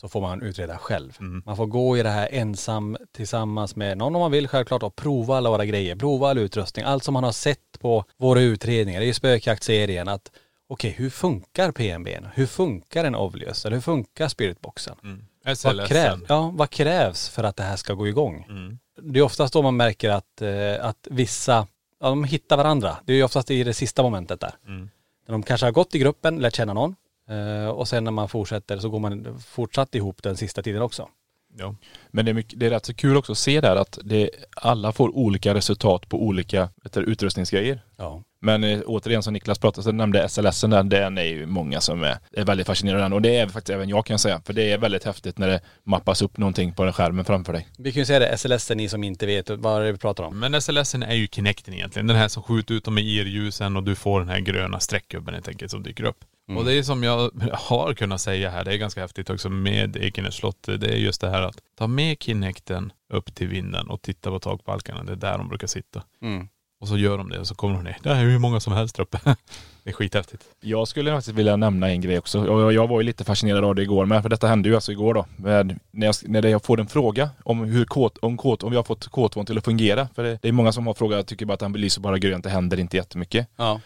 så 0.00 0.08
får 0.08 0.20
man 0.20 0.42
utreda 0.42 0.78
själv. 0.78 1.16
Man 1.44 1.56
får 1.56 1.66
gå 1.66 1.98
i 1.98 2.02
det 2.02 2.08
här 2.08 2.28
ensam 2.32 2.96
tillsammans 3.12 3.76
med 3.76 3.98
någon 3.98 4.14
om 4.14 4.20
man 4.20 4.30
vill 4.30 4.48
självklart 4.48 4.82
och 4.82 4.96
prova 4.96 5.36
alla 5.36 5.50
våra 5.50 5.64
grejer, 5.64 5.96
prova 5.96 6.30
all 6.30 6.38
utrustning, 6.38 6.84
allt 6.84 7.04
som 7.04 7.14
man 7.14 7.24
har 7.24 7.32
sett 7.32 7.78
på 7.80 8.04
våra 8.16 8.40
utredningar, 8.40 9.00
det 9.00 9.04
är 9.04 9.08
ju 9.08 9.14
spökjaktserien 9.14 10.08
att 10.08 10.30
okej, 10.68 10.90
hur 10.90 11.10
funkar 11.10 11.72
PMBn? 11.72 12.26
Hur 12.34 12.46
funkar 12.46 13.04
en 13.04 13.14
Ovlius? 13.14 13.64
Eller 13.64 13.76
hur 13.76 13.82
funkar 13.82 14.28
spiritboxen? 14.28 14.96
Vad, 15.44 15.58
SLS. 15.58 15.88
kräv, 15.88 16.24
ja, 16.28 16.52
vad 16.54 16.70
krävs 16.70 17.28
för 17.28 17.44
att 17.44 17.56
det 17.56 17.62
här 17.62 17.76
ska 17.76 17.94
gå 17.94 18.08
igång? 18.08 18.46
Mm. 18.48 18.78
Det 19.02 19.18
är 19.18 19.22
oftast 19.22 19.54
då 19.54 19.62
man 19.62 19.76
märker 19.76 20.10
att, 20.10 20.42
eh, 20.42 20.84
att 20.86 21.08
vissa, 21.10 21.66
ja, 22.00 22.08
de 22.08 22.24
hittar 22.24 22.56
varandra. 22.56 22.96
Det 23.04 23.12
är 23.12 23.16
ju 23.16 23.22
oftast 23.22 23.50
i 23.50 23.64
det 23.64 23.74
sista 23.74 24.02
momentet 24.02 24.40
där. 24.40 24.54
Mm. 24.66 24.90
När 25.26 25.32
de 25.32 25.42
kanske 25.42 25.66
har 25.66 25.72
gått 25.72 25.94
i 25.94 25.98
gruppen, 25.98 26.38
lärt 26.38 26.56
känna 26.56 26.72
någon. 26.72 26.96
Eh, 27.28 27.68
Och 27.68 27.88
sen 27.88 28.04
när 28.04 28.10
man 28.10 28.28
fortsätter 28.28 28.78
så 28.78 28.90
går 28.90 28.98
man 28.98 29.40
fortsatt 29.40 29.94
ihop 29.94 30.22
den 30.22 30.36
sista 30.36 30.62
tiden 30.62 30.82
också. 30.82 31.08
Ja. 31.56 31.74
Men 32.10 32.24
det 32.24 32.30
är, 32.30 32.34
mycket, 32.34 32.60
det 32.60 32.66
är 32.66 32.70
rätt 32.70 32.86
så 32.86 32.94
kul 32.94 33.16
också 33.16 33.32
att 33.32 33.38
se 33.38 33.60
där 33.60 33.76
att 33.76 33.98
det, 34.04 34.30
alla 34.56 34.92
får 34.92 35.16
olika 35.16 35.54
resultat 35.54 36.08
på 36.08 36.22
olika 36.22 36.70
du, 36.92 37.00
utrustningsgrejer. 37.00 37.80
Ja. 37.96 38.22
Men 38.40 38.64
eh, 38.64 38.80
återigen 38.86 39.22
som 39.22 39.32
Niklas 39.32 39.58
pratade, 39.58 39.84
så 39.84 39.92
nämnde 39.92 40.28
SLS 40.28 40.60
där, 40.60 40.82
den 40.82 41.18
är 41.18 41.22
ju 41.22 41.46
många 41.46 41.80
som 41.80 42.02
är, 42.02 42.18
är 42.32 42.44
väldigt 42.44 42.66
fascinerade 42.66 43.04
av 43.04 43.10
den. 43.10 43.12
Och 43.12 43.22
det 43.22 43.36
är 43.36 43.46
faktiskt 43.46 43.70
även 43.70 43.88
jag 43.88 44.06
kan 44.06 44.14
jag 44.14 44.20
säga. 44.20 44.40
För 44.44 44.52
det 44.52 44.72
är 44.72 44.78
väldigt 44.78 45.04
häftigt 45.04 45.38
när 45.38 45.48
det 45.48 45.60
mappas 45.84 46.22
upp 46.22 46.38
någonting 46.38 46.72
på 46.72 46.84
den 46.84 46.92
skärmen 46.92 47.24
framför 47.24 47.52
dig. 47.52 47.68
Vi 47.78 47.92
kan 47.92 48.00
ju 48.00 48.06
säga 48.06 48.18
det, 48.18 48.38
SLS 48.38 48.70
är 48.70 48.74
ni 48.74 48.88
som 48.88 49.04
inte 49.04 49.26
vet 49.26 49.50
vad 49.50 49.80
är 49.80 49.84
det 49.84 49.92
vi 49.92 49.98
pratar 49.98 50.24
om. 50.24 50.38
Men 50.40 50.62
SLS 50.62 50.94
är 50.94 51.14
ju 51.14 51.26
Kinecten 51.26 51.74
egentligen. 51.74 52.06
Den 52.06 52.16
här 52.16 52.28
som 52.28 52.42
skjuter 52.42 52.74
ut 52.74 52.84
dem 52.84 52.94
med 52.94 53.04
IR-ljusen 53.04 53.76
och 53.76 53.82
du 53.82 53.94
får 53.94 54.20
den 54.20 54.28
här 54.28 54.40
gröna 54.40 54.80
streckgubben 54.80 55.34
helt 55.34 55.48
enkelt 55.48 55.70
som 55.70 55.82
dyker 55.82 56.04
upp. 56.04 56.24
Och 56.56 56.64
det 56.64 56.74
är 56.74 56.82
som 56.82 57.02
jag 57.02 57.30
har 57.52 57.94
kunnat 57.94 58.20
säga 58.20 58.50
här, 58.50 58.64
det 58.64 58.74
är 58.74 58.76
ganska 58.76 59.00
häftigt 59.00 59.30
också 59.30 59.48
med 59.48 59.96
Ekenäs 59.96 60.34
slott. 60.34 60.62
Det 60.62 60.86
är 60.86 60.96
just 60.96 61.20
det 61.20 61.30
här 61.30 61.42
att 61.42 61.56
ta 61.78 61.86
med 61.86 62.22
Kinecten 62.22 62.92
upp 63.12 63.34
till 63.34 63.48
vinden 63.48 63.88
och 63.88 64.02
titta 64.02 64.30
på 64.30 64.38
takbalkarna. 64.38 65.02
Det 65.02 65.12
är 65.12 65.16
där 65.16 65.38
de 65.38 65.48
brukar 65.48 65.66
sitta. 65.66 66.02
Mm. 66.22 66.48
Och 66.80 66.88
så 66.88 66.98
gör 66.98 67.18
de 67.18 67.28
det 67.28 67.38
och 67.38 67.46
så 67.46 67.54
kommer 67.54 67.74
de 67.74 67.84
ner. 67.84 67.96
Det 68.02 68.10
är 68.10 68.14
hur 68.24 68.38
många 68.38 68.60
som 68.60 68.72
helst 68.72 68.96
där 68.96 69.02
uppe. 69.02 69.18
Det 69.84 69.90
är 69.90 69.94
skithäftigt. 69.94 70.44
Jag 70.60 70.88
skulle 70.88 71.10
faktiskt 71.10 71.36
vilja 71.36 71.56
nämna 71.56 71.88
en 71.90 72.00
grej 72.00 72.18
också. 72.18 72.46
Och 72.46 72.72
jag 72.72 72.86
var 72.86 73.00
ju 73.00 73.06
lite 73.06 73.24
fascinerad 73.24 73.64
av 73.64 73.74
det 73.74 73.82
igår 73.82 74.06
med. 74.06 74.22
För 74.22 74.28
detta 74.28 74.46
hände 74.46 74.68
ju 74.68 74.74
alltså 74.74 74.92
igår 74.92 75.14
då. 75.14 75.26
Med, 75.36 75.78
när, 75.90 76.06
jag, 76.06 76.14
när 76.22 76.46
jag 76.46 76.64
får 76.64 76.80
en 76.80 76.86
fråga 76.86 77.30
om 77.44 77.64
hur 77.64 77.84
kåt, 77.84 78.18
om, 78.18 78.36
kåt, 78.36 78.62
om 78.62 78.70
vi 78.70 78.76
har 78.76 78.84
fått 78.84 79.08
K2 79.08 79.44
till 79.44 79.58
att 79.58 79.64
fungera. 79.64 80.08
För 80.14 80.22
det, 80.22 80.38
det 80.42 80.48
är 80.48 80.52
många 80.52 80.72
som 80.72 80.86
har 80.86 80.94
frågat, 80.94 81.26
tycker 81.26 81.46
bara 81.46 81.54
att 81.54 81.60
den 81.60 81.72
belyser 81.72 82.00
bara 82.00 82.18
grönt, 82.18 82.44
det 82.44 82.50
händer 82.50 82.80
inte 82.80 82.96
jättemycket. 82.96 83.48
Ja. 83.56 83.80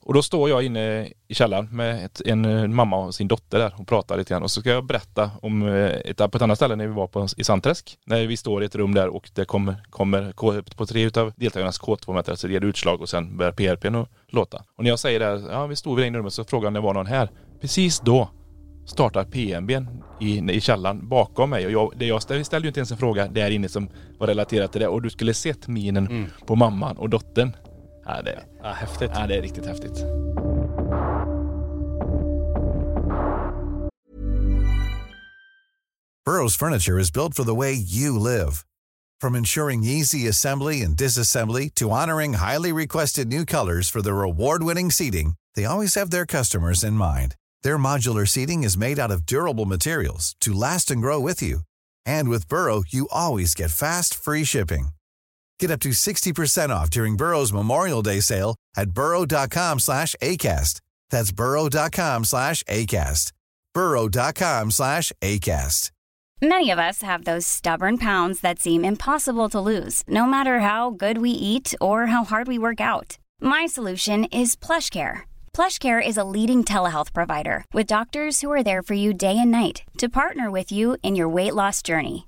Och 0.00 0.14
då 0.14 0.22
står 0.22 0.48
jag 0.48 0.62
inne 0.62 1.12
i 1.28 1.34
källaren 1.34 1.68
med 1.72 2.04
ett, 2.04 2.20
en 2.20 2.44
eh, 2.44 2.68
mamma 2.68 2.96
och 2.96 3.14
sin 3.14 3.28
dotter 3.28 3.58
där 3.58 3.74
och 3.78 3.88
pratar 3.88 4.16
lite 4.16 4.34
grann. 4.34 4.42
Och 4.42 4.50
så 4.50 4.60
ska 4.60 4.70
jag 4.70 4.84
berätta 4.84 5.30
om 5.42 5.62
eh, 5.62 5.86
ett, 5.86 6.16
på 6.16 6.24
ett 6.24 6.42
annat 6.42 6.58
ställe 6.58 6.76
när 6.76 6.86
vi 6.86 6.92
var 6.92 7.06
på, 7.06 7.26
i 7.36 7.44
Sandträsk. 7.44 7.98
När 8.06 8.26
vi 8.26 8.36
står 8.36 8.62
i 8.62 8.66
ett 8.66 8.74
rum 8.74 8.94
där 8.94 9.08
och 9.08 9.30
det 9.34 9.44
kommer, 9.44 9.76
kommer 9.90 10.76
på 10.76 10.86
tre 10.86 11.02
utav 11.02 11.32
deltagarnas 11.36 11.80
K2-mätare 11.80 12.36
så 12.36 12.48
ger 12.48 12.60
det 12.60 12.66
utslag 12.66 13.00
och 13.00 13.08
sen 13.08 13.36
börjar 13.36 13.52
PRPn 13.52 13.94
att 13.94 14.08
låta. 14.28 14.64
Och 14.76 14.84
när 14.84 14.90
jag 14.90 14.98
säger 14.98 15.20
det, 15.20 15.26
här, 15.26 15.50
ja 15.50 15.66
vi 15.66 15.76
stod 15.76 15.96
vid 15.96 16.04
det 16.04 16.06
inne 16.06 16.18
rummet 16.18 16.32
så 16.32 16.44
frågade 16.44 16.68
om 16.68 16.74
det 16.74 16.80
var 16.80 16.94
någon 16.94 17.06
här. 17.06 17.30
Precis 17.60 18.00
då 18.00 18.28
startar 18.86 19.24
PMBn 19.24 19.86
i, 20.20 20.52
i 20.52 20.60
källaren 20.60 21.08
bakom 21.08 21.50
mig. 21.50 21.66
Och 21.66 21.72
jag, 21.72 21.92
det 21.96 22.06
jag 22.06 22.22
ställde, 22.22 22.44
ställde 22.44 22.66
ju 22.66 22.68
inte 22.68 22.80
ens 22.80 22.90
en 22.90 22.98
fråga 22.98 23.26
där 23.26 23.50
inne 23.50 23.68
som 23.68 23.90
var 24.18 24.26
relaterat 24.26 24.72
till 24.72 24.80
det. 24.80 24.88
Och 24.88 25.02
du 25.02 25.10
skulle 25.10 25.34
sett 25.34 25.68
minen 25.68 26.26
på 26.46 26.56
mamman 26.56 26.96
och 26.96 27.08
dottern. 27.08 27.52
Ja, 28.08 28.22
det, 28.22 28.30
er- 28.32 28.44
ja, 28.62 28.72
häftigt. 28.72 29.12
ja, 29.14 29.26
det 29.26 29.36
är 29.36 29.42
riktigt 29.42 29.66
häftigt. 29.66 30.04
Burrow's 36.26 36.56
furniture 36.56 36.98
is 36.98 37.10
built 37.10 37.34
for 37.34 37.44
the 37.44 37.54
way 37.54 37.72
you 37.74 38.18
live. 38.18 38.64
From 39.20 39.34
ensuring 39.34 39.82
easy 39.82 40.28
assembly 40.28 40.82
and 40.82 40.94
disassembly 40.96 41.74
to 41.76 41.90
honoring 41.90 42.34
highly 42.34 42.72
requested 42.72 43.28
new 43.28 43.44
colors 43.44 43.88
for 43.88 44.02
their 44.02 44.22
award-winning 44.22 44.90
seating, 44.90 45.34
they 45.54 45.64
always 45.64 45.94
have 45.94 46.10
their 46.10 46.26
customers 46.26 46.84
in 46.84 46.94
mind. 46.94 47.34
Their 47.62 47.78
modular 47.78 48.28
seating 48.28 48.62
is 48.62 48.76
made 48.76 48.98
out 48.98 49.10
of 49.10 49.26
durable 49.26 49.64
materials 49.64 50.36
to 50.40 50.52
last 50.52 50.90
and 50.90 51.00
grow 51.02 51.18
with 51.18 51.42
you. 51.42 51.60
And 52.06 52.28
with 52.28 52.48
Burrow, 52.48 52.84
you 52.88 53.08
always 53.10 53.54
get 53.54 53.70
fast, 53.70 54.14
free 54.14 54.44
shipping. 54.44 54.90
Get 55.60 55.70
up 55.70 55.80
to 55.80 55.90
60% 55.90 56.70
off 56.70 56.88
during 56.90 57.16
Burrow's 57.16 57.52
Memorial 57.52 58.02
Day 58.02 58.20
sale 58.20 58.54
at 58.76 58.90
burrow.com 58.90 59.80
slash 59.80 60.14
ACAST. 60.22 60.80
That's 61.10 61.32
burrow.com 61.32 62.24
slash 62.24 62.62
ACAST. 62.64 63.32
burrow.com 63.74 64.70
slash 64.70 65.12
ACAST. 65.20 65.90
Many 66.40 66.70
of 66.70 66.78
us 66.78 67.02
have 67.02 67.24
those 67.24 67.48
stubborn 67.48 67.98
pounds 67.98 68.42
that 68.42 68.60
seem 68.60 68.84
impossible 68.84 69.48
to 69.48 69.58
lose, 69.58 70.04
no 70.06 70.24
matter 70.24 70.60
how 70.60 70.90
good 70.90 71.18
we 71.18 71.30
eat 71.30 71.74
or 71.80 72.06
how 72.06 72.22
hard 72.22 72.46
we 72.46 72.58
work 72.58 72.80
out. 72.80 73.18
My 73.40 73.66
solution 73.66 74.22
is 74.26 74.54
PlushCare. 74.54 75.22
PlushCare 75.52 76.00
is 76.04 76.16
a 76.16 76.22
leading 76.22 76.62
telehealth 76.62 77.12
provider 77.12 77.64
with 77.72 77.88
doctors 77.88 78.40
who 78.40 78.52
are 78.52 78.62
there 78.62 78.82
for 78.82 78.94
you 78.94 79.12
day 79.12 79.36
and 79.36 79.50
night 79.50 79.82
to 79.98 80.08
partner 80.08 80.48
with 80.48 80.70
you 80.70 80.96
in 81.02 81.16
your 81.16 81.28
weight 81.28 81.56
loss 81.56 81.82
journey. 81.82 82.27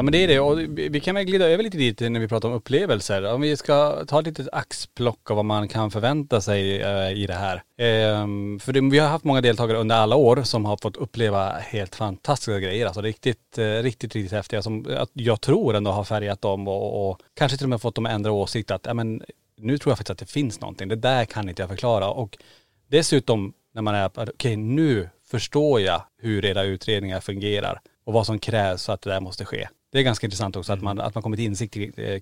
Ja 0.00 0.04
men 0.04 0.12
det 0.12 0.18
är 0.18 0.28
det 0.28 0.40
och 0.40 0.58
vi 0.76 1.00
kan 1.00 1.14
väl 1.14 1.24
glida 1.24 1.48
över 1.48 1.62
lite 1.62 1.78
dit 1.78 2.00
när 2.00 2.20
vi 2.20 2.28
pratar 2.28 2.48
om 2.48 2.54
upplevelser. 2.54 3.32
Om 3.32 3.40
vi 3.40 3.56
ska 3.56 4.04
ta 4.04 4.20
ett 4.20 4.26
litet 4.26 4.48
axplock 4.52 5.30
av 5.30 5.36
vad 5.36 5.44
man 5.44 5.68
kan 5.68 5.90
förvänta 5.90 6.40
sig 6.40 6.82
eh, 6.82 7.12
i 7.12 7.26
det 7.26 7.34
här. 7.34 7.62
Ehm, 7.78 8.60
för 8.60 8.72
det, 8.72 8.80
vi 8.80 8.98
har 8.98 9.08
haft 9.08 9.24
många 9.24 9.40
deltagare 9.40 9.78
under 9.78 9.96
alla 9.96 10.16
år 10.16 10.42
som 10.42 10.64
har 10.64 10.76
fått 10.82 10.96
uppleva 10.96 11.52
helt 11.52 11.94
fantastiska 11.94 12.58
grejer. 12.58 12.86
Alltså 12.86 13.00
riktigt, 13.00 13.58
eh, 13.58 13.64
riktigt, 13.64 14.14
riktigt 14.14 14.32
häftiga 14.32 14.62
som 14.62 14.86
eh, 14.86 15.04
jag 15.12 15.40
tror 15.40 15.76
ändå 15.76 15.90
har 15.90 16.04
färgat 16.04 16.42
dem 16.42 16.68
och, 16.68 17.10
och 17.10 17.20
kanske 17.34 17.58
till 17.58 17.66
och 17.66 17.70
med 17.70 17.80
fått 17.80 17.94
dem 17.94 18.06
att 18.06 18.12
ändra 18.12 18.32
åsikt 18.32 18.70
att, 18.70 18.86
ja 18.86 18.94
men 18.94 19.22
nu 19.56 19.78
tror 19.78 19.90
jag 19.90 19.98
faktiskt 19.98 20.10
att 20.10 20.28
det 20.28 20.32
finns 20.32 20.60
någonting. 20.60 20.88
Det 20.88 20.96
där 20.96 21.24
kan 21.24 21.48
inte 21.48 21.62
jag 21.62 21.68
förklara. 21.68 22.10
Och 22.10 22.38
dessutom 22.88 23.52
när 23.74 23.82
man 23.82 23.94
är, 23.94 24.10
okej 24.16 24.56
nu 24.56 25.08
förstår 25.30 25.80
jag 25.80 26.02
hur 26.18 26.44
era 26.44 26.62
utredningar 26.62 27.20
fungerar 27.20 27.80
och 28.04 28.12
vad 28.12 28.26
som 28.26 28.38
krävs 28.38 28.86
för 28.86 28.92
att 28.92 29.02
det 29.02 29.10
där 29.10 29.20
måste 29.20 29.44
ske. 29.44 29.68
Det 29.92 29.98
är 29.98 30.02
ganska 30.02 30.26
intressant 30.26 30.56
också 30.56 30.72
att 30.72 30.82
man, 30.82 31.00
att 31.00 31.14
man 31.14 31.22
kommit 31.22 31.38
till 31.38 31.46
insikt 31.46 31.74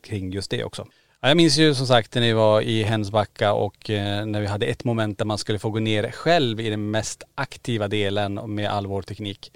kring- 0.02 0.28
eh, 0.28 0.34
just 0.34 0.50
det 0.50 0.64
också. 0.64 0.86
Ja, 1.20 1.28
jag 1.28 1.36
minns 1.36 1.58
ju 1.58 1.74
som 1.74 1.86
sagt 1.86 2.14
när 2.14 2.22
vi 2.22 2.32
var 2.32 2.60
i 2.60 2.82
Hensbacka 2.82 3.52
och 3.52 3.90
eh, 3.90 4.26
när 4.26 4.40
vi 4.40 4.46
hade 4.46 4.66
ett 4.66 4.84
moment 4.84 5.18
där 5.18 5.24
man 5.24 5.38
skulle 5.38 5.58
få 5.58 5.70
gå 5.70 5.78
ner 5.78 6.10
själv 6.10 6.60
i 6.60 6.70
den 6.70 6.90
mest 6.90 7.22
aktiva 7.34 7.88
delen 7.88 8.54
med 8.54 8.70
all 8.70 8.86
vår 8.86 9.02
teknik. 9.02 9.52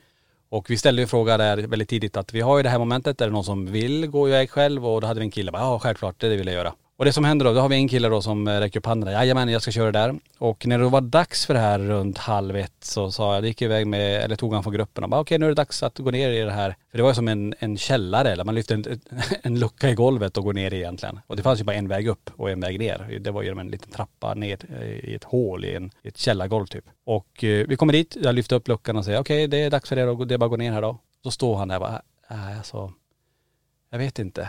Och 0.49 0.71
vi 0.71 0.77
ställde 0.77 1.03
ju 1.03 1.09
fråga 1.09 1.37
där 1.37 1.57
väldigt 1.57 1.89
tidigt 1.89 2.17
att 2.17 2.35
vi 2.35 2.41
har 2.41 2.57
ju 2.57 2.63
det 2.63 2.69
här 2.69 2.79
momentet, 2.79 3.21
är 3.21 3.27
det 3.27 3.33
någon 3.33 3.45
som 3.45 3.67
vill 3.67 4.07
gå 4.07 4.29
iväg 4.29 4.51
själv? 4.51 4.87
Och 4.87 5.01
då 5.01 5.07
hade 5.07 5.21
vi 5.21 5.27
en 5.27 5.31
kille, 5.31 5.53
bara, 5.53 5.63
ja 5.63 5.79
självklart 5.79 6.21
det 6.21 6.29
vill 6.29 6.47
jag 6.47 6.55
göra. 6.55 6.75
Och 7.03 7.07
det 7.07 7.13
som 7.13 7.25
händer 7.25 7.45
då, 7.45 7.53
då 7.53 7.61
har 7.61 7.69
vi 7.69 7.77
en 7.77 7.89
kille 7.89 8.09
då 8.09 8.23
som 8.23 8.49
eh, 8.49 8.61
räcker 8.61 8.81
upp 8.81 8.87
handen, 8.87 9.13
jajamän 9.13 9.49
jag 9.49 9.63
ska 9.63 9.71
köra 9.71 9.93
där. 9.93 10.15
Och 10.39 10.67
när 10.67 10.79
det 10.79 10.85
var 10.85 11.01
dags 11.01 11.47
för 11.47 11.55
det 11.55 11.61
här 11.61 11.79
runt 11.79 12.19
halv 12.19 12.57
ett 12.57 12.85
så 12.85 13.11
sa 13.11 13.35
jag, 13.35 13.43
det 13.43 13.49
gick 13.49 13.63
iväg 13.63 13.87
med, 13.87 14.23
eller 14.23 14.37
tog 14.37 14.55
han 14.55 14.63
från 14.63 14.73
gruppen 14.73 15.05
och 15.05 15.11
bara 15.11 15.21
okej 15.21 15.39
nu 15.39 15.47
är 15.47 15.49
det 15.49 15.55
dags 15.55 15.83
att 15.83 15.99
gå 15.99 16.11
ner 16.11 16.31
i 16.31 16.41
det 16.41 16.53
här. 16.53 16.77
För 16.91 16.99
det 16.99 17.03
var 17.03 17.11
ju 17.11 17.15
som 17.15 17.29
en, 17.29 17.55
en 17.59 17.79
källare 17.79 18.31
eller 18.31 18.45
man 18.45 18.55
lyfte 18.55 18.75
en, 18.75 19.01
en 19.43 19.59
lucka 19.59 19.91
i 19.91 19.95
golvet 19.95 20.37
och 20.37 20.45
går 20.45 20.53
ner 20.53 20.75
egentligen. 20.75 21.21
Och 21.27 21.37
det 21.37 21.43
fanns 21.43 21.61
ju 21.61 21.65
bara 21.65 21.77
en 21.77 21.89
väg 21.89 22.09
upp 22.09 22.31
och 22.37 22.51
en 22.51 22.61
väg 22.61 22.79
ner. 22.79 23.19
Det 23.21 23.31
var 23.31 23.43
ju 23.43 23.61
en 23.61 23.69
liten 23.69 23.93
trappa 23.93 24.35
ner 24.35 24.59
eh, 24.81 25.11
i 25.11 25.15
ett 25.15 25.25
hål 25.25 25.65
i, 25.65 25.75
en, 25.75 25.91
i 26.03 26.09
ett 26.09 26.19
källargolv 26.19 26.67
typ. 26.67 26.85
Och 27.05 27.45
eh, 27.45 27.67
vi 27.69 27.77
kommer 27.77 27.93
dit, 27.93 28.17
jag 28.23 28.35
lyfter 28.35 28.57
upp 28.57 28.69
luckan 28.69 28.97
och 28.97 29.05
säger 29.05 29.21
okej 29.21 29.49
det 29.49 29.57
är 29.57 29.71
dags 29.71 29.89
för 29.89 29.97
det 29.97 30.25
det 30.25 30.35
är 30.35 30.39
bara 30.39 30.47
att 30.47 30.51
gå 30.51 30.57
ner 30.57 30.73
här 30.73 30.83
då. 30.83 30.99
Så 31.23 31.31
står 31.31 31.57
han 31.57 31.69
där 31.69 31.77
och 31.77 31.81
bara, 31.81 32.03
äh, 32.31 32.59
alltså, 32.59 32.93
jag 33.91 33.99
vet 33.99 34.19
inte. 34.19 34.49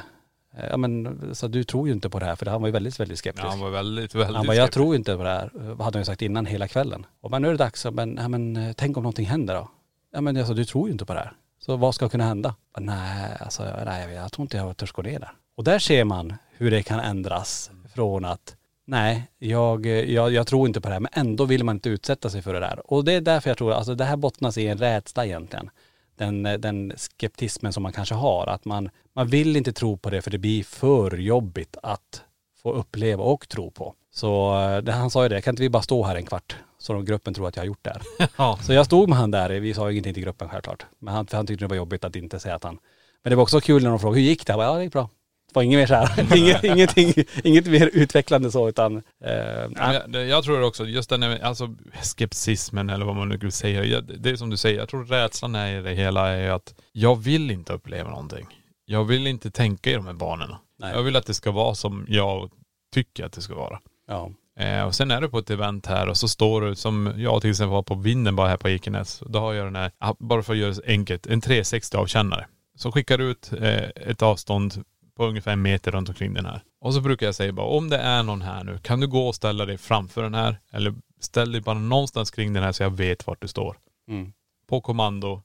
Ja 0.70 0.78
men 0.78 1.20
så 1.36 1.48
du 1.48 1.64
tror 1.64 1.88
ju 1.88 1.94
inte 1.94 2.10
på 2.10 2.20
det 2.20 2.26
här 2.26 2.36
för 2.36 2.46
han 2.46 2.62
var 2.62 2.68
ju 2.68 2.72
väldigt, 2.72 3.00
väldigt 3.00 3.20
skeptisk. 3.20 3.46
Ja, 3.46 3.50
han 3.50 3.60
var 3.60 3.70
väldigt, 3.70 4.16
väldigt 4.16 4.36
Han 4.36 4.48
bara, 4.48 4.56
jag 4.56 4.64
skeptisk. 4.64 4.74
tror 4.74 4.96
inte 4.96 5.18
på 5.18 5.24
det 5.24 5.30
här. 5.30 5.50
Vad 5.54 5.82
hade 5.82 5.98
han 5.98 6.02
ju 6.02 6.06
sagt 6.06 6.22
innan 6.22 6.46
hela 6.46 6.68
kvällen. 6.68 7.06
Och 7.22 7.32
men 7.32 7.42
nu 7.42 7.48
är 7.48 7.52
det 7.52 7.58
dags, 7.58 7.86
men, 7.92 8.16
ja, 8.22 8.28
men 8.28 8.74
tänk 8.78 8.98
om 8.98 9.04
någonting 9.04 9.26
händer 9.26 9.56
då? 9.56 9.70
Ja 10.14 10.22
men 10.22 10.38
alltså, 10.38 10.54
du 10.54 10.66
tror 10.66 10.88
ju 10.88 10.92
inte 10.94 11.06
på 11.06 11.14
det 11.14 11.20
här. 11.20 11.34
Så 11.60 11.76
vad 11.76 11.96
ska 11.96 12.10
kunna 12.10 12.24
hända? 12.24 12.56
Nej, 12.80 13.38
alltså 13.40 13.64
nej, 13.86 14.14
jag 14.14 14.32
tror 14.32 14.44
inte 14.44 14.58
jag 14.58 14.78
törs 14.78 14.92
gå 14.92 15.02
ner 15.02 15.20
där. 15.20 15.32
Och 15.56 15.64
där 15.64 15.80
ser 15.80 16.04
man 16.04 16.34
hur 16.58 16.72
det 16.72 16.84
kan 16.84 17.00
ändras 17.00 17.72
från 17.96 18.26
att 18.26 18.56
nej, 18.86 19.32
jag, 19.40 19.86
jag, 19.86 20.34
jag 20.34 20.48
tror 20.48 20.68
inte 20.68 20.82
på 20.82 20.88
det 20.88 20.94
här 20.94 21.00
men 21.00 21.12
ändå 21.14 21.46
vill 21.46 21.64
man 21.64 21.76
inte 21.76 21.90
utsätta 21.90 22.30
sig 22.30 22.42
för 22.42 22.54
det 22.54 22.60
där. 22.60 22.92
Och 22.92 23.06
det 23.06 23.14
är 23.14 23.22
därför 23.22 23.50
jag 23.50 23.58
tror, 23.58 23.74
alltså 23.74 23.96
det 23.96 24.06
här 24.06 24.16
bottnas 24.18 24.58
i 24.58 24.68
en 24.68 24.78
rädsla 24.78 25.26
egentligen. 25.26 25.70
Den, 26.16 26.44
den 26.44 26.94
skeptismen 26.98 27.74
som 27.74 27.84
man 27.84 27.92
kanske 27.92 28.16
har, 28.16 28.48
att 28.48 28.66
man, 28.66 28.90
man 29.16 29.28
vill 29.28 29.56
inte 29.56 29.74
tro 29.74 29.98
på 29.98 30.10
det 30.10 30.22
för 30.22 30.32
det 30.32 30.38
blir 30.38 30.64
för 30.64 31.18
jobbigt 31.18 31.78
att 31.84 32.24
få 32.64 32.72
uppleva 32.74 33.24
och 33.24 33.50
tro 33.50 33.72
på. 33.72 33.94
Så 34.12 34.62
eh, 34.62 34.78
det, 34.78 34.92
han 34.92 35.10
sa 35.10 35.24
ju 35.24 35.30
det, 35.30 35.42
kan 35.42 35.52
inte 35.52 35.64
vi 35.64 35.70
bara 35.70 35.84
stå 35.84 36.04
här 36.04 36.16
en 36.16 36.26
kvart? 36.26 36.56
Så 36.78 36.94
de 36.94 37.06
gruppen 37.06 37.34
tror 37.34 37.48
att 37.48 37.56
jag 37.56 37.64
har 37.64 37.68
gjort 37.68 37.84
det 37.84 37.90
här. 37.90 38.30
Ja. 38.38 38.60
Så 38.62 38.74
jag 38.74 38.86
stod 38.86 39.10
med 39.10 39.18
han 39.18 39.32
där, 39.32 39.50
vi 39.50 39.74
sa 39.74 39.92
ingenting 39.92 40.14
till 40.14 40.24
gruppen 40.24 40.50
självklart. 40.50 40.86
Men 41.00 41.14
han, 41.14 41.28
för 41.28 41.38
han 41.38 41.48
tyckte 41.48 41.66
det 41.66 41.70
var 41.70 41.76
jobbigt 41.76 42.04
att 42.04 42.16
inte 42.16 42.40
säga 42.40 42.56
att 42.56 42.64
han.. 42.64 42.80
Men 43.24 43.30
det 43.30 43.36
var 43.36 43.44
också 43.44 43.62
kul 43.62 43.84
när 43.84 43.90
de 43.90 44.00
frågade, 44.00 44.22
hur 44.22 44.28
gick 44.28 44.48
det? 44.48 44.52
Jag 44.52 44.60
bara, 44.60 44.68
ja 44.68 44.74
det 44.74 44.84
gick 44.84 44.94
bra. 44.94 45.10
Var 45.54 45.64
inget 45.64 45.80
mer 45.80 45.88
så 45.88 45.94
här, 45.96 46.38
inget, 46.38 46.64
ingenting, 46.64 47.14
inget 47.44 47.68
mer 47.68 47.90
utvecklande 47.94 48.52
så 48.52 48.70
utan.. 48.70 48.98
Eh, 48.98 49.34
Ja, 49.76 50.02
jag, 50.14 50.28
jag 50.28 50.44
tror 50.44 50.62
också, 50.64 50.86
just 50.86 51.10
den 51.10 51.24
här, 51.24 51.40
alltså 51.40 51.76
skepticismen 52.02 52.90
eller 52.90 53.06
vad 53.06 53.16
man 53.16 53.30
nu 53.30 53.52
säga. 53.52 53.84
Jag, 53.84 54.04
det 54.20 54.30
är 54.30 54.36
som 54.36 54.50
du 54.50 54.58
säger, 54.58 54.80
jag 54.80 54.90
tror 54.90 55.06
rädslan 55.06 55.56
är 55.56 55.80
i 55.80 55.82
det 55.82 55.94
hela 55.94 56.30
är 56.30 56.52
att 56.52 56.74
jag 56.92 57.16
vill 57.16 57.52
inte 57.52 57.74
uppleva 57.74 58.10
någonting. 58.10 58.48
Jag 58.86 59.04
vill 59.04 59.28
inte 59.28 59.52
tänka 59.52 59.90
i 59.90 59.94
de 59.94 60.06
här 60.06 60.14
banorna. 60.14 60.60
Nej. 60.80 60.92
Jag 60.96 61.04
vill 61.04 61.16
att 61.16 61.26
det 61.26 61.34
ska 61.34 61.52
vara 61.52 61.76
som 61.76 62.06
jag 62.10 62.50
tycker 62.94 63.26
att 63.26 63.34
det 63.34 63.42
ska 63.42 63.56
vara. 63.56 63.80
ja. 64.08 64.32
Eh, 64.60 64.84
och 64.84 64.96
sen 64.96 65.12
är 65.12 65.22
du 65.22 65.30
på 65.30 65.38
ett 65.40 65.50
event 65.50 65.86
här 65.86 66.10
och 66.10 66.18
så 66.18 66.28
står 66.28 66.62
du 66.62 66.76
som 66.76 67.14
jag 67.18 67.42
till 67.42 67.50
exempel 67.50 67.72
var 67.74 67.84
på 67.84 67.96
vinden 67.96 68.36
bara 68.36 68.48
här 68.48 68.58
på 68.58 68.70
Ekenäs. 68.70 69.24
Då 69.26 69.40
har 69.40 69.54
jag 69.54 69.68
den 69.68 69.76
här, 69.76 69.92
bara 70.20 70.44
för 70.44 70.54
att 70.54 70.60
göra 70.60 70.72
det 70.74 70.82
enkelt, 70.88 71.28
en 71.28 71.42
360 71.42 71.98
avkännare. 71.98 72.48
Så 72.76 72.92
skickar 72.92 73.18
du 73.18 73.24
ut 73.24 73.52
eh, 73.62 73.84
ett 73.84 74.22
avstånd 74.22 74.84
på 75.18 75.26
ungefär 75.26 75.52
en 75.52 75.62
meter 75.62 75.92
runt 75.92 76.10
omkring 76.10 76.34
den 76.34 76.46
här. 76.46 76.64
Och 76.82 76.94
så 76.94 77.02
brukar 77.02 77.26
jag 77.26 77.36
säga 77.36 77.52
bara, 77.52 77.66
om 77.66 77.90
det 77.90 77.98
är 77.98 78.24
någon 78.24 78.42
här 78.42 78.64
nu, 78.64 78.78
kan 78.78 79.00
du 79.00 79.08
gå 79.08 79.28
och 79.28 79.36
ställa 79.36 79.66
dig 79.66 79.78
framför 79.78 80.24
den 80.24 80.34
här? 80.34 80.58
Eller 80.72 80.94
ställ 81.20 81.52
dig 81.52 81.62
bara 81.62 81.80
någonstans 81.80 82.32
kring 82.32 82.54
den 82.54 82.64
här 82.64 82.72
så 82.72 82.84
jag 82.84 82.90
vet 82.90 83.28
vart 83.28 83.42
du 83.42 83.48
står. 83.48 83.78
Mm. 84.08 84.34
På 84.68 84.82
kommando 84.82 85.42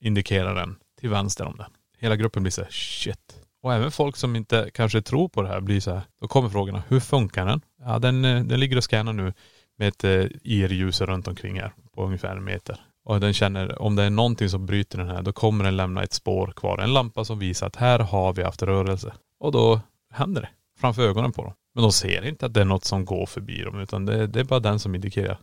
indikerar 0.00 0.54
den 0.54 0.76
till 1.00 1.08
vänster 1.08 1.44
om 1.44 1.56
den. 1.56 1.70
Hela 1.98 2.16
gruppen 2.16 2.42
blir 2.42 2.50
så 2.50 2.62
här, 2.62 2.70
shit. 2.70 3.40
Och 3.62 3.74
även 3.74 3.90
folk 3.90 4.16
som 4.16 4.36
inte 4.36 4.70
kanske 4.74 5.02
tror 5.02 5.28
på 5.28 5.42
det 5.42 5.48
här 5.48 5.60
blir 5.60 5.80
så 5.80 5.90
här, 5.90 6.02
då 6.20 6.28
kommer 6.28 6.48
frågorna, 6.48 6.82
hur 6.88 7.00
funkar 7.00 7.46
den? 7.46 7.60
Ja 7.84 7.98
den, 7.98 8.24
eh, 8.24 8.44
den 8.44 8.60
ligger 8.60 8.76
och 8.76 8.84
scannar 8.84 9.12
nu 9.12 9.32
med 9.76 9.88
ett 9.88 10.04
eh, 10.04 10.26
IR-ljus 10.42 11.00
runt 11.00 11.28
omkring 11.28 11.60
här 11.60 11.72
på 11.94 12.04
ungefär 12.04 12.36
en 12.36 12.44
meter. 12.44 12.80
Och 13.08 13.20
den 13.20 13.34
känner, 13.34 13.82
om 13.82 13.96
det 13.96 14.02
är 14.02 14.10
någonting 14.10 14.48
som 14.48 14.66
bryter 14.66 14.98
den 14.98 15.08
här, 15.08 15.22
då 15.22 15.32
kommer 15.32 15.64
den 15.64 15.76
lämna 15.76 16.02
ett 16.02 16.12
spår 16.12 16.52
kvar. 16.56 16.78
En 16.78 16.92
lampa 16.92 17.24
som 17.24 17.38
visar 17.38 17.66
att 17.66 17.76
här 17.76 17.98
har 17.98 18.32
vi 18.32 18.42
haft 18.42 18.62
rörelse. 18.62 19.14
Och 19.40 19.52
då 19.52 19.80
händer 20.10 20.42
det 20.42 20.48
framför 20.80 21.02
ögonen 21.02 21.32
på 21.32 21.42
dem. 21.42 21.52
Men 21.74 21.82
de 21.82 21.92
ser 21.92 22.24
inte 22.24 22.46
att 22.46 22.54
det 22.54 22.60
är 22.60 22.64
något 22.64 22.84
som 22.84 23.04
går 23.04 23.26
förbi 23.26 23.62
dem 23.62 23.80
utan 23.80 24.06
det, 24.06 24.26
det 24.26 24.40
är 24.40 24.44
bara 24.44 24.60
den 24.60 24.78
som 24.78 24.94
indikerar. 24.94 25.38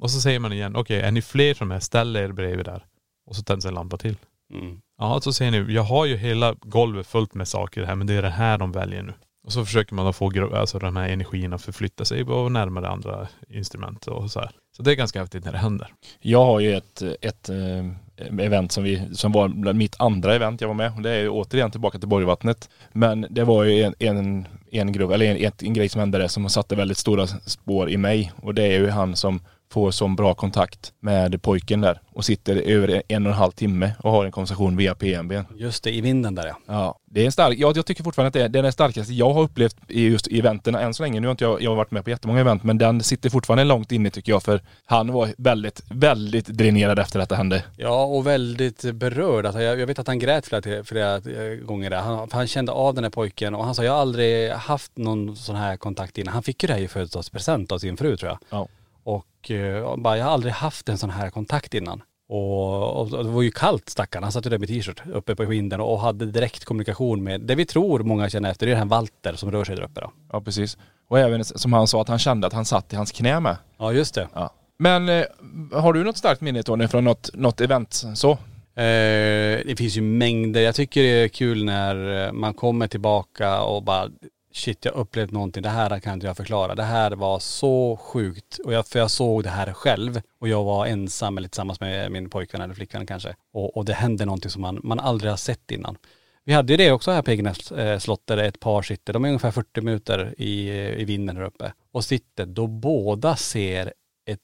Och 0.00 0.10
så 0.10 0.20
säger 0.20 0.38
man 0.38 0.52
igen, 0.52 0.76
okej 0.76 1.00
är 1.00 1.10
ni 1.10 1.22
fler 1.22 1.54
som 1.54 1.72
är, 1.72 1.80
ställ 1.80 2.16
er 2.16 2.32
bredvid 2.32 2.66
där. 2.66 2.86
Och 3.26 3.36
så 3.36 3.42
tänds 3.42 3.66
en 3.66 3.74
lampa 3.74 3.96
till. 3.96 4.16
Mm. 4.54 4.80
Ja, 4.98 5.20
så 5.20 5.32
ser 5.32 5.50
ni, 5.50 5.72
jag 5.74 5.82
har 5.82 6.06
ju 6.06 6.16
hela 6.16 6.54
golvet 6.60 7.06
fullt 7.06 7.34
med 7.34 7.48
saker 7.48 7.84
här 7.84 7.94
men 7.94 8.06
det 8.06 8.14
är 8.14 8.22
det 8.22 8.30
här 8.30 8.58
de 8.58 8.72
väljer 8.72 9.02
nu. 9.02 9.14
Och 9.44 9.52
så 9.52 9.64
försöker 9.64 9.94
man 9.94 10.06
då 10.06 10.12
få 10.12 10.54
alltså 10.54 10.78
de 10.78 10.96
här 10.96 11.08
energierna 11.08 11.56
att 11.56 11.62
förflytta 11.62 12.04
sig 12.04 12.22
och 12.22 12.52
närmare 12.52 12.88
andra 12.88 13.28
instrument 13.48 14.06
och 14.06 14.30
så 14.30 14.40
här. 14.40 14.50
Så 14.76 14.82
det 14.82 14.92
är 14.92 14.94
ganska 14.94 15.20
häftigt 15.20 15.44
när 15.44 15.52
det 15.52 15.58
händer. 15.58 15.88
Jag 16.20 16.44
har 16.44 16.60
ju 16.60 16.74
ett, 16.74 17.02
ett 17.20 17.48
eh, 17.48 18.40
event 18.40 18.72
som, 18.72 18.84
vi, 18.84 19.08
som 19.12 19.32
var 19.32 19.72
mitt 19.72 19.96
andra 19.98 20.34
event 20.34 20.60
jag 20.60 20.68
var 20.68 20.74
med. 20.74 20.92
Och 20.96 21.02
det 21.02 21.10
är 21.10 21.20
ju 21.20 21.28
återigen 21.28 21.70
tillbaka 21.70 21.98
till 21.98 22.08
Borgvattnet. 22.08 22.70
Men 22.92 23.26
det 23.30 23.44
var 23.44 23.64
ju 23.64 23.82
en, 23.82 23.94
en, 23.98 24.46
en 24.70 24.92
grupp, 24.92 25.10
eller 25.10 25.26
en, 25.26 25.52
en 25.62 25.74
grej 25.74 25.88
som 25.88 25.98
hände 25.98 26.18
där 26.18 26.28
som 26.28 26.48
satte 26.48 26.76
väldigt 26.76 26.98
stora 26.98 27.26
spår 27.26 27.90
i 27.90 27.96
mig. 27.96 28.32
Och 28.42 28.54
det 28.54 28.62
är 28.62 28.78
ju 28.78 28.88
han 28.88 29.16
som 29.16 29.40
får 29.72 29.90
sån 29.90 30.16
bra 30.16 30.34
kontakt 30.34 30.92
med 31.00 31.42
pojken 31.42 31.80
där 31.80 32.00
och 32.12 32.24
sitter 32.24 32.56
över 32.56 33.02
en 33.08 33.26
och 33.26 33.32
en 33.32 33.38
halv 33.38 33.50
timme 33.50 33.92
och 33.98 34.10
har 34.10 34.24
en 34.24 34.32
konversation 34.32 34.76
via 34.76 34.94
PMB. 34.94 35.32
Just 35.56 35.84
det, 35.84 35.90
i 35.94 36.00
vinden 36.00 36.34
där 36.34 36.46
ja. 36.46 36.56
Ja, 36.66 36.98
det 37.04 37.20
är 37.20 37.26
en 37.26 37.32
stark, 37.32 37.58
ja, 37.58 37.72
jag 37.74 37.86
tycker 37.86 38.04
fortfarande 38.04 38.28
att 38.28 38.32
det 38.32 38.42
är, 38.42 38.48
det 38.48 38.58
är 38.58 38.62
den 38.62 38.72
starkaste 38.72 39.12
jag 39.12 39.32
har 39.32 39.42
upplevt 39.42 39.76
i 39.88 40.02
just 40.02 40.26
eventen 40.26 40.74
än 40.74 40.94
så 40.94 41.02
länge. 41.02 41.20
Nu 41.20 41.26
har 41.26 41.30
inte 41.30 41.44
jag, 41.44 41.62
jag 41.62 41.70
har 41.70 41.76
varit 41.76 41.90
med 41.90 42.04
på 42.04 42.10
jättemånga 42.10 42.40
event 42.40 42.64
men 42.64 42.78
den 42.78 43.02
sitter 43.02 43.30
fortfarande 43.30 43.64
långt 43.64 43.92
inne 43.92 44.10
tycker 44.10 44.32
jag 44.32 44.42
för 44.42 44.60
han 44.84 45.12
var 45.12 45.28
väldigt, 45.38 45.82
väldigt 45.90 46.46
dränerad 46.46 46.98
efter 46.98 47.20
att 47.20 47.28
det 47.28 47.36
hände. 47.36 47.64
Ja 47.76 48.04
och 48.04 48.26
väldigt 48.26 48.92
berörd. 48.92 49.46
Alltså, 49.46 49.62
jag, 49.62 49.80
jag 49.80 49.86
vet 49.86 49.98
att 49.98 50.06
han 50.06 50.18
grät 50.18 50.46
flera, 50.46 50.84
flera 50.84 51.14
eh, 51.14 51.56
gånger 51.64 51.90
där. 51.90 52.00
Han, 52.00 52.28
han 52.32 52.46
kände 52.46 52.72
av 52.72 52.94
den 52.94 53.04
här 53.04 53.10
pojken 53.10 53.54
och 53.54 53.64
han 53.64 53.74
sa 53.74 53.84
jag 53.84 53.92
har 53.92 54.00
aldrig 54.00 54.50
haft 54.50 54.96
någon 54.96 55.36
sån 55.36 55.56
här 55.56 55.76
kontakt 55.76 56.18
innan. 56.18 56.34
Han 56.34 56.42
fick 56.42 56.62
ju 56.62 56.66
det 56.66 56.72
här 56.72 56.80
i 56.80 56.88
födelsedagspresent 56.88 57.72
av 57.72 57.78
sin 57.78 57.96
fru 57.96 58.16
tror 58.16 58.30
jag. 58.30 58.38
Ja. 58.50 58.68
Och 59.04 59.50
eh, 59.50 59.96
bara, 59.96 60.18
jag 60.18 60.24
har 60.24 60.32
aldrig 60.32 60.52
haft 60.52 60.88
en 60.88 60.98
sån 60.98 61.10
här 61.10 61.30
kontakt 61.30 61.74
innan. 61.74 62.02
Och, 62.28 63.00
och 63.00 63.24
det 63.24 63.30
var 63.30 63.42
ju 63.42 63.50
kallt 63.50 63.88
stackarn. 63.88 64.22
Han 64.22 64.32
satt 64.32 64.46
ju 64.46 64.50
där 64.50 64.58
med 64.58 64.68
t-shirt 64.68 65.02
uppe 65.12 65.36
på 65.36 65.44
vinden 65.44 65.80
och 65.80 66.00
hade 66.00 66.26
direkt 66.26 66.64
kommunikation 66.64 67.24
med, 67.24 67.40
det 67.40 67.54
vi 67.54 67.66
tror 67.66 68.00
många 68.00 68.30
känner 68.30 68.50
efter, 68.50 68.66
det 68.66 68.72
är 68.72 68.74
den 68.74 68.88
här 68.88 68.96
Walter 68.96 69.34
som 69.34 69.50
rör 69.50 69.64
sig 69.64 69.76
där 69.76 69.82
uppe 69.82 70.00
då. 70.00 70.12
Ja, 70.32 70.40
precis. 70.40 70.78
Och 71.08 71.18
även 71.18 71.44
som 71.44 71.72
han 71.72 71.86
sa 71.86 72.00
att 72.02 72.08
han 72.08 72.18
kände 72.18 72.46
att 72.46 72.52
han 72.52 72.64
satt 72.64 72.92
i 72.92 72.96
hans 72.96 73.12
knä 73.12 73.40
med. 73.40 73.56
Ja 73.78 73.92
just 73.92 74.14
det. 74.14 74.28
Ja. 74.34 74.54
Men 74.78 75.08
eh, 75.08 75.24
har 75.72 75.92
du 75.92 76.04
något 76.04 76.16
starkt 76.16 76.40
minne 76.40 76.62
Tony 76.62 76.88
från 76.88 77.04
något, 77.04 77.30
något 77.34 77.60
event 77.60 78.04
så? 78.14 78.30
Eh, 78.74 79.58
det 79.66 79.78
finns 79.78 79.96
ju 79.96 80.00
mängder. 80.02 80.60
Jag 80.60 80.74
tycker 80.74 81.02
det 81.02 81.08
är 81.08 81.28
kul 81.28 81.64
när 81.64 82.26
eh, 82.26 82.32
man 82.32 82.54
kommer 82.54 82.86
tillbaka 82.86 83.62
och 83.62 83.82
bara 83.82 84.08
shit 84.52 84.84
jag 84.84 84.94
upplevt 84.94 85.30
någonting, 85.30 85.62
det 85.62 85.68
här 85.68 86.00
kan 86.00 86.14
inte 86.14 86.26
jag 86.26 86.36
förklara. 86.36 86.74
Det 86.74 86.82
här 86.82 87.10
var 87.10 87.38
så 87.38 87.96
sjukt. 87.96 88.58
Och 88.64 88.72
jag, 88.72 88.86
för 88.86 88.98
jag 88.98 89.10
såg 89.10 89.42
det 89.42 89.50
här 89.50 89.72
själv 89.72 90.20
och 90.40 90.48
jag 90.48 90.64
var 90.64 90.86
ensam 90.86 91.38
eller 91.38 91.48
tillsammans 91.48 91.80
med 91.80 92.12
min 92.12 92.30
pojkvän 92.30 92.60
eller 92.60 92.74
flickvän 92.74 93.06
kanske. 93.06 93.36
Och, 93.52 93.76
och 93.76 93.84
det 93.84 93.94
hände 93.94 94.24
någonting 94.24 94.50
som 94.50 94.62
man, 94.62 94.80
man 94.82 95.00
aldrig 95.00 95.32
har 95.32 95.36
sett 95.36 95.70
innan. 95.70 95.96
Vi 96.44 96.52
hade 96.52 96.72
ju 96.72 96.76
det 96.76 96.92
också 96.92 97.10
här 97.10 97.22
på 97.22 97.30
Egenäs 97.30 97.72
eh, 97.72 97.98
slott 97.98 98.26
där 98.26 98.36
ett 98.36 98.60
par 98.60 98.82
sitter, 98.82 99.12
de 99.12 99.24
är 99.24 99.28
ungefär 99.28 99.50
40 99.50 99.80
minuter 99.80 100.34
i, 100.38 100.70
i 101.00 101.04
vinden 101.04 101.36
här 101.36 101.44
uppe. 101.44 101.72
Och 101.92 102.04
sitter 102.04 102.46
då 102.46 102.66
båda 102.66 103.36
ser 103.36 103.92
ett, 104.26 104.40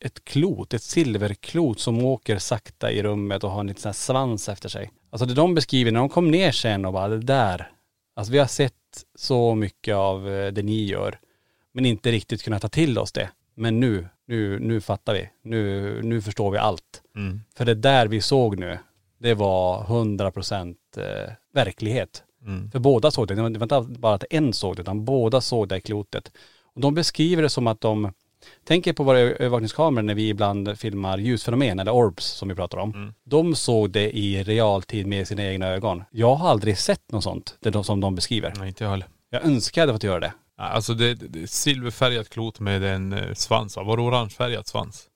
ett 0.00 0.24
klot, 0.24 0.74
ett 0.74 0.82
silverklot 0.82 1.80
som 1.80 2.04
åker 2.04 2.38
sakta 2.38 2.90
i 2.92 3.02
rummet 3.02 3.44
och 3.44 3.50
har 3.50 3.60
en 3.60 3.66
liten 3.66 3.82
sån 3.82 3.88
här 3.88 3.94
svans 3.94 4.48
efter 4.48 4.68
sig. 4.68 4.90
Alltså 5.10 5.26
det 5.26 5.34
de 5.34 5.54
beskriver 5.54 5.92
när 5.92 6.00
de 6.00 6.08
kom 6.08 6.30
ner 6.30 6.52
sen 6.52 6.84
och 6.84 6.92
bara 6.92 7.08
det 7.08 7.18
där. 7.18 7.70
Alltså 8.16 8.32
vi 8.32 8.38
har 8.38 8.46
sett 8.46 8.74
så 9.14 9.54
mycket 9.54 9.94
av 9.94 10.28
eh, 10.28 10.52
det 10.52 10.62
ni 10.62 10.84
gör. 10.84 11.18
Men 11.72 11.86
inte 11.86 12.10
riktigt 12.10 12.42
kunnat 12.42 12.62
ta 12.62 12.68
till 12.68 12.98
oss 12.98 13.12
det. 13.12 13.30
Men 13.54 13.80
nu, 13.80 14.08
nu, 14.26 14.58
nu 14.58 14.80
fattar 14.80 15.14
vi. 15.14 15.28
Nu, 15.42 16.00
nu 16.02 16.22
förstår 16.22 16.50
vi 16.50 16.58
allt. 16.58 17.02
Mm. 17.16 17.40
För 17.56 17.64
det 17.64 17.74
där 17.74 18.06
vi 18.06 18.20
såg 18.20 18.58
nu, 18.58 18.78
det 19.18 19.34
var 19.34 19.84
100% 19.84 20.76
eh, 20.96 21.32
verklighet. 21.54 22.22
Mm. 22.46 22.70
För 22.70 22.78
båda 22.78 23.10
såg 23.10 23.28
det. 23.28 23.34
Det 23.34 23.42
var 23.42 23.48
inte 23.48 23.98
bara 23.98 24.14
att 24.14 24.24
en 24.30 24.52
såg 24.52 24.76
det, 24.76 24.82
utan 24.82 25.04
båda 25.04 25.40
såg 25.40 25.68
det 25.68 25.80
klotet. 25.80 26.32
Och 26.74 26.80
de 26.80 26.94
beskriver 26.94 27.42
det 27.42 27.48
som 27.48 27.66
att 27.66 27.80
de, 27.80 28.12
tänker 28.64 28.92
på 28.92 29.04
våra 29.04 29.18
övervakningskameror 29.18 30.02
när 30.02 30.14
vi 30.14 30.28
ibland 30.28 30.78
filmar 30.78 31.18
ljusfenomen 31.18 31.78
eller 31.78 31.92
orbs 31.92 32.24
som 32.24 32.48
vi 32.48 32.54
pratar 32.54 32.78
om. 32.78 32.90
Mm. 32.90 33.14
De 33.24 33.54
såg 33.54 33.90
det 33.90 34.18
i 34.18 34.42
realtid 34.42 35.06
med 35.06 35.28
sina 35.28 35.44
egna 35.44 35.66
ögon. 35.66 36.04
Jag 36.10 36.34
har 36.34 36.50
aldrig 36.50 36.78
sett 36.78 37.12
något 37.12 37.24
sånt, 37.24 37.56
det 37.60 37.84
som 37.84 38.00
de 38.00 38.14
beskriver. 38.14 38.52
Nej, 38.58 38.68
inte 38.68 38.84
jag 38.84 38.90
heller. 38.90 39.06
Jag 39.30 39.44
önskar 39.44 39.80
jag 39.80 39.86
hade 39.86 39.94
fått 39.94 40.04
göra 40.04 40.20
det. 40.20 40.32
Alltså 40.56 40.94
det, 40.94 41.14
det 41.14 41.28
det 41.28 41.42
är 41.42 41.46
silverfärgat 41.46 42.28
klot 42.28 42.60
med 42.60 42.84
en 42.84 43.12
eh, 43.12 43.34
svans 43.34 43.76
va? 43.76 43.82
Var 43.82 43.96
det 43.96 44.02
orangefärgad 44.02 44.66
svans? 44.66 45.08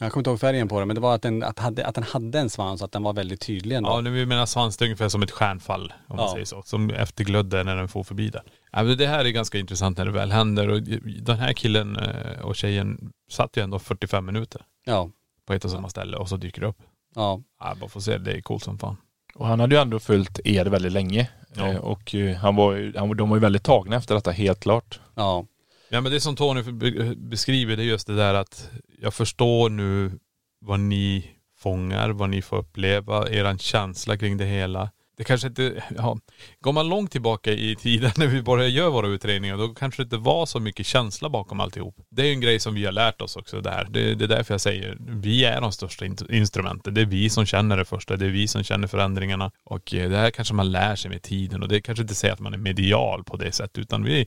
Jag 0.00 0.12
kommer 0.12 0.20
inte 0.20 0.30
ihåg 0.30 0.40
färgen 0.40 0.68
på 0.68 0.78
den, 0.78 0.88
men 0.88 0.94
det 0.94 1.00
var 1.00 1.14
att 1.14 1.22
den, 1.22 1.42
att 1.42 1.58
hade, 1.58 1.86
att 1.86 1.94
den 1.94 2.04
hade 2.04 2.38
en 2.40 2.50
svans, 2.50 2.82
att 2.82 2.92
den 2.92 3.02
var 3.02 3.12
väldigt 3.12 3.40
tydlig 3.40 3.76
ändå. 3.76 3.90
Ja, 3.90 4.00
nu 4.00 4.10
vi 4.10 4.26
menar 4.26 4.46
svans, 4.46 4.76
det 4.76 4.84
är 4.84 4.86
ungefär 4.86 5.08
som 5.08 5.22
ett 5.22 5.30
stjärnfall 5.30 5.92
om 6.08 6.16
man 6.16 6.26
Ja. 6.26 6.32
säger 6.32 6.44
så. 6.44 6.62
Som 6.62 6.90
efterglödde 6.90 7.64
när 7.64 7.76
den 7.76 7.88
får 7.88 8.04
förbi 8.04 8.28
där. 8.28 8.42
Ja, 8.72 8.82
men 8.82 8.98
det 8.98 9.06
här 9.06 9.24
är 9.24 9.28
ganska 9.28 9.58
intressant 9.58 9.98
när 9.98 10.04
det 10.04 10.10
väl 10.12 10.32
händer 10.32 10.68
och 10.68 10.82
den 11.22 11.36
här 11.38 11.52
killen 11.52 11.96
eh, 11.96 12.40
och 12.42 12.56
tjejen 12.56 13.12
satt 13.30 13.56
ju 13.56 13.62
ändå 13.62 13.78
45 13.78 14.26
minuter 14.26 14.62
Ja. 14.84 15.10
på 15.46 15.52
ett 15.54 15.64
och 15.64 15.70
samma 15.70 15.88
ställe 15.88 16.16
och 16.16 16.28
så 16.28 16.36
dyker 16.36 16.60
det 16.60 16.66
upp. 16.66 16.78
Ja. 17.14 17.40
Ja, 17.60 17.74
bara 17.80 17.88
får 17.90 18.00
se, 18.00 18.18
det 18.18 18.32
är 18.32 18.40
coolt 18.40 18.62
som 18.64 18.78
fan. 18.78 18.96
Och 19.34 19.46
han 19.46 19.60
hade 19.60 19.74
ju 19.74 19.80
ändå 19.82 19.98
följt 19.98 20.40
er 20.44 20.64
väldigt 20.66 20.92
länge. 20.92 21.30
Ja. 21.54 21.66
Eh, 21.68 21.76
och 21.76 22.14
eh, 22.14 22.36
han 22.36 22.56
var, 22.56 22.92
han, 22.98 23.16
de 23.16 23.28
var 23.28 23.36
ju 23.36 23.40
väldigt 23.40 23.62
tagna 23.64 23.96
efter 23.96 24.14
detta, 24.14 24.30
helt 24.30 24.60
klart. 24.60 25.00
Ja. 25.14 25.46
Ja 25.88 26.00
men 26.00 26.12
det 26.12 26.20
som 26.20 26.36
Tony 26.36 26.62
beskriver 27.16 27.76
det 27.76 27.82
är 27.82 27.86
just 27.86 28.06
det 28.06 28.16
där 28.16 28.34
att 28.34 28.70
jag 29.02 29.14
förstår 29.14 29.70
nu 29.70 30.18
vad 30.60 30.80
ni 30.80 31.30
fångar, 31.58 32.10
vad 32.10 32.30
ni 32.30 32.42
får 32.42 32.56
uppleva, 32.56 33.30
eran 33.30 33.58
känsla 33.58 34.16
kring 34.16 34.36
det 34.36 34.44
hela. 34.44 34.90
Det 35.16 35.24
kanske 35.24 35.48
inte, 35.48 35.84
ja, 35.96 36.18
går 36.60 36.72
man 36.72 36.88
långt 36.88 37.10
tillbaka 37.12 37.52
i 37.52 37.76
tiden 37.76 38.10
när 38.16 38.26
vi 38.26 38.42
började 38.42 38.70
göra 38.70 38.90
våra 38.90 39.06
utredningar 39.06 39.56
då 39.56 39.68
kanske 39.68 40.02
det 40.02 40.04
inte 40.04 40.16
var 40.16 40.46
så 40.46 40.60
mycket 40.60 40.86
känsla 40.86 41.28
bakom 41.28 41.60
alltihop. 41.60 41.96
Det 42.10 42.22
är 42.22 42.26
ju 42.26 42.32
en 42.32 42.40
grej 42.40 42.60
som 42.60 42.74
vi 42.74 42.84
har 42.84 42.92
lärt 42.92 43.22
oss 43.22 43.36
också 43.36 43.60
där. 43.60 43.86
Det, 43.90 44.14
det 44.14 44.24
är 44.24 44.28
därför 44.28 44.54
jag 44.54 44.60
säger, 44.60 44.96
vi 45.00 45.44
är 45.44 45.60
de 45.60 45.72
största 45.72 46.06
in- 46.06 46.16
instrumenten. 46.30 46.94
Det 46.94 47.00
är 47.00 47.06
vi 47.06 47.30
som 47.30 47.46
känner 47.46 47.76
det 47.76 47.84
första, 47.84 48.16
det 48.16 48.26
är 48.26 48.30
vi 48.30 48.48
som 48.48 48.62
känner 48.62 48.88
förändringarna. 48.88 49.50
Och 49.64 49.94
eh, 49.94 50.10
det 50.10 50.16
här 50.16 50.30
kanske 50.30 50.54
man 50.54 50.72
lär 50.72 50.96
sig 50.96 51.10
med 51.10 51.22
tiden 51.22 51.62
och 51.62 51.68
det 51.68 51.80
kanske 51.80 52.02
inte 52.02 52.14
säger 52.14 52.34
att 52.34 52.40
man 52.40 52.54
är 52.54 52.58
medial 52.58 53.24
på 53.24 53.36
det 53.36 53.52
sättet 53.52 53.78
utan 53.78 54.04
vi 54.04 54.26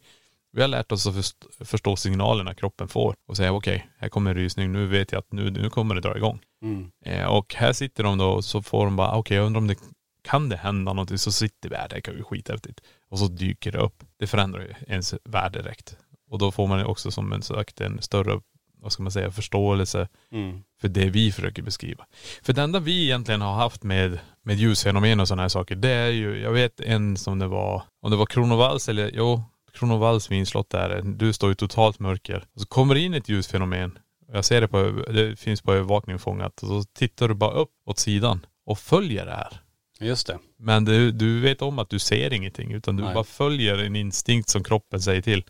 vi 0.52 0.62
har 0.62 0.68
lärt 0.68 0.92
oss 0.92 1.08
att 1.08 1.16
först- 1.16 1.46
förstå 1.66 1.96
signalerna 1.96 2.54
kroppen 2.54 2.88
får 2.88 3.16
och 3.28 3.38
säga 3.38 3.52
okej, 3.54 3.90
här 3.98 4.10
kommer 4.10 4.32
en 4.32 4.38
rysning, 4.38 4.72
nu 4.72 4.86
vet 4.86 5.12
jag 5.12 5.20
att 5.20 5.32
nu, 5.32 5.50
nu 5.52 5.70
kommer 5.70 5.96
det 5.96 6.02
dra 6.02 6.18
igång. 6.18 6.40
Mm. 6.62 6.92
Eh, 7.06 7.26
och 7.26 7.54
här 7.56 7.74
sitter 7.74 8.04
de 8.04 8.18
då 8.18 8.26
och 8.30 8.46
så 8.46 8.62
får 8.62 8.86
de 8.86 8.96
bara, 8.96 9.16
okej 9.18 9.38
jag 9.38 9.46
undrar 9.46 9.58
om 9.62 9.68
det 9.68 9.76
kan 10.24 10.50
det 10.50 10.58
hända 10.58 10.94
någonting, 10.94 11.18
så 11.18 11.32
sitter 11.32 11.70
vi 11.70 11.76
här, 11.76 11.90
det 11.90 12.02
kan 12.02 12.14
ju 12.16 12.24
skithäftigt. 12.24 12.82
Och 13.10 13.20
så 13.20 13.28
dyker 13.28 13.72
det 13.72 13.78
upp. 13.78 14.04
Det 14.20 14.28
förändrar 14.28 14.62
ju 14.62 14.74
ens 14.94 15.14
värld 15.24 15.54
direkt. 15.54 15.98
Och 16.30 16.40
då 16.40 16.52
får 16.52 16.68
man 16.68 16.86
också 16.86 17.12
som 17.12 17.34
en 17.34 17.42
sagt 17.42 17.82
en 17.82 18.02
större, 18.02 18.42
vad 18.82 18.92
ska 18.92 19.04
man 19.04 19.12
säga, 19.12 19.32
förståelse 19.32 20.08
Mm. 20.32 20.64
för 20.82 20.88
det 20.88 21.10
vi 21.10 21.32
försöker 21.32 21.62
beskriva. 21.62 22.06
För 22.42 22.54
det 22.54 22.62
enda 22.62 22.80
vi 22.80 23.04
egentligen 23.04 23.42
har 23.42 23.54
haft 23.56 23.84
med, 23.84 24.20
med 24.44 24.56
ljusfenomen 24.56 25.20
och 25.20 25.28
sådana 25.28 25.42
här 25.42 25.50
saker, 25.50 25.76
det 25.76 25.90
är 25.92 26.10
ju, 26.10 26.42
jag 26.42 26.52
vet 26.52 26.80
en 26.82 27.18
som 27.18 27.40
det 27.40 27.48
var, 27.48 27.84
om 28.02 28.12
det 28.12 28.18
var 28.18 28.26
Kronovalls 28.26 28.90
eller, 28.90 29.12
jo, 29.14 29.44
Kronovalls 29.80 30.32
vinslott 30.32 30.70
där, 30.70 31.02
du 31.06 31.34
står 31.34 31.52
i 31.52 31.56
totalt 31.56 32.00
mörker. 32.00 32.46
Och 32.54 32.62
så 32.62 32.68
kommer 32.68 32.96
det 32.96 33.02
in 33.02 33.14
ett 33.14 33.30
ljusfenomen, 33.30 34.00
jag 34.34 34.46
ser 34.46 34.62
det 34.62 34.68
på, 34.68 35.04
det 35.08 35.40
finns 35.40 35.62
på 35.62 35.74
övervakning 35.74 36.20
fångat, 36.20 36.64
och 36.64 36.68
så 36.68 36.84
tittar 36.84 37.28
du 37.28 37.34
bara 37.34 37.52
upp 37.52 37.72
åt 37.86 38.00
sidan 38.00 38.46
och 38.66 38.80
följer 38.80 39.26
det 39.26 39.32
här. 39.32 39.62
Just 40.00 40.28
det. 40.28 40.40
Men 40.58 40.86
du, 40.86 41.12
du 41.12 41.40
vet 41.40 41.62
om 41.62 41.80
att 41.80 41.90
du 41.90 42.00
ser 42.00 42.34
ingenting, 42.34 42.72
utan 42.72 42.96
du 42.96 43.04
Nej. 43.04 43.14
bara 43.14 43.24
följer 43.24 43.78
en 43.78 43.96
instinkt 43.96 44.50
som 44.50 44.64
kroppen 44.64 45.02
säger 45.02 45.22
till. 45.22 45.44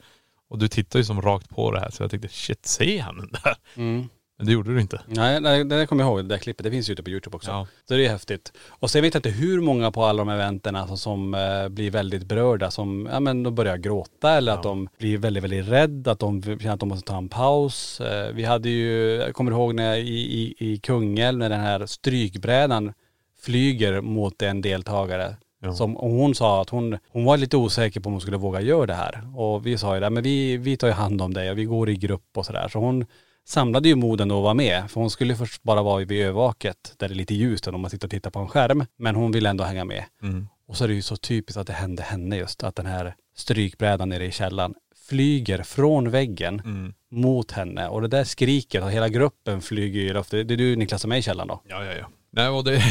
Och 0.50 0.60
du 0.60 0.68
tittar 0.68 1.00
ju 1.00 1.06
som 1.06 1.22
rakt 1.22 1.50
på 1.50 1.72
det 1.72 1.80
här, 1.80 1.90
så 1.90 2.04
jag 2.04 2.12
tänkte 2.12 2.28
shit, 2.28 2.66
ser 2.66 3.02
han 3.02 3.18
den 3.18 3.32
där? 3.32 3.56
Mm. 3.76 4.10
Men 4.40 4.46
det 4.46 4.54
gjorde 4.54 4.74
du 4.74 4.82
inte. 4.82 5.02
Nej, 5.06 5.42
nej, 5.42 5.64
det 5.64 5.78
där 5.78 5.86
kommer 5.86 6.04
jag 6.04 6.12
ihåg, 6.12 6.20
det 6.20 6.36
där 6.36 6.38
klippet. 6.38 6.64
Det 6.64 6.72
finns 6.72 6.90
ju 6.90 6.94
ute 6.94 7.04
på 7.04 7.10
YouTube 7.10 7.36
också. 7.36 7.52
Ja. 7.52 7.68
Så 7.88 7.94
det 7.94 8.06
är 8.06 8.10
häftigt. 8.10 8.54
Och 8.70 8.92
sen 8.92 9.02
vet 9.02 9.14
jag 9.14 9.20
inte 9.20 9.30
hur 9.30 9.62
många 9.62 9.92
på 9.92 10.04
alla 10.04 10.24
de 10.24 10.30
eventen 10.30 10.76
alltså, 10.76 10.98
som 10.98 11.34
eh, 11.34 11.70
blir 11.70 11.92
väldigt 11.92 12.24
berörda, 12.24 12.72
som, 12.72 13.10
ja 13.12 13.20
men 13.20 13.44
de 13.44 13.56
börjar 13.56 13.78
gråta 13.78 14.32
eller 14.32 14.52
att 14.52 14.64
de 14.64 14.90
blir 14.98 15.18
väldigt, 15.18 15.44
väldigt 15.44 15.68
rädda, 15.68 16.12
att 16.12 16.20
de 16.20 16.42
känner 16.42 16.74
att 16.74 16.80
de 16.80 16.90
måste 16.90 17.12
ta 17.12 17.18
en 17.18 17.30
paus. 17.30 18.02
Eh, 18.02 18.34
vi 18.34 18.44
hade 18.44 18.70
ju, 18.70 19.16
jag 19.16 19.34
kommer 19.34 19.52
ihåg 19.52 19.76
när 19.76 19.96
i, 19.96 20.20
i, 20.20 20.56
i 20.58 20.78
Kungälv 20.78 21.38
när 21.38 21.50
den 21.50 21.60
här 21.60 21.86
strykbrädan 21.86 22.94
flyger 23.42 24.02
mot 24.02 24.42
en 24.42 24.62
deltagare. 24.62 25.36
Ja. 25.62 25.74
Som, 25.74 25.98
och 25.98 26.10
hon 26.10 26.36
sa 26.36 26.62
att 26.62 26.70
hon, 26.70 26.98
hon 27.10 27.26
var 27.26 27.38
lite 27.38 27.58
osäker 27.58 28.00
på 28.00 28.08
om 28.08 28.14
hon 28.14 28.22
skulle 28.22 28.38
våga 28.38 28.62
göra 28.62 28.86
det 28.86 28.94
här. 28.94 29.40
Och 29.40 29.66
vi 29.66 29.78
sa 29.78 29.96
ju 29.96 30.00
det, 30.00 30.10
men 30.10 30.24
vi, 30.24 30.58
vi 30.58 30.78
tar 30.78 30.88
ju 30.88 30.94
hand 30.94 31.22
om 31.22 31.34
dig 31.34 31.52
och 31.52 31.58
vi 31.58 31.66
går 31.66 31.90
i 31.90 31.96
grupp 31.96 32.38
och 32.38 32.46
sådär. 32.46 32.68
Så 32.68 32.80
hon 32.80 33.06
samlade 33.50 33.90
ju 33.90 33.96
moden 33.96 34.32
att 34.32 34.44
vara 34.44 34.54
med. 34.54 34.92
För 34.92 35.02
hon 35.02 35.10
skulle 35.10 35.36
först 35.36 35.64
bara 35.64 35.82
vara 35.84 36.06
vid 36.06 36.22
övervaket 36.22 36.94
där 36.98 37.08
det 37.08 37.14
är 37.14 37.16
lite 37.16 37.34
ljust 37.36 37.68
om 37.68 37.82
man 37.82 37.90
sitter 37.92 38.08
och 38.08 38.12
tittar 38.12 38.30
på 38.32 38.40
en 38.40 38.48
skärm. 38.48 38.86
Men 38.98 39.16
hon 39.16 39.32
ville 39.32 39.50
ändå 39.50 39.64
hänga 39.64 39.86
med. 39.86 40.04
Mm. 40.24 40.48
Och 40.68 40.78
så 40.78 40.84
är 40.84 40.88
det 40.88 40.94
ju 40.94 41.02
så 41.02 41.16
typiskt 41.18 41.58
att 41.58 41.68
det 41.68 41.74
hände 41.74 42.04
henne 42.04 42.38
just. 42.38 42.64
Att 42.64 42.76
den 42.76 42.86
här 42.86 43.16
strykbrädan 43.36 44.10
nere 44.10 44.26
i 44.26 44.32
källaren 44.32 44.74
flyger 45.10 45.64
från 45.64 46.10
väggen 46.12 46.62
Mm. 46.66 46.94
mot 47.12 47.52
henne. 47.52 47.88
Och 47.88 48.02
det 48.02 48.08
där 48.08 48.24
skriket 48.24 48.84
och 48.84 48.92
hela 48.92 49.10
gruppen 49.10 49.62
flyger 49.62 50.02
i 50.02 50.14
luften. 50.14 50.48
Det 50.48 50.54
är 50.54 50.58
du 50.58 50.76
Niklas 50.76 51.02
som 51.02 51.12
är 51.12 51.18
i 51.18 51.22
källaren 51.22 51.48
då? 51.48 51.62
Ja, 51.68 51.84
ja, 51.86 51.94
ja. 51.94 52.10
Nej, 52.32 52.48
och 52.48 52.64
det, 52.64 52.82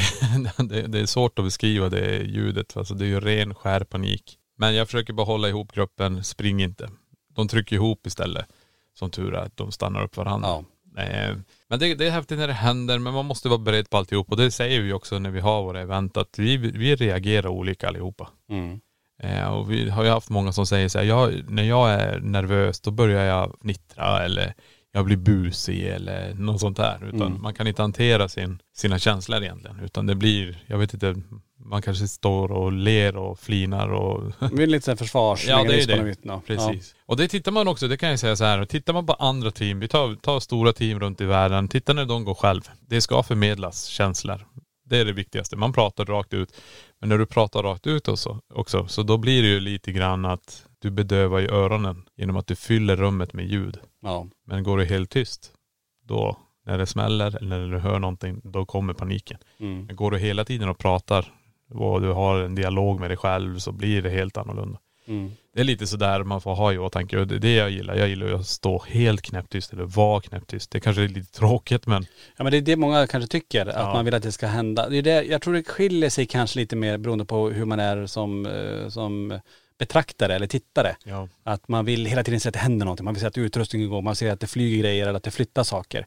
det, 0.69 0.83
det 0.87 1.01
är 1.01 1.07
svårt 1.07 1.39
att 1.39 1.45
beskriva 1.45 1.89
det 1.89 2.23
ljudet. 2.23 2.77
Alltså 2.77 2.95
det 2.95 3.05
är 3.05 3.09
ju 3.09 3.21
ren 3.21 3.55
skär 3.55 3.81
panik. 3.85 4.39
Men 4.57 4.75
jag 4.75 4.89
försöker 4.89 5.13
bara 5.13 5.27
hålla 5.27 5.49
ihop 5.49 5.73
gruppen, 5.73 6.25
spring 6.25 6.63
inte. 6.63 6.89
De 7.37 7.49
trycker 7.49 7.77
ihop 7.77 8.07
istället. 8.07 8.47
Som 8.99 9.11
tur 9.11 9.35
är 9.35 9.39
att 9.39 9.57
de 9.57 9.73
stannar 9.73 10.03
upp 10.05 10.17
varandra. 10.17 10.49
Ja. 10.49 10.65
Eh, 11.03 11.37
Men 11.69 11.79
det, 11.79 11.95
det 11.95 12.07
är 12.07 12.11
häftigt 12.11 12.39
när 12.39 12.47
det 12.47 12.53
händer, 12.53 12.99
men 12.99 13.13
man 13.15 13.27
måste 13.27 13.49
vara 13.49 13.59
beredd 13.59 13.91
på 13.91 13.97
alltihop. 13.97 14.31
Och 14.31 14.37
det 14.37 14.51
säger 14.51 14.81
vi 14.81 14.93
också 14.93 15.19
när 15.19 15.31
vi 15.31 15.41
har 15.41 15.63
våra 15.63 15.81
event, 15.81 16.17
att 16.17 16.39
vi, 16.39 16.57
vi 16.57 16.97
reagerar 16.97 17.49
olika 17.49 17.89
allihopa. 17.89 18.29
Mm. 18.51 18.81
Eh, 19.23 19.49
och 19.49 19.71
vi 19.73 19.91
har 19.91 20.05
ju 20.05 20.11
haft 20.11 20.31
många 20.31 20.53
som 20.53 20.67
säger 20.67 20.89
så 20.89 20.99
här, 20.99 21.05
jag, 21.07 21.51
när 21.51 21.63
jag 21.63 21.91
är 21.91 22.21
nervös 22.21 22.81
då 22.81 22.91
börjar 22.91 23.25
jag 23.25 23.57
fnittra 23.61 24.25
eller 24.25 24.43
jag 24.43 24.55
jag 24.93 25.05
blir 25.05 25.17
busig 25.17 25.87
eller 25.87 26.35
något 26.35 26.61
sånt 26.61 26.77
där. 26.77 27.05
Utan 27.09 27.23
Mm. 27.27 27.43
man 27.43 27.55
kan 27.55 27.67
inte 27.67 27.83
hantera 27.83 28.29
sin, 28.29 28.59
sina 28.77 28.99
känslor 28.99 29.43
egentligen. 29.43 29.81
Utan 29.81 30.07
det 30.07 30.15
blir, 30.15 30.63
jag 30.67 30.79
vet 30.79 30.95
inte, 30.95 31.15
man 31.65 31.83
kanske 31.83 32.09
står 32.09 32.53
och 32.53 32.73
ler 32.73 33.17
och 33.17 33.39
flinar 33.39 33.89
och 33.89 34.33
Det 34.53 34.63
är 34.63 34.67
lite 34.67 34.85
så 34.85 34.91
här 34.91 34.97
försvarsmekanism 34.97 35.91
Ja, 35.91 35.97
det 35.97 36.03
är 36.03 36.05
det. 36.05 36.17
då. 36.23 36.43
Precis. 36.47 36.95
Och 37.07 37.17
det 37.17 37.29
tittar 37.29 37.53
man 37.53 37.69
också, 37.69 37.89
det 37.89 37.97
kan 37.97 38.11
jag 38.11 38.19
säga 38.19 38.37
så 38.37 38.45
här, 38.45 38.65
tittar 38.65 38.93
man 38.93 39.07
på 39.07 39.13
andra 39.13 39.51
team, 39.51 39.81
vi 39.81 39.89
tar, 39.89 40.15
tar 40.15 40.41
stora 40.41 40.73
team 40.73 41.01
runt 41.01 41.21
i 41.21 41.25
världen, 41.25 41.69
titta 41.69 41.93
när 41.93 42.05
de 42.05 42.25
går 42.25 42.35
själv. 42.35 42.63
Det 42.81 43.01
ska 43.01 43.23
förmedlas 43.23 43.85
känslor. 43.85 44.47
Det 44.85 44.99
är 44.99 45.05
det 45.05 45.13
viktigaste. 45.13 45.57
Man 45.57 45.73
pratar 45.73 46.05
rakt 46.05 46.35
ut. 46.35 46.57
Men 47.01 47.09
när 47.09 47.19
du 47.19 47.27
pratar 47.27 47.63
rakt 47.63 47.87
ut 47.87 48.09
också, 48.09 48.41
också 48.55 48.87
så 48.87 49.03
då 49.03 49.17
blir 49.17 49.43
det 49.43 49.49
ju 49.49 49.61
lite 49.61 49.93
grann 49.93 50.25
att 50.25 50.67
du 50.79 50.91
bedövar 50.91 51.39
ju 51.39 51.49
öronen 51.49 52.05
genom 52.17 52.37
att 52.37 52.47
du 52.47 52.57
fyller 52.57 52.97
rummet 52.97 53.33
med 53.33 53.47
ljud. 53.47 53.79
Ja. 54.03 54.27
Men 54.47 54.63
går 54.63 54.79
det 54.79 54.85
helt 54.85 55.11
tyst, 55.11 55.53
då 56.05 56.37
när 56.67 56.79
det 56.79 56.87
smäller 56.87 57.37
eller 57.37 57.59
när 57.59 57.69
du 57.73 57.79
hör 57.79 57.99
någonting, 57.99 58.41
då 58.45 58.67
kommer 58.67 58.95
paniken. 58.95 59.39
Mm. 59.61 59.85
Men 59.87 59.97
går 59.97 60.11
du 60.11 60.19
hela 60.19 60.45
tiden 60.45 60.69
och 60.69 60.79
pratar 60.79 61.33
och 61.71 62.01
du 62.01 62.09
har 62.13 62.39
en 62.41 62.55
dialog 62.55 63.01
med 63.01 63.11
dig 63.11 63.17
själv 63.17 63.59
så 63.59 63.73
blir 63.73 64.03
det 64.03 64.11
helt 64.11 64.37
annorlunda. 64.37 64.79
Mm. 65.09 65.31
Det 65.55 65.61
är 65.61 65.65
lite 65.65 65.87
sådär 65.87 66.23
man 66.23 66.41
får 66.41 66.55
ha 66.55 66.73
i 66.73 66.79
åtanke 66.79 67.19
och 67.19 67.27
det 67.27 67.35
är 67.35 67.39
det 67.39 67.55
jag 67.55 67.71
gillar. 67.71 67.95
Jag 67.97 68.09
gillar 68.09 68.33
att 68.33 68.47
stå 68.47 68.83
helt 68.89 69.23
knäpptyst 69.23 69.73
eller 69.73 69.85
vara 69.85 70.21
knäpptyst. 70.21 70.71
Det 70.71 70.81
kanske 70.81 71.03
är 71.03 71.09
lite 71.09 71.33
tråkigt 71.33 71.87
men 71.87 72.07
Ja 72.37 72.45
men 72.45 72.51
det 72.53 72.57
är 72.59 72.63
det 72.63 72.77
många 72.77 73.07
kanske 73.07 73.29
tycker, 73.31 73.67
att 73.67 73.75
Ja. 73.77 73.93
man 73.93 74.05
vill 74.05 74.15
att 74.15 74.23
det 74.23 74.33
ska 74.33 74.47
hända. 74.47 74.89
Det 74.89 74.97
är 74.99 75.03
det, 75.03 75.23
jag 75.23 75.43
tror 75.43 75.55
det 75.55 75.69
skiljer 75.69 76.11
sig 76.11 76.27
kanske 76.27 76.59
lite 76.59 76.77
mer 76.77 76.99
beroende 76.99 77.25
på 77.25 77.49
hur 77.51 77.65
man 77.65 77.81
är 77.81 78.07
som, 78.07 78.47
eh, 78.47 78.89
som 78.89 79.41
betraktare 79.79 80.35
eller 80.35 80.47
tittare. 80.47 80.97
ja. 81.05 81.29
Att 81.45 81.69
man 81.69 81.85
vill 81.85 82.07
hela 82.07 82.25
tiden 82.25 82.41
se 82.41 82.49
att 82.49 82.53
det 82.53 82.59
händer 82.59 82.87
någonting. 82.87 83.05
Man 83.05 83.15
vill 83.15 83.21
se 83.21 83.27
att 83.27 83.39
utrustningen 83.39 83.91
går, 83.91 84.03
man 84.03 84.17
ser 84.17 84.33
att 84.33 84.41
det 84.41 84.47
flyger 84.47 84.79
grejer 84.79 85.07
eller 85.07 85.17
att 85.17 85.23
det 85.23 85.31
flyttar 85.31 85.63
saker. 85.63 86.07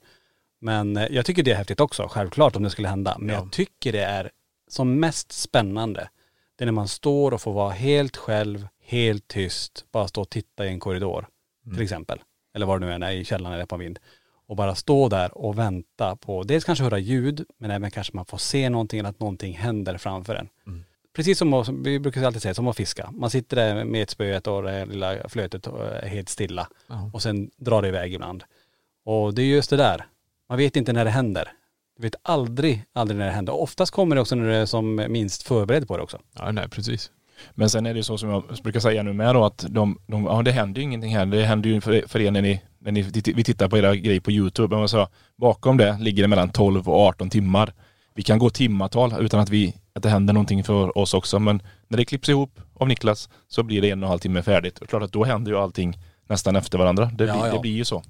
Men 0.61 0.97
eh, 0.97 1.07
jag 1.11 1.25
tycker 1.25 1.43
det 1.43 1.51
är 1.51 1.55
häftigt 1.55 1.79
också, 1.79 2.07
självklart 2.07 2.55
om 2.55 2.63
det 2.63 2.69
skulle 2.69 2.87
hända. 2.87 3.15
Men 3.19 3.29
Ja. 3.29 3.35
jag 3.41 3.51
tycker 3.51 3.91
det 3.91 4.03
är 4.03 4.29
som 4.71 4.99
mest 4.99 5.31
spännande, 5.31 6.09
det 6.55 6.63
är 6.63 6.65
när 6.65 6.71
man 6.71 6.87
står 6.87 7.33
och 7.33 7.41
får 7.41 7.53
vara 7.53 7.71
helt 7.71 8.17
själv, 8.17 8.67
helt 8.83 9.27
tyst, 9.27 9.85
bara 9.91 10.07
stå 10.07 10.21
och 10.21 10.29
titta 10.29 10.65
i 10.65 10.69
en 10.69 10.79
korridor 10.79 11.27
till 11.73 11.81
exempel. 11.81 12.19
Eller 12.53 12.65
vad 12.65 12.81
det 12.81 12.85
nu 12.85 12.93
än 12.93 13.03
är, 13.03 13.11
i 13.11 13.25
källaren 13.25 13.55
eller 13.55 13.65
på 13.65 13.75
en 13.75 13.81
vind. 13.81 13.99
Och 14.47 14.55
bara 14.55 14.75
stå 14.75 15.09
där 15.09 15.37
och 15.37 15.59
vänta 15.59 16.15
på, 16.15 16.43
dels 16.43 16.63
kanske 16.63 16.83
höra 16.83 16.99
ljud, 16.99 17.45
men 17.57 17.71
även 17.71 17.91
kanske 17.91 18.15
man 18.15 18.25
får 18.25 18.37
se 18.37 18.69
någonting 18.69 18.99
eller 18.99 19.09
att 19.09 19.19
någonting 19.19 19.53
händer 19.53 19.97
framför 19.97 20.35
en. 20.35 20.49
Precis 21.13 21.37
som, 21.37 21.83
vi 21.83 21.99
brukar 21.99 22.23
alltid 22.23 22.41
säga, 22.41 22.53
som 22.53 22.67
att 22.67 22.77
fiska. 22.77 23.11
Man 23.11 23.29
sitter 23.29 23.55
där 23.55 23.85
med 23.85 24.03
ett 24.03 24.09
spöet 24.09 24.47
och 24.47 24.63
det 24.63 24.85
lilla 24.85 25.29
flötet 25.29 25.67
och 25.67 25.85
är 25.85 26.07
helt 26.07 26.29
stilla. 26.29 26.67
Ja. 26.87 27.11
Och 27.13 27.21
sen 27.21 27.51
drar 27.57 27.81
det 27.81 27.87
iväg 27.87 28.13
ibland. 28.13 28.43
Och 29.05 29.33
det 29.33 29.41
är 29.41 29.45
just 29.45 29.69
det 29.69 29.77
där. 29.77 30.05
Man 30.49 30.57
vet 30.57 30.75
inte 30.75 30.93
när 30.93 31.05
det 31.05 31.11
händer. 31.11 31.51
Du 31.97 32.01
vet 32.03 32.15
aldrig, 32.23 32.83
aldrig 32.93 33.17
när 33.17 33.25
det 33.25 33.31
händer. 33.31 33.53
Oftast 33.53 33.91
kommer 33.91 34.15
det 34.15 34.21
också 34.21 34.35
när 34.35 34.47
du 34.47 34.55
är 34.55 34.65
som 34.65 34.95
minst 34.95 35.43
förberedd 35.43 35.87
på 35.87 35.97
det 35.97 36.03
också. 36.03 36.19
ja 36.35 36.51
nej 36.51 36.69
precis. 36.69 37.11
Men 37.51 37.69
sen 37.69 37.85
är 37.85 37.93
det 37.93 38.03
så 38.03 38.17
som 38.17 38.29
jag 38.29 38.43
brukar 38.63 38.79
säga 38.79 39.03
nu 39.03 39.13
med 39.13 39.35
då 39.35 39.45
att 39.45 39.65
de, 39.69 39.97
de, 40.07 40.25
ja 40.25 40.41
det 40.41 40.51
händer 40.51 40.81
ju 40.81 40.83
ingenting 40.83 41.15
här. 41.15 41.25
Det 41.25 41.43
händer 41.43 41.69
ju 41.69 41.81
för, 41.81 42.03
för 42.07 42.21
er 42.21 42.31
när 42.31 42.41
ni, 42.41 42.61
när 42.79 42.91
ni, 42.91 43.01
vi 43.35 43.43
tittar 43.43 43.67
på 43.67 43.77
era 43.77 43.95
grejer 43.95 44.19
på 44.19 44.31
YouTube. 44.31 44.77
Men 44.77 44.89
så, 44.89 45.07
bakom 45.37 45.77
det 45.77 45.97
ligger 45.99 46.23
det 46.23 46.27
mellan 46.27 46.49
12 46.49 46.89
och 46.89 46.99
18 46.99 47.29
timmar. 47.29 47.73
Vi 48.13 48.23
kan 48.23 48.39
gå 48.39 48.49
timmatal 48.49 49.15
utan 49.19 49.39
att, 49.39 49.49
vi, 49.49 49.75
att 49.95 50.03
det 50.03 50.09
händer 50.09 50.33
någonting 50.33 50.63
för 50.63 50.97
oss 50.97 51.13
också. 51.13 51.39
Men 51.39 51.61
när 51.87 51.97
det 51.97 52.05
klipps 52.05 52.29
ihop 52.29 52.59
av 52.73 52.87
Niklas 52.87 53.29
så 53.47 53.63
blir 53.63 53.81
det 53.81 53.89
en 53.89 54.03
och 54.03 54.07
en 54.07 54.09
halv 54.09 54.19
timme 54.19 54.41
färdigt. 54.41 54.79
Och 54.79 54.89
klart 54.89 55.03
att 55.03 55.11
då 55.11 55.23
händer 55.23 55.51
ju 55.51 55.57
allting 55.57 55.97
nästan 56.31 56.55
efter 56.55 56.77
varandra. 56.77 57.05
Det, 57.13 57.25
Ja, 57.25 57.33
blir, 57.33 57.45
ja. 57.45 57.53
det 57.53 57.59
blir 57.59 57.71
ju 57.71 57.85
så. 57.85 58.03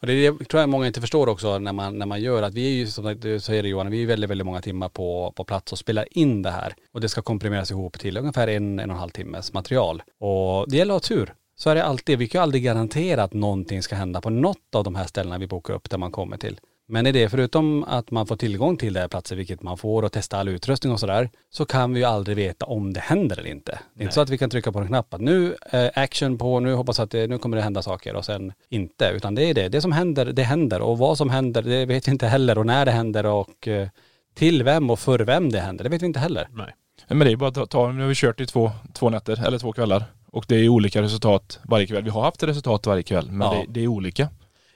Och 0.00 0.06
det, 0.06 0.12
är 0.12 0.32
det 0.32 0.44
tror 0.44 0.60
jag 0.60 0.68
många 0.68 0.86
inte 0.86 1.00
förstår 1.00 1.28
också 1.28 1.58
när 1.58 1.72
man, 1.72 1.98
när 1.98 2.06
man 2.06 2.20
gör 2.20 2.42
att 2.42 2.54
vi 2.54 2.66
är 2.66 2.74
ju 2.74 2.86
som 2.86 3.16
du 3.20 3.40
säger 3.40 3.64
Johan, 3.64 3.90
vi 3.90 4.02
är 4.02 4.06
väldigt, 4.06 4.30
väldigt 4.30 4.46
många 4.46 4.60
timmar 4.60 4.88
på, 4.88 5.32
på 5.36 5.44
plats 5.44 5.72
och 5.72 5.78
spelar 5.78 6.18
in 6.18 6.42
det 6.42 6.50
här. 6.50 6.74
Och 6.92 7.00
det 7.00 7.08
ska 7.08 7.22
komprimeras 7.22 7.70
ihop 7.70 7.98
till 7.98 8.16
ungefär 8.16 8.48
en, 8.48 8.78
en 8.78 8.90
och 8.90 8.94
en 8.94 9.00
halv 9.00 9.10
timmes 9.10 9.52
material. 9.52 10.02
Och 10.20 10.70
det 10.70 10.76
gäller 10.76 10.96
att 10.96 11.02
ha 11.02 11.08
tur. 11.16 11.34
Så 11.56 11.70
är 11.70 11.74
det 11.74 11.84
alltid. 11.84 12.18
Vi 12.18 12.28
kan 12.28 12.38
ju 12.38 12.42
aldrig 12.42 12.64
garantera 12.64 13.22
att 13.22 13.32
någonting 13.32 13.82
ska 13.82 13.94
hända 13.96 14.20
på 14.20 14.30
något 14.30 14.74
av 14.74 14.84
de 14.84 14.94
här 14.94 15.06
ställena 15.06 15.38
vi 15.38 15.46
bokar 15.46 15.74
upp 15.74 15.90
där 15.90 15.98
man 15.98 16.10
kommer 16.12 16.36
till. 16.36 16.60
Men 16.90 17.06
i 17.06 17.12
det, 17.12 17.28
förutom 17.28 17.84
att 17.84 18.10
man 18.10 18.26
får 18.26 18.36
tillgång 18.36 18.76
till 18.76 18.92
det 18.92 19.00
här 19.00 19.08
platser, 19.08 19.36
vilket 19.36 19.62
man 19.62 19.78
får 19.78 20.02
och 20.02 20.12
testa 20.12 20.38
all 20.38 20.48
utrustning 20.48 20.92
och 20.92 21.00
sådär, 21.00 21.30
så 21.50 21.64
kan 21.64 21.92
vi 21.94 22.00
ju 22.00 22.06
aldrig 22.06 22.36
veta 22.36 22.66
om 22.66 22.92
det 22.92 23.00
händer 23.00 23.38
eller 23.38 23.50
inte. 23.50 23.78
Det 23.94 24.00
är 24.00 24.02
inte 24.02 24.14
så 24.14 24.20
att 24.20 24.30
vi 24.30 24.38
kan 24.38 24.50
trycka 24.50 24.72
på 24.72 24.78
en 24.78 24.86
knapp 24.86 25.14
att 25.14 25.20
nu 25.20 25.56
eh, 25.72 25.90
action 25.94 26.38
på, 26.38 26.60
nu 26.60 26.74
hoppas 26.74 27.00
att 27.00 27.10
det, 27.10 27.26
nu 27.26 27.38
kommer 27.38 27.56
det 27.56 27.62
hända 27.62 27.82
saker 27.82 28.14
och 28.16 28.24
sen 28.24 28.52
inte. 28.68 29.12
Utan 29.14 29.34
det 29.34 29.42
är 29.44 29.54
det, 29.54 29.68
det 29.68 29.80
som 29.80 29.92
händer, 29.92 30.26
det 30.26 30.42
händer 30.42 30.80
och 30.80 30.98
vad 30.98 31.18
som 31.18 31.30
händer, 31.30 31.62
det 31.62 31.86
vet 31.86 32.08
vi 32.08 32.12
inte 32.12 32.26
heller 32.26 32.58
och 32.58 32.66
när 32.66 32.84
det 32.84 32.90
händer 32.92 33.26
och 33.26 33.68
eh, 33.68 33.88
till 34.34 34.62
vem 34.62 34.90
och 34.90 34.98
för 34.98 35.18
vem 35.18 35.50
det 35.52 35.60
händer, 35.60 35.84
det 35.84 35.90
vet 35.90 36.02
vi 36.02 36.06
inte 36.06 36.20
heller. 36.20 36.48
Nej. 36.52 36.74
Men 37.08 37.18
det 37.18 37.32
är 37.32 37.36
bara 37.36 37.62
att 37.62 37.70
ta, 37.70 37.92
nu 37.92 38.00
har 38.02 38.08
vi 38.08 38.14
kört 38.14 38.40
i 38.40 38.46
två, 38.46 38.70
två 38.94 39.10
nätter 39.10 39.46
eller 39.46 39.58
två 39.58 39.72
kvällar. 39.72 40.04
Och 40.30 40.44
det 40.48 40.56
är 40.56 40.68
olika 40.68 41.02
resultat 41.02 41.60
varje 41.64 41.86
kväll. 41.86 42.02
Vi 42.04 42.10
har 42.10 42.22
haft 42.22 42.42
resultat 42.42 42.86
varje 42.86 43.02
kväll 43.02 43.30
men 43.30 43.48
Ja. 43.48 43.54
det, 43.54 43.72
det 43.72 43.80
är 43.84 43.88
olika. 43.88 44.28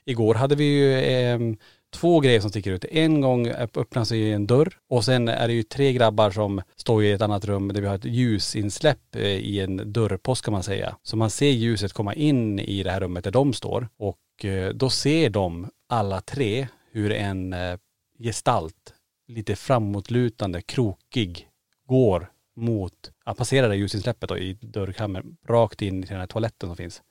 Igår 0.05 0.35
hade 0.35 0.55
vi 0.55 0.65
ju 0.65 1.01
ehm, 1.01 1.57
två 1.93 2.21
grejer 2.21 2.41
som 2.41 2.51
sticker 2.51 2.73
ut. 2.73 2.85
En 2.91 3.21
gång 3.21 3.49
öppnas 3.49 4.09
sig 4.09 4.33
en 4.33 4.47
dörr 4.47 4.79
och 4.89 5.05
sen 5.05 5.29
är 5.29 5.49
det 5.49 5.55
ju 5.55 5.63
tre 5.63 5.93
grabbar 5.93 6.31
som 6.31 6.63
står 6.77 7.05
i 7.05 7.13
ett 7.13 7.23
annat 7.23 7.45
rum 7.45 7.69
där 7.69 7.81
vi 7.81 7.87
har 7.87 7.95
ett 7.95 8.05
ljusinsläpp 8.05 9.17
eh, 9.17 9.23
i 9.23 9.61
en 9.61 9.93
dörrpost 9.93 10.45
kan 10.45 10.53
man 10.53 10.63
säga. 10.63 10.97
Så 11.03 11.17
man 11.17 11.31
ser 11.31 11.51
ljuset 11.51 11.93
komma 11.93 12.15
in 12.15 12.59
i 12.59 12.83
det 12.83 12.91
här 12.91 13.01
rummet 13.01 13.25
där 13.25 13.31
de 13.31 13.53
står 13.53 13.89
och 13.97 14.45
eh, 14.45 14.69
då 14.69 14.91
ser 14.91 15.31
de 15.31 15.71
alla 15.89 16.21
tre 16.21 16.69
hur 16.93 17.13
en 17.13 17.53
eh, 17.53 17.79
gestalt, 18.19 18.95
lite 19.29 19.57
framåtlutande, 19.57 20.63
krokig, 20.63 21.49
går 21.89 22.31
mot, 22.57 23.11
att 23.25 23.37
passera 23.37 23.69
det 23.69 23.77
ljusinsläppet 23.77 24.29
då 24.29 24.39
i 24.39 24.59
dörrkammaren, 24.61 25.37
rakt 25.49 25.83
in 25.83 26.03
till 26.03 26.11
den 26.11 26.21
här 26.21 26.27
toaletten 26.27 26.69
som 26.69 26.77
finns. 26.77 27.03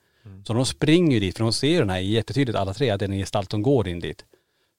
Så 0.44 0.52
de 0.52 0.66
springer 0.66 1.14
ju 1.14 1.20
dit, 1.20 1.36
för 1.36 1.44
de 1.44 1.52
ser 1.52 1.68
ju 1.68 1.78
den 1.78 1.90
här 1.90 1.98
jättetydligt 1.98 2.58
alla 2.58 2.74
tre, 2.74 2.90
att 2.90 2.98
det 2.98 3.04
är 3.04 3.08
en 3.08 3.18
gestalt 3.18 3.50
som 3.50 3.62
går 3.62 3.88
in 3.88 4.00
dit. 4.00 4.24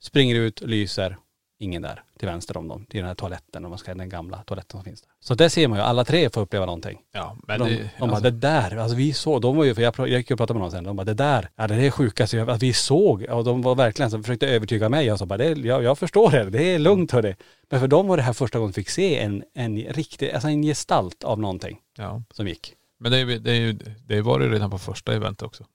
Springer 0.03 0.35
ut, 0.35 0.61
lyser, 0.61 1.17
ingen 1.59 1.81
där 1.81 2.03
till 2.19 2.27
vänster 2.27 2.57
om 2.57 2.67
dem, 2.67 2.85
till 2.85 2.97
den 2.97 3.07
här 3.07 3.15
toaletten, 3.15 3.65
om 3.65 3.69
man 3.69 3.79
ska 3.79 3.93
den 3.95 4.09
gamla 4.09 4.43
toaletten 4.43 4.71
som 4.71 4.83
finns 4.83 5.01
där. 5.01 5.09
Så 5.19 5.35
där 5.35 5.49
ser 5.49 5.67
man 5.67 5.77
ju, 5.77 5.83
alla 5.83 6.05
tre 6.05 6.29
får 6.29 6.41
uppleva 6.41 6.65
någonting. 6.65 6.99
Ja 7.11 7.37
men 7.47 7.59
de, 7.59 7.69
det, 7.69 7.77
de 7.77 7.89
bara, 7.99 8.11
alltså, 8.11 8.23
det 8.23 8.31
där, 8.31 8.77
alltså 8.77 8.97
vi 8.97 9.13
såg, 9.13 9.41
de 9.41 9.55
var 9.57 9.63
ju, 9.63 9.75
för 9.75 9.81
jag, 9.81 9.93
jag 9.97 10.09
gick 10.09 10.31
och 10.31 10.37
pratade 10.37 10.59
med 10.59 10.61
någon 10.61 10.71
sen, 10.71 10.83
de 10.83 10.95
bara, 10.95 11.03
det 11.03 11.13
där, 11.13 11.49
ja 11.55 11.67
det 11.67 11.75
är 11.75 11.91
sjukaste 11.91 12.37
jag, 12.37 12.49
att 12.49 12.63
vi 12.63 12.73
såg, 12.73 13.23
och 13.29 13.43
de 13.43 13.61
var 13.61 13.75
verkligen 13.75 14.11
så 14.11 14.23
försökte 14.23 14.47
övertyga 14.47 14.89
mig, 14.89 15.05
jag 15.05 15.19
sa 15.19 15.25
bara, 15.25 15.37
det, 15.37 15.57
jag, 15.59 15.83
jag 15.83 15.99
förstår 15.99 16.31
det, 16.31 16.49
det 16.49 16.63
är 16.63 16.79
lugnt 16.79 17.11
hörni. 17.11 17.35
Men 17.69 17.79
för 17.79 17.87
dem 17.87 18.07
var 18.07 18.17
det 18.17 18.23
här 18.23 18.33
första 18.33 18.59
gången 18.59 18.71
de 18.71 18.75
fick 18.75 18.89
se 18.89 19.19
en, 19.19 19.43
en 19.53 19.77
riktig, 19.77 20.31
alltså 20.31 20.47
en 20.47 20.63
gestalt 20.63 21.23
av 21.23 21.39
någonting 21.39 21.79
ja. 21.97 22.23
som 22.31 22.47
gick. 22.47 22.73
Men 22.99 23.11
det, 23.11 23.17
är, 23.17 23.25
det, 23.25 23.51
är 23.51 23.77
det 24.07 24.21
var 24.21 24.39
det 24.39 24.49
redan 24.49 24.69
på 24.69 24.77
första 24.77 25.13
eventet 25.13 25.43
också. 25.43 25.65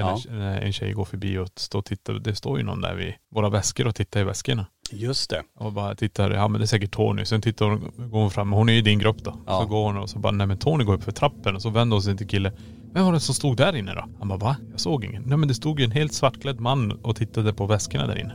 Ja. 0.00 0.20
när 0.28 0.60
en 0.60 0.72
tjej 0.72 0.92
går 0.92 1.04
förbi 1.04 1.38
och 1.38 1.48
står 1.56 1.78
och 1.78 1.84
tittar, 1.84 2.12
det 2.14 2.34
står 2.34 2.58
ju 2.58 2.64
någon 2.64 2.80
där 2.80 2.94
vid 2.94 3.14
våra 3.30 3.48
väskor 3.48 3.86
och 3.86 3.94
tittar 3.94 4.20
i 4.20 4.24
väskorna. 4.24 4.66
Just 4.92 5.30
det. 5.30 5.42
Och 5.58 5.72
bara 5.72 5.94
tittar, 5.94 6.30
ja 6.30 6.48
men 6.48 6.60
det 6.60 6.64
är 6.64 6.66
säkert 6.66 6.90
Tony. 6.90 7.24
Sen 7.24 7.42
tittar 7.42 7.66
hon, 7.66 8.10
går 8.10 8.20
hon 8.20 8.30
fram, 8.30 8.52
hon 8.52 8.68
är 8.68 8.72
ju 8.72 8.78
i 8.78 8.82
din 8.82 8.98
grupp 8.98 9.24
då. 9.24 9.36
Ja. 9.46 9.60
Så 9.60 9.66
går 9.66 9.84
hon 9.84 9.96
och 9.96 10.10
så 10.10 10.18
bara, 10.18 10.32
nej 10.32 10.46
men 10.46 10.58
Tony 10.58 10.84
går 10.84 10.94
upp 10.94 11.04
för 11.04 11.12
trappen 11.12 11.56
och 11.56 11.62
så 11.62 11.70
vänder 11.70 11.94
hon 11.94 12.02
sig 12.02 12.16
till 12.16 12.28
killen. 12.28 12.52
Vem 12.92 13.04
var 13.04 13.12
det 13.12 13.20
som 13.20 13.34
stod 13.34 13.56
där 13.56 13.76
inne 13.76 13.94
då? 13.94 14.04
Han 14.18 14.28
bara, 14.28 14.38
va? 14.38 14.56
Jag 14.70 14.80
såg 14.80 15.04
ingen. 15.04 15.22
Nej 15.22 15.38
men 15.38 15.48
det 15.48 15.54
stod 15.54 15.80
ju 15.80 15.84
en 15.84 15.90
helt 15.90 16.12
svartklädd 16.14 16.60
man 16.60 16.92
och 16.92 17.16
tittade 17.16 17.54
på 17.54 17.66
väskorna 17.66 18.06
där 18.06 18.18
inne. 18.18 18.34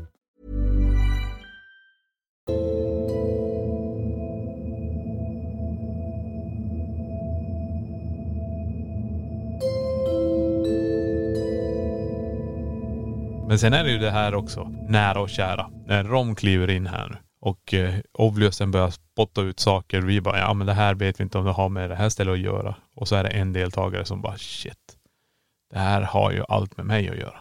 Men 13.51 13.59
sen 13.59 13.73
är 13.73 13.83
det 13.83 13.91
ju 13.91 13.97
det 13.97 14.11
här 14.11 14.35
också, 14.35 14.71
nära 14.89 15.21
och 15.21 15.29
kära. 15.29 15.69
När 15.87 16.03
Rom 16.03 16.35
kliver 16.35 16.69
in 16.69 16.87
här 16.87 17.09
nu 17.09 17.17
och 17.41 17.73
eh, 17.73 17.95
Obviously 18.13 18.65
börjar 18.65 18.89
spotta 18.89 19.41
ut 19.41 19.59
saker. 19.59 20.01
Vi 20.01 20.21
bara, 20.21 20.39
ja 20.39 20.53
men 20.53 20.67
det 20.67 20.73
här 20.73 20.95
vet 20.95 21.19
vi 21.19 21.23
inte 21.23 21.37
om 21.37 21.45
det 21.45 21.51
har 21.51 21.69
med 21.69 21.89
det 21.89 21.95
här 21.95 22.09
stället 22.09 22.33
att 22.33 22.39
göra. 22.39 22.75
Och 22.95 23.07
så 23.07 23.15
är 23.15 23.23
det 23.23 23.29
en 23.29 23.53
deltagare 23.53 24.05
som 24.05 24.21
bara, 24.21 24.37
shit. 24.37 24.97
Det 25.73 25.79
här 25.79 26.01
har 26.01 26.31
ju 26.31 26.43
allt 26.47 26.77
med 26.77 26.85
mig 26.85 27.09
att 27.09 27.17
göra. 27.17 27.39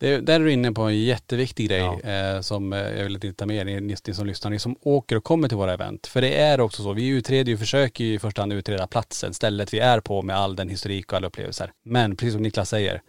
Det, 0.00 0.20
där 0.20 0.40
är 0.40 0.44
du 0.44 0.52
inne 0.52 0.72
på 0.72 0.82
en 0.82 1.02
jätteviktig 1.02 1.68
grej 1.68 2.00
eh, 2.00 2.40
som 2.40 2.72
eh, 2.72 2.78
jag 2.78 3.04
vill 3.04 3.34
tar 3.34 3.46
med 3.46 3.56
er, 3.56 3.64
ni, 3.64 3.96
ni 4.06 4.14
som 4.14 4.26
lyssnar, 4.26 4.50
ni 4.50 4.58
som 4.58 4.76
åker 4.82 5.16
och 5.16 5.24
kommer 5.24 5.48
till 5.48 5.56
våra 5.56 5.72
event. 5.72 6.06
För 6.06 6.20
det 6.20 6.40
är 6.40 6.60
också 6.60 6.82
så, 6.82 6.92
vi 6.92 7.08
utreder 7.08 7.52
ju, 7.52 7.58
försöker 7.58 8.04
ju 8.04 8.14
i 8.14 8.18
första 8.18 8.42
hand 8.42 8.52
utreda 8.52 8.86
platsen, 8.86 9.34
stället 9.34 9.74
vi 9.74 9.78
är 9.78 10.00
på 10.00 10.22
med 10.22 10.36
all 10.36 10.56
den 10.56 10.68
historik 10.68 11.12
och 11.12 11.16
alla 11.16 11.26
upplevelser. 11.26 11.72
Men 11.84 12.16
precis 12.16 12.32
som 12.32 12.42
Niklas 12.42 12.68
säger, 12.68 13.02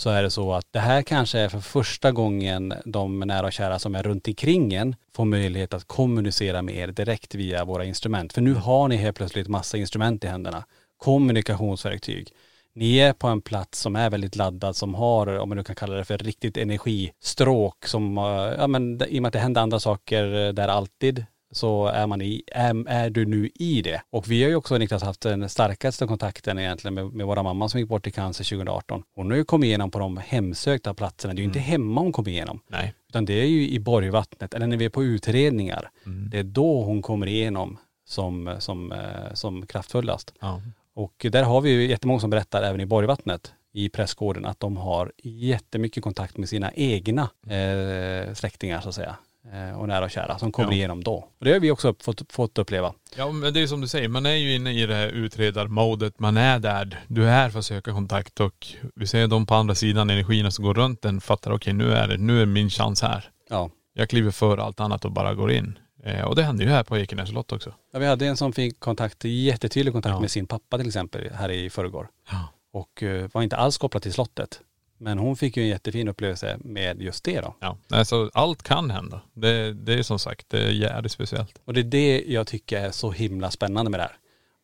så 0.00 0.10
är 0.10 0.22
det 0.22 0.30
så 0.30 0.52
att 0.52 0.66
det 0.70 0.78
här 0.78 1.02
kanske 1.02 1.38
är 1.38 1.48
för 1.48 1.60
första 1.60 2.12
gången 2.12 2.74
de 2.84 3.20
nära 3.20 3.46
och 3.46 3.52
kära 3.52 3.78
som 3.78 3.94
är 3.94 4.02
runt 4.02 4.28
omkring 4.28 4.74
en 4.74 4.96
får 5.16 5.24
möjlighet 5.24 5.74
att 5.74 5.84
kommunicera 5.84 6.62
med 6.62 6.76
er 6.76 6.88
direkt 6.88 7.34
via 7.34 7.64
våra 7.64 7.84
instrument. 7.84 8.32
För 8.32 8.40
nu 8.40 8.54
har 8.54 8.88
ni 8.88 8.96
helt 8.96 9.16
plötsligt 9.16 9.48
massa 9.48 9.76
instrument 9.76 10.24
i 10.24 10.26
händerna. 10.26 10.64
Kommunikationsverktyg. 10.96 12.28
Ni 12.74 12.98
är 12.98 13.12
på 13.12 13.28
en 13.28 13.40
plats 13.40 13.80
som 13.80 13.96
är 13.96 14.10
väldigt 14.10 14.36
laddad, 14.36 14.76
som 14.76 14.94
har, 14.94 15.38
om 15.38 15.48
man 15.48 15.58
nu 15.58 15.64
kan 15.64 15.76
kalla 15.76 15.96
det 15.96 16.04
för 16.04 16.18
riktigt 16.18 16.56
energistråk 16.56 17.86
som, 17.86 18.16
ja 18.58 18.66
men 18.66 19.02
i 19.08 19.18
och 19.18 19.22
med 19.22 19.28
att 19.28 19.32
det 19.32 19.38
händer 19.38 19.60
andra 19.60 19.80
saker 19.80 20.52
där 20.52 20.68
alltid, 20.68 21.24
så 21.52 21.86
är 21.86 22.06
man 22.06 22.22
i, 22.22 22.42
är, 22.46 22.88
är 22.88 23.10
du 23.10 23.26
nu 23.26 23.50
i 23.54 23.82
det. 23.82 24.02
Och 24.10 24.30
vi 24.30 24.42
har 24.42 24.50
ju 24.50 24.56
också 24.56 24.78
Niklas 24.78 25.02
haft 25.02 25.20
den 25.20 25.48
starkaste 25.48 26.06
kontakten 26.06 26.58
egentligen 26.58 26.94
med, 26.94 27.12
med 27.12 27.26
våra 27.26 27.42
mamma 27.42 27.68
som 27.68 27.80
gick 27.80 27.88
bort 27.88 28.06
i 28.06 28.10
cancer 28.10 28.44
2018. 28.44 29.02
Hon 29.14 29.30
har 29.30 29.36
ju 29.36 29.44
kommit 29.44 29.66
igenom 29.66 29.90
på 29.90 29.98
de 29.98 30.16
hemsökta 30.16 30.94
platserna. 30.94 31.34
Det 31.34 31.38
är 31.38 31.42
ju 31.42 31.48
inte 31.48 31.58
hemma 31.58 32.00
hon 32.00 32.12
kommer 32.12 32.30
igenom. 32.30 32.60
Nej. 32.68 32.94
Utan 33.08 33.24
det 33.24 33.34
är 33.34 33.46
ju 33.46 33.68
i 33.68 33.80
Borgvattnet, 33.80 34.54
eller 34.54 34.66
när 34.66 34.76
vi 34.76 34.84
är 34.84 34.90
på 34.90 35.04
utredningar. 35.04 35.90
Det 36.30 36.38
är 36.38 36.42
då 36.42 36.82
hon 36.82 37.02
kommer 37.02 37.26
igenom 37.26 37.78
som, 38.06 38.56
som, 38.58 38.92
eh, 38.92 39.34
som 39.34 39.66
kraftfullast. 39.66 40.34
Ja. 40.40 40.62
Och 40.94 41.26
där 41.30 41.42
har 41.42 41.60
vi 41.60 41.70
ju 41.70 41.86
jättemånga 41.86 42.20
som 42.20 42.30
berättar 42.30 42.62
även 42.62 42.80
i 42.80 42.86
Borgvattnet 42.86 43.52
i 43.72 43.88
pressgården 43.88 44.44
att 44.44 44.60
de 44.60 44.76
har 44.76 45.12
jättemycket 45.22 46.02
kontakt 46.02 46.36
med 46.36 46.48
sina 46.48 46.72
egna 46.72 47.30
eh, 47.46 48.34
släktingar 48.34 48.80
så 48.80 48.88
att 48.88 48.94
säga. 48.94 49.16
Eh, 49.52 49.78
och 49.80 49.88
nära 49.88 50.04
och 50.04 50.10
kära 50.10 50.38
som 50.38 50.52
kommer 50.52 50.68
Ja. 50.70 50.74
igenom 50.74 51.04
då. 51.04 51.14
Och 51.14 51.44
det 51.44 51.52
har 51.52 51.60
vi 51.60 51.70
också 51.70 51.94
fått, 52.02 52.32
fått 52.32 52.58
uppleva. 52.58 52.92
Ja 53.16 53.32
men 53.32 53.54
det 53.54 53.60
är 53.62 53.66
som 53.66 53.80
du 53.80 53.88
säger, 53.88 54.08
man 54.08 54.26
är 54.26 54.34
ju 54.34 54.54
inne 54.54 54.72
i 54.72 54.86
det 54.86 54.94
här 54.94 55.08
utredarmodet. 55.08 56.18
Man 56.20 56.36
är 56.36 56.58
där. 56.58 57.04
Du 57.08 57.24
är 57.24 57.30
här 57.30 57.50
för 57.50 57.58
att 57.58 57.64
söka 57.64 57.92
kontakt 57.92 58.40
och 58.40 58.66
vi 58.94 59.06
ser 59.06 59.26
de 59.26 59.46
på 59.46 59.54
andra 59.54 59.74
sidan 59.74 60.10
energierna 60.10 60.50
som 60.50 60.64
går 60.64 60.74
runt 60.74 61.02
den 61.02 61.20
fattar 61.20 61.52
okej 61.52 61.72
nu 61.72 61.92
är 61.92 62.08
det, 62.08 62.16
nu 62.16 62.42
är 62.42 62.46
min 62.46 62.70
chans 62.70 63.02
här. 63.02 63.30
Ja. 63.50 63.70
Jag 63.94 64.08
kliver 64.10 64.30
för 64.30 64.58
allt 64.58 64.80
annat 64.80 65.04
och 65.04 65.12
bara 65.12 65.34
går 65.34 65.52
in. 65.52 65.78
Eh, 66.04 66.24
och 66.24 66.36
det 66.36 66.42
hände 66.42 66.64
ju 66.64 66.70
här 66.70 66.82
på 66.84 66.98
Ekenäs 66.98 67.28
slott 67.28 67.52
också. 67.52 67.74
ja 67.92 67.98
vi 67.98 68.06
hade 68.06 68.26
en 68.26 68.36
som 68.36 68.52
fick 68.52 68.80
kontakt, 68.80 69.24
jättetydlig 69.24 69.92
kontakt 69.94 70.12
Ja. 70.12 70.20
med 70.20 70.30
sin 70.30 70.46
pappa 70.46 70.78
till 70.78 70.86
exempel 70.86 71.30
här 71.34 71.48
i 71.50 71.70
förrgår. 71.70 72.08
Ja. 72.30 72.48
Och 72.72 73.02
eh, 73.02 73.28
var 73.32 73.42
inte 73.42 73.56
alls 73.56 73.78
kopplad 73.78 74.02
till 74.02 74.12
slottet. 74.12 74.60
Men 75.00 75.18
hon 75.18 75.36
fick 75.36 75.56
ju 75.56 75.62
en 75.62 75.68
jättefin 75.68 76.08
upplevelse 76.08 76.56
med 76.60 77.02
just 77.02 77.24
det 77.24 77.40
då. 77.40 77.54
Ja, 77.60 77.76
alltså 77.90 78.30
allt 78.34 78.62
kan 78.62 78.90
hända. 78.90 79.20
Det, 79.32 79.72
det 79.72 79.94
är 79.94 80.02
som 80.02 80.18
sagt, 80.18 80.46
det 80.48 80.58
är 80.58 80.70
jävligt 80.70 81.12
speciellt. 81.12 81.60
Och 81.64 81.74
det 81.74 81.80
är 81.80 81.84
det 81.84 82.24
jag 82.26 82.46
tycker 82.46 82.80
är 82.80 82.90
så 82.90 83.10
himla 83.10 83.50
spännande 83.50 83.90
med 83.90 84.00
det 84.00 84.04
här. 84.04 84.16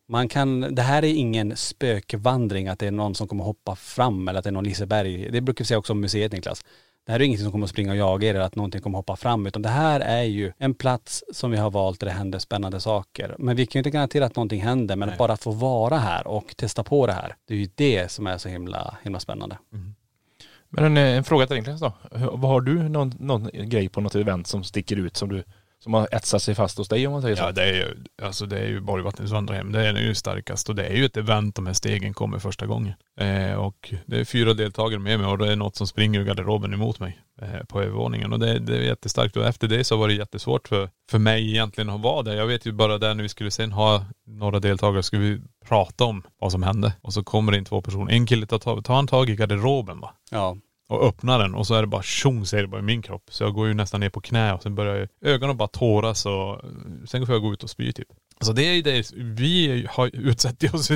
Man 0.08 0.28
kan, 0.28 0.74
det 0.74 0.82
här 0.82 1.04
är 1.04 1.14
ingen 1.14 1.56
spökvandring 1.56 2.68
att 2.68 2.78
det 2.78 2.86
är 2.86 2.90
någon 2.90 3.14
som 3.14 3.28
kommer 3.28 3.44
hoppa 3.44 3.76
fram 3.76 4.28
eller 4.28 4.38
att 4.38 4.44
det 4.44 4.50
är 4.50 4.52
någon 4.52 4.64
Liseberg. 4.64 5.30
Det 5.30 5.40
brukar 5.40 5.64
vi 5.64 5.66
säga 5.66 5.78
också 5.78 5.92
om 5.92 6.00
museet 6.00 6.32
Niklas. 6.32 6.64
Det 7.06 7.12
här 7.12 7.20
är 7.20 7.24
ingenting 7.24 7.44
som 7.44 7.52
kommer 7.52 7.64
att 7.64 7.70
springa 7.70 7.90
och 7.90 7.96
jaga 7.96 8.28
er 8.28 8.34
eller 8.34 8.44
att 8.44 8.56
någonting 8.56 8.80
kommer 8.80 8.98
hoppa 8.98 9.16
fram 9.16 9.46
utan 9.46 9.62
det 9.62 9.68
här 9.68 10.00
är 10.00 10.22
ju 10.22 10.52
en 10.58 10.74
plats 10.74 11.24
som 11.32 11.50
vi 11.50 11.56
har 11.56 11.70
valt 11.70 12.00
där 12.00 12.06
det 12.06 12.12
händer 12.12 12.38
spännande 12.38 12.80
saker. 12.80 13.36
Men 13.38 13.56
vi 13.56 13.66
kan 13.66 13.78
ju 13.78 13.80
inte 13.80 13.90
garantera 13.90 14.26
att 14.26 14.36
någonting 14.36 14.62
händer 14.62 14.96
men 14.96 15.08
Nej. 15.08 15.18
bara 15.18 15.32
att 15.32 15.42
få 15.42 15.50
vara 15.50 15.98
här 15.98 16.26
och 16.26 16.56
testa 16.56 16.84
på 16.84 17.06
det 17.06 17.12
här. 17.12 17.36
Det 17.48 17.54
är 17.54 17.58
ju 17.58 17.68
det 17.74 18.10
som 18.10 18.26
är 18.26 18.38
så 18.38 18.48
himla, 18.48 18.96
himla 19.02 19.20
spännande. 19.20 19.58
Men 20.76 20.84
en, 20.84 20.96
en 20.96 21.24
fråga 21.24 21.46
till 21.46 21.56
Niklas 21.56 21.80
då. 21.80 21.92
Hur- 22.12 22.26
Vad 22.32 22.50
har 22.50 22.60
du 22.60 22.88
någon, 22.88 23.12
någon 23.18 23.50
grej 23.52 23.88
på 23.88 24.00
något 24.00 24.14
event 24.14 24.46
som 24.46 24.64
sticker 24.64 24.96
ut 24.96 25.16
som 25.16 25.28
du 25.28 25.44
som 25.78 25.94
har 25.94 26.08
etsat 26.12 26.42
sig 26.42 26.54
fast 26.54 26.78
hos 26.78 26.88
dig 26.88 27.06
om 27.06 27.12
man 27.12 27.22
säger 27.22 27.36
så? 27.36 27.42
Ja 27.42 27.52
det 27.52 27.62
är 27.62 27.72
ju, 27.74 28.04
alltså 28.22 28.46
det 28.46 28.58
är 28.58 28.66
ju 28.68 28.80
Borgvattnets 28.80 29.32
vandrarhem. 29.32 29.72
Det 29.72 29.86
är 29.88 29.94
ju 29.94 30.14
starkast 30.14 30.68
och 30.68 30.74
det 30.74 30.86
är 30.86 30.94
ju 30.96 31.04
ett 31.04 31.16
event 31.16 31.54
de 31.54 31.66
här 31.66 31.72
stegen 31.74 32.14
kommer 32.14 32.38
första 32.38 32.66
gången. 32.66 32.94
Eh, 33.20 33.52
och 33.54 33.94
det 34.06 34.20
är 34.20 34.24
fyra 34.24 34.54
deltagare 34.54 35.00
med 35.00 35.18
mig 35.20 35.28
och 35.28 35.38
det 35.38 35.52
är 35.52 35.56
något 35.56 35.76
som 35.76 35.86
springer 35.86 36.20
ur 36.20 36.24
garderoben 36.24 36.74
emot 36.74 37.00
mig 37.00 37.18
eh, 37.42 37.64
på 37.68 37.82
övervåningen. 37.82 38.32
Och 38.32 38.38
det, 38.38 38.58
det 38.58 38.76
är 38.76 38.82
jättestarkt. 38.82 39.36
Och 39.36 39.46
efter 39.46 39.68
det 39.68 39.84
så 39.84 39.96
var 39.96 40.08
det 40.08 40.14
jättesvårt 40.14 40.68
för, 40.68 40.90
för 41.10 41.18
mig 41.18 41.50
egentligen 41.50 41.90
att 41.90 42.00
vara 42.00 42.22
där. 42.22 42.34
Jag 42.36 42.46
vet 42.46 42.66
ju 42.66 42.72
bara 42.72 42.98
där 42.98 43.14
när 43.14 43.22
vi 43.22 43.28
skulle 43.28 43.50
sen 43.50 43.72
ha 43.72 44.04
några 44.26 44.60
deltagare 44.60 45.02
skulle 45.02 45.22
vi 45.22 45.40
prata 45.68 46.04
om 46.04 46.22
vad 46.40 46.52
som 46.52 46.62
hände. 46.62 46.92
Och 47.02 47.12
så 47.12 47.24
kommer 47.24 47.52
det 47.52 47.58
in 47.58 47.64
två 47.64 47.82
personer. 47.82 48.12
En 48.12 48.26
kille 48.26 48.46
tar, 48.46 48.58
tar, 48.82 48.94
han 48.94 49.06
tag 49.06 49.30
i 49.30 49.36
garderoben 49.36 50.00
va? 50.00 50.14
Ja. 50.30 50.56
Och 50.88 51.04
öppnar 51.08 51.38
den 51.38 51.54
och 51.54 51.66
så 51.66 51.74
är 51.74 51.80
det 51.80 51.86
bara 51.86 52.02
tjong 52.02 52.46
säger 52.46 52.62
det 52.62 52.68
bara 52.68 52.80
i 52.80 52.84
min 52.84 53.02
kropp. 53.02 53.24
Så 53.30 53.44
jag 53.44 53.54
går 53.54 53.68
ju 53.68 53.74
nästan 53.74 54.00
ner 54.00 54.10
på 54.10 54.20
knä 54.20 54.54
och 54.54 54.62
sen 54.62 54.74
börjar 54.74 55.08
ögonen 55.24 55.56
bara 55.56 55.68
tåras 55.68 56.26
och 56.26 56.60
sen 57.08 57.26
får 57.26 57.34
jag 57.34 57.42
gå 57.42 57.52
ut 57.52 57.62
och 57.62 57.70
spy 57.70 57.92
typ. 57.92 58.08
Alltså 58.38 58.52
det 58.52 58.62
är 58.62 58.72
ju 58.72 58.82
det, 58.82 59.12
vi 59.16 59.86
har 59.90 60.10
utsatt 60.12 60.64
oss 60.74 60.90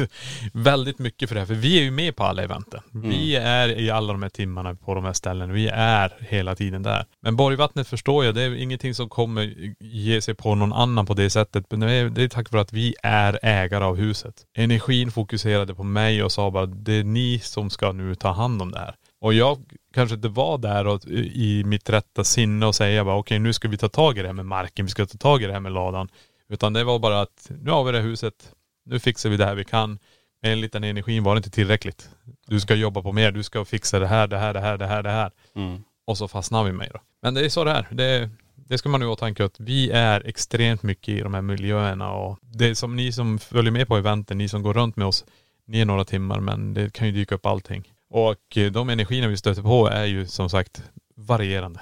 väldigt 0.53 0.99
mycket 0.99 1.29
för 1.29 1.35
det 1.35 1.41
här 1.41 1.47
för 1.47 1.55
vi 1.55 1.79
är 1.79 1.83
ju 1.83 1.91
med 1.91 2.17
på 2.17 2.25
alla 2.25 2.43
eventen. 2.43 2.81
Vi 2.93 3.37
är 3.37 3.79
i 3.79 3.91
alla 3.91 4.13
de 4.13 4.23
här 4.23 4.31
timmarna 4.31 4.75
på 4.75 4.95
de 4.95 5.05
här 5.05 5.13
ställena. 5.13 5.53
Vi 5.53 5.69
är 5.69 6.13
hela 6.21 6.55
tiden 6.55 6.83
där. 6.83 7.07
Men 7.23 7.37
Borgvattnet 7.37 7.89
förstår 7.89 8.25
jag, 8.25 8.35
det 8.35 8.43
är 8.43 8.55
ingenting 8.55 8.95
som 8.95 9.09
kommer 9.09 9.75
ge 9.81 10.21
sig 10.21 10.35
på 10.35 10.55
någon 10.55 10.73
annan 10.73 11.07
på 11.07 11.15
det 11.15 11.31
sättet. 11.31 11.65
Men 11.71 11.81
det 11.81 11.93
är, 11.93 12.09
det 12.09 12.23
är 12.23 12.29
tack 12.29 12.53
vare 12.53 12.63
att 12.63 12.73
vi 12.73 12.95
är 13.03 13.39
ägare 13.43 13.85
av 13.85 13.97
huset. 13.97 14.35
Energin 14.57 15.11
fokuserade 15.11 15.75
på 15.75 15.83
mig 15.83 16.23
och 16.23 16.33
sa 16.33 16.51
bara 16.51 16.67
det 16.67 16.93
är 16.93 17.05
ni 17.05 17.39
som 17.39 17.71
ska 17.71 17.93
nu 17.93 18.15
ta 18.15 18.33
hand 18.33 18.63
om 18.63 18.73
det 18.73 18.79
här. 18.79 18.95
Och 19.21 19.35
jag 19.35 19.59
kanske 19.95 20.15
inte 20.15 20.29
var 20.29 20.59
där 20.59 20.87
och, 20.87 21.05
i 21.35 21.65
mitt 21.65 21.91
rätta 21.91 22.25
sinne 22.25 22.67
och 22.67 22.75
säga 22.75 23.05
bara 23.05 23.17
okej 23.17 23.39
nu 23.39 23.53
ska 23.53 23.69
vi 23.69 23.77
ta 23.77 23.89
tag 23.89 24.19
i 24.19 24.23
det 24.23 24.29
här 24.29 24.33
med 24.33 24.47
marken, 24.47 24.87
vi 24.87 24.91
ska 24.91 25.07
ta 25.07 25.19
tag 25.19 25.43
i 25.43 25.47
det 25.47 25.53
här 25.53 25.61
med 25.61 25.73
ladan. 25.73 26.09
Utan 26.49 26.73
det 26.73 26.85
var 26.85 26.99
bara 26.99 27.21
att 27.21 27.51
nu 27.63 27.71
har 27.71 27.85
vi 27.85 27.93
det 27.93 28.01
huset, 28.01 28.53
nu 28.85 29.01
fixar 29.01 29.31
vi 29.31 29.37
det 29.37 29.45
här 29.45 29.55
vi 29.55 29.65
kan. 29.65 29.99
Men 30.43 30.53
enligt 30.53 30.73
den 30.73 30.85
energin 30.85 31.25
var 31.25 31.35
det 31.35 31.39
inte 31.39 31.51
tillräckligt. 31.51 32.11
Du 32.47 32.61
ska 32.61 32.75
jobba 32.75 33.03
på 33.03 33.13
mer, 33.13 33.33
du 33.33 33.43
ska 33.43 33.65
fixa 33.65 33.99
det 33.99 34.07
här, 34.07 34.27
det 34.27 34.39
här, 34.39 34.55
det 34.55 34.61
här, 34.61 34.79
det 34.79 34.87
här, 34.87 35.03
det 35.03 35.11
här. 35.11 35.31
Mm. 35.55 35.83
Och 36.07 36.19
så 36.19 36.29
fastnar 36.29 36.65
vi 36.65 36.73
med 36.73 36.91
då. 36.93 37.01
Men 37.23 37.35
det 37.35 37.45
är 37.45 37.49
så 37.49 37.65
det 37.65 37.71
är. 37.71 37.87
Det, 37.91 38.31
det 38.55 38.79
ska 38.79 38.89
man 38.89 39.01
nu 39.01 39.07
ha 39.07 39.13
i 39.13 39.15
åtanke 39.15 39.45
att 39.45 39.61
vi 39.61 39.91
är 39.91 40.27
extremt 40.27 40.83
mycket 40.83 41.09
i 41.09 41.21
de 41.21 41.35
här 41.35 41.43
miljöerna 41.43 42.13
och 42.13 42.39
det 42.43 42.75
som 42.75 42.97
ni 42.97 43.13
som 43.13 43.39
följer 43.39 43.73
med 43.73 43.89
på 43.89 43.97
eventen, 43.97 44.39
ni 44.39 44.49
som 44.49 44.63
går 44.63 44.75
runt 44.75 44.97
med 44.97 45.07
oss, 45.07 45.25
ni 45.67 45.81
är 45.81 45.85
några 45.85 46.05
timmar 46.05 46.41
men 46.41 46.75
det 46.75 46.93
kan 46.93 47.07
ju 47.07 47.13
dyka 47.13 47.35
upp 47.35 47.47
allting. 47.47 47.93
Och 48.11 48.57
eh, 48.57 48.73
de 48.73 48.89
energierna 48.89 49.29
vi 49.29 49.37
stöter 49.37 49.63
på 49.63 49.89
är 49.89 50.05
ju 50.05 50.27
som 50.27 50.51
sagt 50.51 50.83
varierande. 51.17 51.81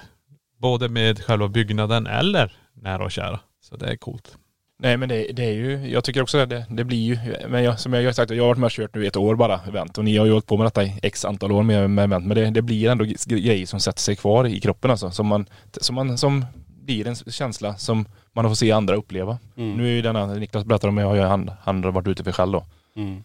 Både 0.57 0.89
med 0.89 1.23
själva 1.23 1.47
byggnaden 1.47 2.07
eller 2.07 2.53
nära 2.73 3.03
och 3.03 3.11
kära. 3.11 3.39
Så 3.61 3.77
det 3.77 3.91
är 3.91 3.95
coolt. 3.95 4.37
Nej 4.81 4.97
men 4.97 5.09
det, 5.09 5.31
det 5.33 5.43
är 5.43 5.53
ju, 5.53 5.89
jag 5.89 6.03
tycker 6.03 6.21
också 6.21 6.45
det, 6.45 6.65
det 6.69 6.83
blir 6.83 6.97
ju, 6.97 7.17
men 7.47 7.63
jag, 7.63 7.79
som 7.79 7.93
jag 7.93 8.03
har 8.03 8.11
sagt, 8.11 8.31
jag 8.31 8.43
har 8.43 8.47
varit 8.47 8.57
med 8.57 8.65
och 8.65 8.71
kört 8.71 8.95
nu 8.95 9.03
i 9.03 9.07
ett 9.07 9.17
år 9.17 9.35
bara 9.35 9.59
event 9.67 9.97
och 9.97 10.05
ni 10.05 10.17
har 10.17 10.25
ju 10.25 10.31
hållit 10.31 10.45
på 10.45 10.57
med 10.57 10.65
detta 10.65 10.83
i 10.83 10.99
x 11.03 11.25
antal 11.25 11.51
år 11.51 11.63
med, 11.63 11.89
med 11.89 12.03
event 12.03 12.25
men 12.25 12.37
det, 12.37 12.49
det 12.49 12.61
blir 12.61 12.89
ändå 12.89 13.05
grejer 13.25 13.65
som 13.65 13.79
sätter 13.79 14.01
sig 14.01 14.15
kvar 14.15 14.47
i 14.47 14.59
kroppen 14.59 14.91
alltså. 14.91 15.11
Som 15.11 15.27
man, 15.27 15.45
som 15.81 15.95
man 15.95 16.17
som 16.17 16.45
blir 16.65 17.07
en 17.07 17.15
känsla 17.15 17.75
som 17.75 18.05
man 18.33 18.45
får 18.45 18.55
se 18.55 18.71
andra 18.71 18.95
uppleva. 18.95 19.37
Mm. 19.57 19.77
Nu 19.77 19.87
är 19.87 19.91
ju 19.91 20.01
denna, 20.01 20.25
Niklas 20.25 20.65
berättar 20.65 20.87
om, 20.87 20.97
jag 20.97 21.07
har 21.07 21.15
ju 21.15 21.21
han, 21.21 21.51
han 21.61 21.83
har 21.83 21.91
varit 21.91 22.07
ute 22.07 22.23
för 22.23 22.31
själv 22.31 22.51
då. 22.51 22.65
Mm. 22.95 23.23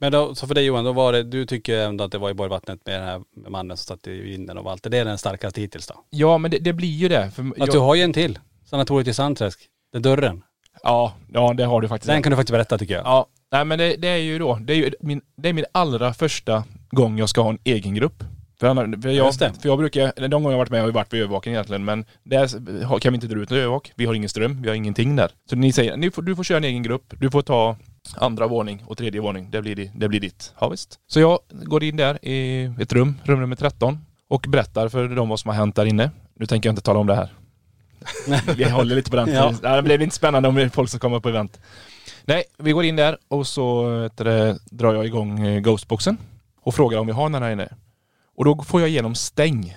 Men 0.00 0.12
då, 0.12 0.34
så 0.34 0.46
för 0.46 0.54
dig 0.54 0.64
Johan, 0.64 0.84
då 0.84 0.92
var 0.92 1.12
det, 1.12 1.22
du 1.22 1.46
tycker 1.46 1.78
ändå 1.78 2.04
att 2.04 2.12
det 2.12 2.18
var 2.18 2.30
i 2.30 2.34
Borgvattnet 2.34 2.86
med 2.86 3.00
den 3.00 3.08
här 3.08 3.22
mannen 3.50 3.76
som 3.76 3.96
satt 3.96 4.06
i 4.06 4.20
vinden 4.20 4.58
och 4.58 4.64
Walter. 4.64 4.90
Det 4.90 4.98
är 4.98 5.04
den 5.04 5.18
starkaste 5.18 5.60
hittills 5.60 5.86
då? 5.86 5.94
Ja 6.10 6.38
men 6.38 6.50
det, 6.50 6.58
det 6.58 6.72
blir 6.72 6.88
ju 6.88 7.08
det. 7.08 7.30
För 7.30 7.42
Att 7.42 7.52
jag, 7.56 7.72
du 7.72 7.78
har 7.78 7.94
ju 7.94 8.02
en 8.02 8.12
till. 8.12 8.38
Sanatoriet 8.64 9.08
i 9.08 9.14
Sandträsk. 9.14 9.60
Den 9.92 10.02
dörren. 10.02 10.42
ja, 10.82 11.14
ja 11.32 11.54
det 11.56 11.64
har 11.64 11.80
du 11.80 11.88
faktiskt. 11.88 12.08
Den 12.08 12.22
kan 12.22 12.30
du 12.30 12.36
faktiskt 12.36 12.52
berätta 12.52 12.78
tycker 12.78 12.94
jag. 12.94 13.04
Ja, 13.04 13.26
nej 13.52 13.64
men 13.64 13.78
det, 13.78 13.96
det 13.96 14.08
är 14.08 14.16
ju 14.16 14.38
då, 14.38 14.54
det 14.54 14.72
är 14.72 14.76
ju 14.76 14.92
min, 15.00 15.20
det 15.36 15.48
är 15.48 15.52
min 15.52 15.64
allra 15.72 16.14
första 16.14 16.64
gång 16.90 17.18
jag 17.18 17.28
ska 17.28 17.40
ha 17.40 17.50
en 17.50 17.58
egen 17.64 17.94
grupp. 17.94 18.24
För, 18.60 19.02
för, 19.02 19.08
jag, 19.08 19.34
för 19.34 19.68
jag 19.68 19.78
brukar, 19.78 20.28
de 20.28 20.30
gånger 20.30 20.48
jag 20.48 20.52
har 20.52 20.58
varit 20.58 20.70
med 20.70 20.80
har 20.80 20.88
jag 20.88 20.94
varit 20.94 21.12
vid 21.12 21.20
övervakning 21.20 21.54
egentligen 21.54 21.84
men 21.84 22.04
där 22.22 23.00
kan 23.00 23.12
vi 23.12 23.14
inte 23.14 23.26
dra 23.26 23.40
ut 23.40 23.50
någon 23.50 23.58
övervak. 23.58 23.92
Vi 23.96 24.06
har 24.06 24.14
ingen 24.14 24.28
ström, 24.28 24.62
vi 24.62 24.68
har 24.68 24.76
ingenting 24.76 25.16
där. 25.16 25.30
Så 25.50 25.56
ni 25.56 25.72
säger, 25.72 25.96
ni 25.96 26.10
får, 26.10 26.22
du 26.22 26.36
får 26.36 26.44
köra 26.44 26.58
en 26.58 26.64
egen 26.64 26.82
grupp, 26.82 27.14
du 27.20 27.30
får 27.30 27.42
ta 27.42 27.76
andra 28.16 28.46
våning 28.46 28.84
och 28.86 28.98
tredje 28.98 29.20
våning, 29.20 29.50
det 29.50 29.62
blir, 29.62 29.90
det 29.94 30.08
blir 30.08 30.20
ditt. 30.20 30.54
Ja 30.60 30.68
visst. 30.68 30.98
Så 31.06 31.20
jag 31.20 31.38
går 31.50 31.84
in 31.84 31.96
där 31.96 32.24
i 32.24 32.64
ett 32.80 32.92
rum, 32.92 33.14
rum 33.24 33.40
nummer 33.40 33.56
13 33.56 33.98
och 34.28 34.46
berättar 34.48 34.88
för 34.88 35.08
dem 35.08 35.28
vad 35.28 35.40
som 35.40 35.48
har 35.48 35.56
hänt 35.56 35.76
där 35.76 35.86
inne. 35.86 36.10
Nu 36.34 36.46
tänker 36.46 36.68
jag 36.68 36.72
inte 36.72 36.82
tala 36.82 36.98
om 36.98 37.06
det 37.06 37.14
här. 37.14 37.32
Vi 38.56 38.70
håller 38.70 38.96
lite 38.96 39.10
på 39.10 39.16
den. 39.16 39.28
Ja. 39.62 39.76
Det 39.76 39.82
blir 39.82 40.02
inte 40.02 40.16
spännande 40.16 40.48
om 40.48 40.54
det 40.54 40.62
är 40.62 40.68
folk 40.68 40.90
som 40.90 41.00
kommer 41.00 41.20
på 41.20 41.28
event. 41.28 41.60
Nej, 42.24 42.44
vi 42.58 42.72
går 42.72 42.84
in 42.84 42.96
där 42.96 43.18
och 43.28 43.46
så 43.46 43.88
det, 44.16 44.58
drar 44.70 44.94
jag 44.94 45.06
igång 45.06 45.46
eh, 45.46 45.60
Ghostboxen 45.60 46.16
och 46.60 46.74
frågar 46.74 46.98
om 46.98 47.06
vi 47.06 47.12
har 47.12 47.30
den 47.30 47.42
här 47.42 47.50
inne. 47.50 47.68
Och 48.36 48.44
då 48.44 48.62
får 48.62 48.80
jag 48.80 48.90
igenom 48.90 49.14
stäng. 49.14 49.76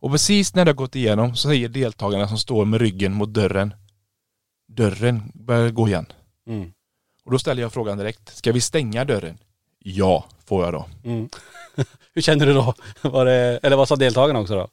Och 0.00 0.10
precis 0.10 0.54
när 0.54 0.64
det 0.64 0.70
har 0.70 0.76
gått 0.76 0.96
igenom 0.96 1.36
så 1.36 1.48
säger 1.48 1.68
deltagarna 1.68 2.28
som 2.28 2.38
står 2.38 2.64
med 2.64 2.80
ryggen 2.80 3.12
mot 3.14 3.34
dörren 3.34 3.74
Dörren 4.68 5.22
börjar 5.34 5.70
gå 5.70 5.88
igen. 5.88 6.06
Mm. 6.46 6.72
Och 7.26 7.32
då 7.32 7.38
ställer 7.38 7.62
jag 7.62 7.72
frågan 7.72 7.98
direkt. 7.98 8.36
Ska 8.36 8.52
vi 8.52 8.60
stänga 8.60 9.04
dörren? 9.04 9.38
Ja, 9.78 10.24
får 10.46 10.64
jag 10.64 10.72
då. 10.74 10.86
Mm. 11.04 11.28
Hur 12.14 12.22
känner 12.22 12.46
du 12.46 12.54
då? 12.54 12.74
Var 13.02 13.24
det, 13.24 13.60
eller 13.62 13.76
vad 13.76 13.88
sa 13.88 13.96
deltagarna 13.96 14.40
också 14.40 14.54
då? 14.54 14.68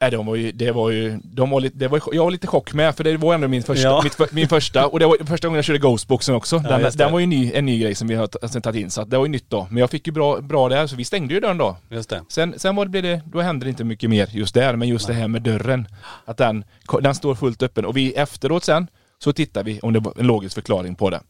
Nej, 0.00 0.10
de 0.10 0.26
var 0.26 0.34
ju, 0.36 0.52
det 0.52 0.72
var 0.72 0.90
ju, 0.90 1.18
de 1.24 1.50
var 1.50 1.60
lite, 1.60 1.78
det 1.78 1.88
var, 1.88 2.00
jag 2.12 2.24
var 2.24 2.30
lite 2.30 2.46
chock 2.46 2.72
med 2.74 2.96
för 2.96 3.04
det 3.04 3.16
var 3.16 3.34
ändå 3.34 3.48
min 3.48 3.62
första, 3.62 3.88
Ja. 3.88 4.00
mitt, 4.04 4.32
min 4.32 4.48
första 4.48 4.86
och 4.86 4.98
det 4.98 5.06
var 5.06 5.26
första 5.26 5.48
gången 5.48 5.56
jag 5.56 5.64
körde 5.64 5.78
Ghostboxen 5.78 6.34
också. 6.34 6.62
Ja, 6.68 6.78
Den, 6.78 6.92
den 6.96 7.12
var 7.12 7.18
ju 7.20 7.26
ny, 7.26 7.52
en 7.54 7.66
ny 7.66 7.78
grej 7.78 7.94
som 7.94 8.08
vi 8.08 8.14
har 8.14 8.60
tagit 8.60 8.80
in 8.82 8.90
så 8.90 9.04
det 9.04 9.16
var 9.18 9.24
ju 9.24 9.30
nytt 9.30 9.50
då. 9.50 9.66
Men 9.70 9.80
jag 9.80 9.90
fick 9.90 10.06
ju 10.06 10.12
bra, 10.12 10.40
bra 10.40 10.68
där 10.68 10.86
så 10.86 10.96
vi 10.96 11.04
stängde 11.04 11.34
ju 11.34 11.40
dörren 11.40 11.58
då. 11.58 11.76
Just 11.90 12.10
det. 12.10 12.22
Sen, 12.28 12.54
sen 12.56 12.76
var 12.76 12.84
det, 12.84 12.90
blev 12.90 13.02
det, 13.02 13.22
då 13.26 13.40
hände 13.40 13.66
det 13.66 13.70
inte 13.70 13.84
mycket 13.84 14.10
mer 14.10 14.28
just 14.32 14.54
där, 14.54 14.76
men 14.76 14.88
just 14.88 15.06
det 15.06 15.12
här 15.14 15.28
med 15.28 15.42
dörren. 15.42 15.88
Att 16.24 16.36
den, 16.36 16.64
den 17.02 17.14
står 17.14 17.34
fullt 17.34 17.62
öppen 17.62 17.84
och 17.84 17.96
vi 17.96 18.12
efteråt 18.12 18.64
sen 18.64 18.86
så 19.18 19.32
tittar 19.32 19.64
vi 19.64 19.80
om 19.80 19.92
det 19.92 20.00
var 20.00 20.12
en 20.18 20.26
logisk 20.26 20.54
förklaring 20.54 20.94
på 20.94 21.10
det. 21.10 21.20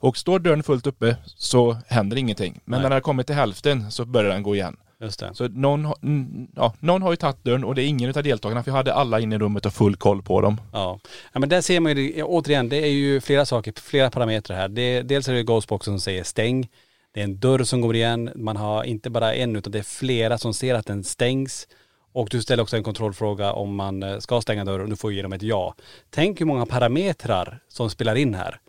Och 0.00 0.16
står 0.16 0.38
dörren 0.38 0.62
fullt 0.62 0.86
uppe 0.86 1.16
så 1.26 1.76
händer 1.88 2.16
ingenting. 2.16 2.60
Men 2.64 2.70
Nej. 2.70 2.78
när 2.82 2.82
den 2.90 2.92
har 2.96 3.00
kommit 3.00 3.26
till 3.26 3.36
hälften 3.36 3.90
så 3.90 4.04
börjar 4.04 4.30
den 4.30 4.42
gå 4.42 4.54
igen. 4.54 4.76
Just 5.02 5.20
det. 5.20 5.30
Så 5.34 5.48
någon, 5.48 5.84
har- 5.84 5.96
mm, 6.02 6.48
ja, 6.56 6.74
någon 6.80 7.02
har 7.02 7.10
ju 7.10 7.16
tagit 7.16 7.44
dörren 7.44 7.64
och 7.64 7.74
det 7.74 7.82
är 7.82 7.86
ingen 7.86 8.16
av 8.16 8.22
deltagarna 8.22 8.62
för 8.62 8.70
jag 8.70 8.76
hade 8.76 8.94
alla 8.94 9.20
inne 9.20 9.34
i 9.34 9.38
rummet 9.38 9.66
och 9.66 9.72
full 9.74 9.96
koll 9.96 10.22
på 10.22 10.40
dem. 10.40 10.60
Ja. 10.72 10.98
ja 11.32 11.40
men 11.40 11.48
där 11.48 11.60
ser 11.60 11.80
man 11.80 11.96
ju, 11.96 12.12
det- 12.12 12.22
återigen, 12.22 12.68
det 12.68 12.76
är 12.76 12.90
ju 12.90 13.20
flera 13.20 13.46
saker, 13.46 13.72
flera 13.76 14.10
parametrar 14.10 14.56
här. 14.56 14.68
Det, 14.68 15.02
dels 15.02 15.28
är 15.28 15.32
det 15.32 15.42
Ghostboxen 15.42 15.92
som 15.94 16.00
säger 16.00 16.24
stäng. 16.24 16.68
Det 17.14 17.20
är 17.20 17.24
en 17.24 17.38
dörr 17.40 17.64
som 17.64 17.80
går 17.80 17.96
igen. 17.96 18.30
Man 18.34 18.56
har 18.56 18.84
inte 18.84 19.10
bara 19.10 19.34
en 19.34 19.56
utan 19.56 19.72
det 19.72 19.78
är 19.78 19.82
flera 19.82 20.38
som 20.38 20.54
ser 20.54 20.74
att 20.74 20.86
den 20.86 21.04
stängs. 21.04 21.68
Och 22.12 22.28
du 22.30 22.42
ställer 22.42 22.62
också 22.62 22.76
en 22.76 22.82
kontrollfråga 22.82 23.52
om 23.52 23.74
man 23.74 24.02
eh, 24.02 24.18
ska 24.18 24.40
stänga 24.40 24.64
dörren 24.64 24.82
och 24.82 24.90
du 24.90 24.96
får 24.96 25.12
ge 25.12 25.22
dem 25.22 25.32
ett 25.32 25.42
ja. 25.42 25.74
Tänk 26.10 26.40
hur 26.40 26.46
många 26.46 26.66
parametrar 26.66 27.60
som 27.68 27.90
spelar 27.90 28.14
in 28.14 28.34
här. 28.34 28.60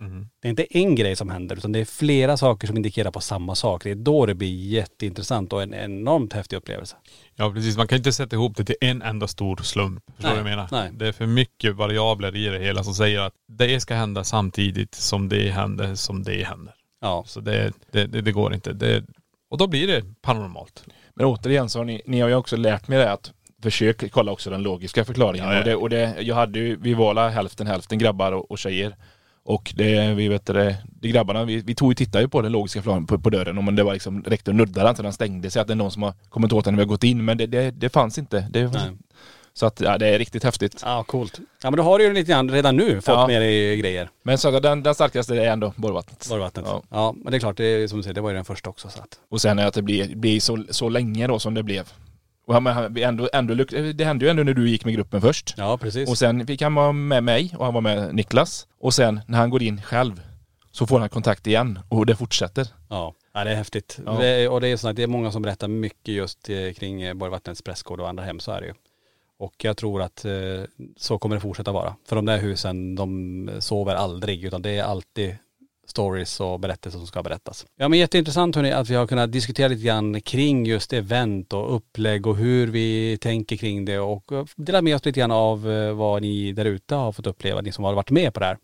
Det 0.42 0.48
är 0.48 0.50
inte 0.50 0.78
en 0.78 0.96
grej 0.96 1.16
som 1.16 1.30
händer 1.30 1.56
utan 1.56 1.72
det 1.72 1.80
är 1.80 1.86
flera 1.86 2.38
saker 2.38 2.68
som 2.68 2.78
indikerar 2.78 3.12
på 3.12 3.22
samma 3.22 3.56
sak. 3.56 3.84
Det 3.84 3.92
är 3.92 3.96
då 3.96 4.26
det 4.26 4.36
blir 4.36 4.68
jätteintressant 4.68 5.54
och 5.54 5.64
en 5.64 5.74
enormt 5.74 6.34
häftig 6.34 6.58
upplevelse. 6.58 6.96
Ja 7.36 7.52
precis, 7.54 7.78
man 7.78 7.88
kan 7.88 7.98
inte 7.98 8.12
sätta 8.12 8.36
ihop 8.36 8.58
det 8.58 8.66
till 8.66 8.76
en 8.82 9.02
enda 9.02 9.28
stor 9.28 9.58
slump. 9.58 10.04
Förstår 10.16 10.30
du 10.30 10.36
vad 10.36 10.52
jag 10.52 10.58
menar? 10.58 10.68
nej. 10.72 10.90
Det 10.94 11.08
är 11.08 11.12
för 11.12 11.26
mycket 11.26 11.76
variabler 11.76 12.36
i 12.36 12.46
det 12.46 12.60
hela 12.60 12.84
som 12.84 12.94
säger 12.94 13.20
att 13.20 13.34
det 13.48 13.80
ska 13.80 13.96
hända 13.96 14.24
samtidigt 14.24 14.96
som 14.96 15.30
det 15.30 15.52
händer 15.52 15.96
som 15.96 16.24
det 16.24 16.44
händer. 16.44 16.74
Ja. 17.02 17.24
Så 17.28 17.40
det, 17.40 17.74
det, 17.92 18.06
det, 18.06 18.22
det 18.22 18.32
går 18.32 18.54
inte. 18.54 19.04
Och 19.50 19.58
då 19.58 19.68
blir 19.68 19.88
det 19.88 20.04
paranormalt. 20.22 20.84
Men 21.16 21.26
återigen 21.26 21.70
så 21.70 21.80
har 21.80 21.86
ni, 21.86 22.02
ni 22.06 22.20
har 22.20 22.30
ju 22.30 22.36
också 22.36 22.58
lärt 22.58 22.88
mig 22.88 22.98
det 22.98 23.12
att 23.12 23.32
försök 23.64 24.12
kolla 24.12 24.32
också 24.32 24.50
den 24.50 24.64
logiska 24.64 25.06
förklaringen. 25.06 25.48
Ja, 25.48 25.54
ja. 25.54 25.60
Och, 25.60 25.66
det, 25.66 25.76
och 25.76 25.90
det, 25.90 26.22
jag 26.22 26.36
hade 26.36 26.60
ju, 26.60 26.76
vi 26.76 26.94
var 26.94 27.30
hälften 27.30 27.68
hälften 27.68 28.00
grabbar 28.00 28.32
och, 28.32 28.52
och 28.52 28.58
tjejer. 28.58 28.96
Och 29.44 29.74
det, 29.76 30.14
vi 30.14 30.28
vet 30.28 30.46
det, 30.46 30.78
de 30.86 31.08
grabbarna, 31.08 31.46
vi, 31.46 31.62
vi 31.62 31.76
tog 31.76 31.92
ju 31.92 31.96
tittade 31.96 32.24
ju 32.24 32.30
på 32.30 32.42
den 32.42 32.52
logiska 32.52 32.82
förklaringen 32.82 33.08
på, 33.08 33.20
på 33.20 33.30
dörren 33.30 33.58
om 33.58 33.76
det 33.76 33.84
var 33.84 33.94
liksom 33.94 34.24
räckte 34.24 34.52
att 34.52 34.58
nudda 34.58 34.84
den 34.84 34.96
så 34.96 35.04
den 35.04 35.14
stängde 35.14 35.52
sig. 35.52 35.62
Att 35.62 35.68
det 35.68 35.74
är 35.74 35.76
någon 35.76 35.92
som 35.92 36.04
har 36.04 36.14
kommit 36.30 36.54
åt 36.54 36.66
den 36.66 36.74
när 36.74 36.78
vi 36.78 36.84
har 36.84 36.90
gått 36.90 37.04
in. 37.04 37.26
Men 37.26 37.38
det, 37.38 37.48
det, 37.48 37.72
det 37.72 37.90
fanns 37.90 38.18
inte. 38.18 38.48
Det, 38.50 38.64
Nej. 38.64 38.82
Så 39.54 39.66
att 39.66 39.82
ja, 39.82 39.98
det 39.98 40.08
är 40.08 40.20
riktigt 40.20 40.44
häftigt. 40.44 40.82
Ja, 40.86 41.04
coolt. 41.04 41.40
Ja 41.64 41.70
men 41.72 41.78
då 41.78 41.84
har 41.84 42.00
du 42.00 42.06
ju 42.06 42.14
lite 42.14 42.32
grann 42.32 42.52
redan 42.52 42.76
nu 42.76 42.96
fått 43.02 43.08
Ja. 43.16 43.28
med 43.28 43.42
dig 43.42 43.78
grejer. 43.78 44.10
Men 44.24 44.38
så 44.38 44.60
den, 44.60 44.84
den 44.84 44.96
starkaste 44.96 45.36
är 45.36 45.52
ändå 45.52 45.74
Borgvattnet. 45.76 46.28
Borgvattnet. 46.30 46.66
Ja. 46.68 46.84
Ja. 46.90 47.14
men 47.18 47.32
det 47.32 47.38
är 47.38 47.40
klart, 47.40 47.58
det 47.58 47.66
är 47.66 47.88
som 47.88 47.98
du 47.98 48.04
säger, 48.04 48.14
det 48.14 48.22
var 48.22 48.30
ju 48.30 48.36
den 48.36 48.46
första 48.46 48.70
också 48.70 48.90
så 48.90 49.00
att. 49.00 49.20
Och 49.30 49.42
sen 49.42 49.60
är 49.60 49.68
att 49.68 49.74
det 49.74 49.82
blir, 49.82 50.16
blir 50.16 50.40
så, 50.40 50.64
så 50.70 50.90
länge 50.90 51.28
då 51.28 51.40
som 51.40 51.54
det 51.54 51.64
blev. 51.64 51.90
Och 52.48 52.54
han, 52.54 52.66
han- 52.66 52.94
vi 52.94 53.04
ändå, 53.04 53.30
ändå, 53.34 53.54
lyck- 53.54 53.94
det 53.94 54.06
hände 54.06 54.26
ju 54.26 54.32
ändå 54.32 54.44
när 54.44 54.54
du 54.54 54.70
gick 54.70 54.86
med 54.86 54.94
gruppen 54.94 55.22
först. 55.22 55.54
Ja 55.58 55.78
precis. 55.78 56.10
Och 56.10 56.18
sen 56.18 56.48
fick 56.48 56.62
han 56.62 56.76
vara 56.76 56.92
med 56.92 57.24
mig 57.24 57.54
och 57.58 57.66
han 57.66 57.74
var 57.74 57.82
med 57.82 58.16
Niklas. 58.16 58.68
Och 58.80 58.94
sen 58.94 59.20
när 59.28 59.38
han 59.38 59.50
går 59.50 59.64
in 59.64 59.82
själv 59.82 60.22
så 60.72 60.88
får 60.88 61.00
han 61.00 61.10
kontakt 61.10 61.48
igen 61.48 61.80
och 61.90 62.06
det 62.06 62.16
fortsätter. 62.16 62.68
Ja, 62.90 63.14
ja 63.34 63.44
det 63.44 63.52
är 63.52 63.56
häftigt. 63.56 64.00
Ja. 64.06 64.12
Det, 64.12 64.28
är- 64.28 64.50
och 64.50 64.62
det 64.62 64.68
är 64.68 64.78
så 64.78 64.88
att 64.90 64.96
det 64.96 65.04
är 65.04 65.08
många 65.08 65.32
som 65.32 65.42
berättar 65.42 65.68
mycket 65.68 66.14
just 66.16 66.50
eh, 66.50 66.74
kring 66.78 67.02
eh, 67.02 67.14
Borgvattnets 67.14 67.62
pressgård 67.62 68.00
och 68.00 68.10
andra 68.10 68.24
hem, 68.24 68.40
så 68.40 68.52
är 68.52 68.62
det 68.62 68.68
ju. 68.68 68.74
Och 69.42 69.54
jag 69.64 69.78
tror 69.78 70.02
att 70.02 70.26
eh, 70.26 70.32
så 70.98 71.18
kommer 71.18 71.36
det 71.36 71.40
fortsätta 71.40 71.72
vara. 71.72 71.96
För 72.06 72.16
de 72.16 72.26
där 72.26 72.38
husen, 72.38 72.96
de 72.96 73.50
sover 73.60 73.96
aldrig, 73.96 74.44
utan 74.44 74.62
det 74.62 74.70
är 74.70 74.84
alltid 74.84 75.36
stories 75.88 76.40
och 76.40 76.60
berättelser 76.60 76.98
som 76.98 77.08
ska 77.08 77.24
berättas. 77.24 77.66
Ja 77.76 77.90
men 77.90 78.00
jätteintressant 78.00 78.56
hörni 78.56 78.72
att 78.72 78.90
vi 78.90 78.96
har 78.96 79.08
kunnat 79.08 79.32
diskutera 79.32 79.68
lite 79.68 79.84
grann 79.84 80.22
kring 80.22 80.66
just 80.66 80.94
event 80.94 81.54
och 81.54 81.76
upplägg 81.76 82.28
och 82.28 82.38
hur 82.38 82.68
vi 82.68 83.18
tänker 83.22 83.56
kring 83.56 83.86
det 83.86 84.00
och 84.00 84.32
eh, 84.32 84.46
dela 84.56 84.82
med 84.82 84.96
oss 84.96 85.06
lite 85.06 85.20
grann 85.20 85.32
av 85.32 85.72
eh, 85.72 85.94
vad 85.94 86.22
ni 86.22 86.52
där 86.52 86.66
ute 86.66 86.96
har 86.96 87.12
fått 87.12 87.28
uppleva, 87.28 87.62
ni 87.62 87.72
som 87.72 87.84
har 87.84 87.94
varit 87.94 88.10
med 88.12 88.34
på 88.34 88.40
det 88.40 88.46
här. 88.46 88.58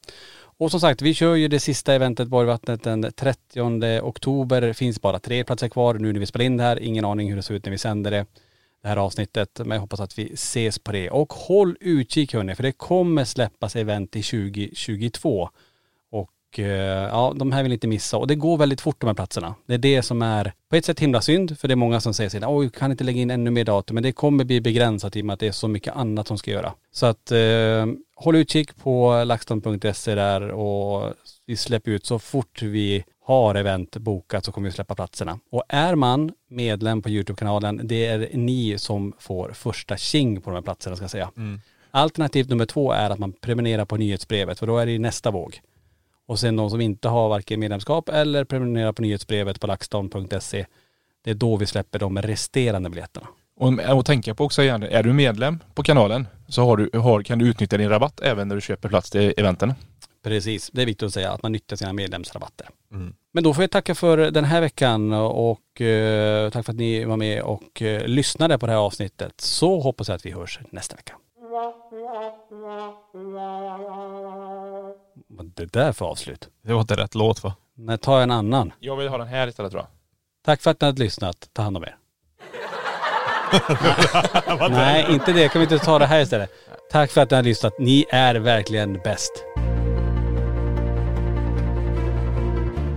Och 0.60 0.72
som 0.72 0.80
sagt, 0.80 1.02
vi 1.02 1.14
kör 1.14 1.36
ju 1.36 1.48
det 1.48 1.60
sista 1.60 1.94
eventet 1.94 2.28
Borgvattnet 2.28 2.84
den 2.84 3.12
30 3.16 4.02
oktober. 4.02 4.62
Det 4.62 4.74
finns 4.74 5.02
bara 5.02 5.20
tre 5.20 5.44
platser 5.44 5.70
kvar 5.70 5.94
nu 5.94 6.14
när 6.14 6.20
vi 6.20 6.26
spelar 6.26 6.46
in 6.46 6.58
det 6.58 6.64
här. 6.64 6.80
Ingen 6.80 7.06
aning 7.06 7.30
hur 7.30 7.36
det 7.36 7.44
ser 7.44 7.54
ut 7.54 7.66
när 7.66 7.72
vi 7.72 7.78
sänder 7.78 8.12
det, 8.12 8.26
det 8.88 8.90
här 8.90 8.98
avsnittet. 8.98 9.60
Men 9.60 9.72
jag 9.72 9.80
hoppas 9.80 10.00
att 10.00 10.20
vi 10.20 10.34
ses 10.34 10.80
på 10.80 10.92
det. 10.92 11.10
Och 11.10 11.34
håll 11.34 11.78
utkik 11.80 12.34
hörni, 12.34 12.56
för 12.56 12.64
det 12.64 12.72
kommer 12.72 13.24
släppas 13.24 13.76
event 13.76 14.16
i 14.16 14.24
2022. 14.24 15.50
Och 16.12 16.60
eh, 16.60 17.08
ja, 17.08 17.34
de 17.36 17.52
här 17.52 17.64
vill 17.64 17.74
inte 17.74 17.88
missa. 17.88 18.18
Och 18.18 18.28
det 18.28 18.36
går 18.36 18.58
väldigt 18.58 18.82
fort 18.82 19.02
de 19.02 19.08
här 19.08 19.14
platserna. 19.14 19.56
Det 19.66 19.74
är 19.74 19.78
det 19.78 20.02
som 20.02 20.22
är 20.22 20.54
på 20.70 20.76
ett 20.76 20.86
sätt 20.86 21.00
himla 21.00 21.22
synd, 21.22 21.60
för 21.60 21.68
det 21.68 21.74
är 21.74 21.76
många 21.76 22.02
som 22.02 22.14
säger 22.14 22.30
såhär, 22.30 22.58
oj, 22.58 22.70
kan 22.70 22.92
inte 22.92 23.04
lägga 23.04 23.22
in 23.22 23.32
ännu 23.32 23.52
mer 23.52 23.64
datum. 23.64 23.94
Men 23.94 24.04
det 24.04 24.12
kommer 24.12 24.44
bli 24.44 24.62
begränsat 24.62 25.16
i 25.16 25.22
och 25.22 25.26
med 25.26 25.34
att 25.34 25.40
det 25.40 25.48
är 25.48 25.52
så 25.52 25.68
mycket 25.68 25.96
annat 25.96 26.28
som 26.28 26.38
ska 26.38 26.52
göra. 26.52 26.74
Så 26.92 27.06
att 27.06 27.32
eh, 27.32 27.86
håll 28.16 28.36
utkik 28.36 28.76
på 28.76 29.24
laxton.se 29.24 30.16
där 30.16 30.52
och 30.52 31.14
vi 31.48 31.56
släpper 31.56 31.92
ut 31.92 32.06
så 32.06 32.20
fort 32.20 32.62
vi 32.62 33.04
har 33.26 33.56
event 33.56 33.98
bokat 33.98 34.46
så 34.46 34.52
kommer 34.52 34.70
vi 34.70 34.76
släppa 34.76 34.96
platserna. 34.96 35.40
Och 35.52 35.64
är 35.70 35.96
man 35.96 36.32
medlem 36.50 37.02
på 37.02 37.10
Youtube-kanalen, 37.10 37.82
det 37.84 38.06
är 38.06 38.30
ni 38.34 38.78
som 38.78 39.14
får 39.20 39.52
första 39.54 39.98
tjing 39.98 40.42
på 40.42 40.50
de 40.50 40.56
här 40.56 40.62
platserna 40.62 40.96
ska 40.96 41.04
jag 41.04 41.12
säga. 41.12 41.32
Alternativ 41.92 42.50
nummer 42.50 42.66
två 42.66 42.92
är 42.92 43.10
att 43.10 43.20
man 43.20 43.34
prenumererar 43.34 43.86
på 43.86 43.98
nyhetsbrevet, 43.98 44.60
för 44.60 44.68
då 44.68 44.78
är 44.78 44.86
det 44.86 45.00
nästa 45.00 45.32
våg. 45.32 45.62
Och 46.28 46.40
sen 46.40 46.56
de 46.56 46.70
som 46.70 46.82
inte 46.82 47.08
har 47.08 47.30
varken 47.30 47.60
medlemskap 47.60 48.10
eller 48.10 48.44
prenumererar 48.44 48.92
på 48.92 49.02
nyhetsbrevet 49.02 49.60
på 49.60 49.68
laxton.se, 49.68 50.66
det 51.24 51.30
är 51.30 51.36
då 51.36 51.56
vi 51.56 51.66
släpper 51.66 52.00
de 52.00 52.22
resterande 52.22 52.90
biljetterna. 52.90 53.28
Och, 53.60 53.98
och 53.98 54.06
tänka 54.06 54.36
på 54.36 54.46
också 54.46 54.64
igen, 54.64 54.84
är 54.84 55.04
du 55.04 55.14
medlem 55.14 55.60
på 55.74 55.84
kanalen 55.84 56.28
så 56.48 56.66
har 56.66 56.78
du, 56.78 57.00
har, 57.00 57.24
kan 57.24 57.40
du 57.40 57.48
utnyttja 57.48 57.78
din 57.78 57.90
rabatt 57.90 58.20
även 58.20 58.48
när 58.48 58.56
du 58.56 58.62
köper 58.62 58.90
plats 58.90 59.10
till 59.10 59.34
eventen. 59.38 59.74
Precis, 60.24 60.70
det 60.74 60.82
är 60.82 60.86
viktigt 60.86 61.08
att 61.08 61.14
säga 61.14 61.32
att 61.32 61.44
man 61.44 61.52
nyttjar 61.52 61.78
sina 61.78 61.94
medlemsrabatter. 61.94 62.70
Men 63.34 63.44
då 63.44 63.54
får 63.54 63.64
jag 63.64 63.72
tacka 63.72 63.96
för 63.96 64.18
den 64.18 64.46
här 64.46 64.62
veckan 64.62 65.14
och 65.14 65.82
eh, 65.82 66.50
tack 66.50 66.66
för 66.66 66.74
att 66.74 66.78
ni 66.78 67.06
var 67.06 67.18
med 67.18 67.42
och 67.42 67.82
eh, 67.82 68.08
lyssnade 68.08 68.58
på 68.58 68.66
det 68.66 68.72
här 68.72 68.80
avsnittet. 68.80 69.42
Så 69.42 69.80
hoppas 69.80 70.08
jag 70.08 70.16
att 70.16 70.26
vi 70.26 70.32
hörs 70.32 70.60
nästa 70.72 70.96
vecka. 70.96 71.14
Vad 75.28 75.52
det 75.56 75.66
där 75.74 75.92
för 75.92 76.06
avslut? 76.06 76.50
Det 76.62 76.74
var 76.74 76.82
inte 76.82 76.96
rätt 76.96 77.16
låt 77.16 77.44
va? 77.44 77.56
Nej, 77.76 77.98
ta 77.98 78.22
en 78.22 78.32
annan. 78.32 78.74
Jag 78.80 78.96
vill 78.96 79.08
ha 79.08 79.18
den 79.18 79.28
här 79.28 79.48
istället 79.48 79.72
tror 79.72 79.82
jag. 79.82 79.90
Tack 80.46 80.62
för 80.62 80.72
att 80.72 80.82
ni 80.82 80.88
har 80.88 80.94
lyssnat. 80.94 81.50
Ta 81.54 81.62
hand 81.62 81.78
om 81.78 81.84
er. 81.84 81.98
Nej, 84.70 85.06
inte 85.10 85.34
det. 85.34 85.50
Kan 85.50 85.60
vi 85.60 85.64
inte 85.64 85.86
ta 85.86 86.00
det 86.00 86.06
här 86.06 86.22
istället? 86.22 86.50
Tack 86.92 87.12
för 87.12 87.22
att 87.22 87.32
ni 87.32 87.36
har 87.36 87.44
lyssnat. 87.44 87.80
Ni 87.80 88.06
är 88.10 88.36
verkligen 88.36 88.94
bäst. 88.94 89.44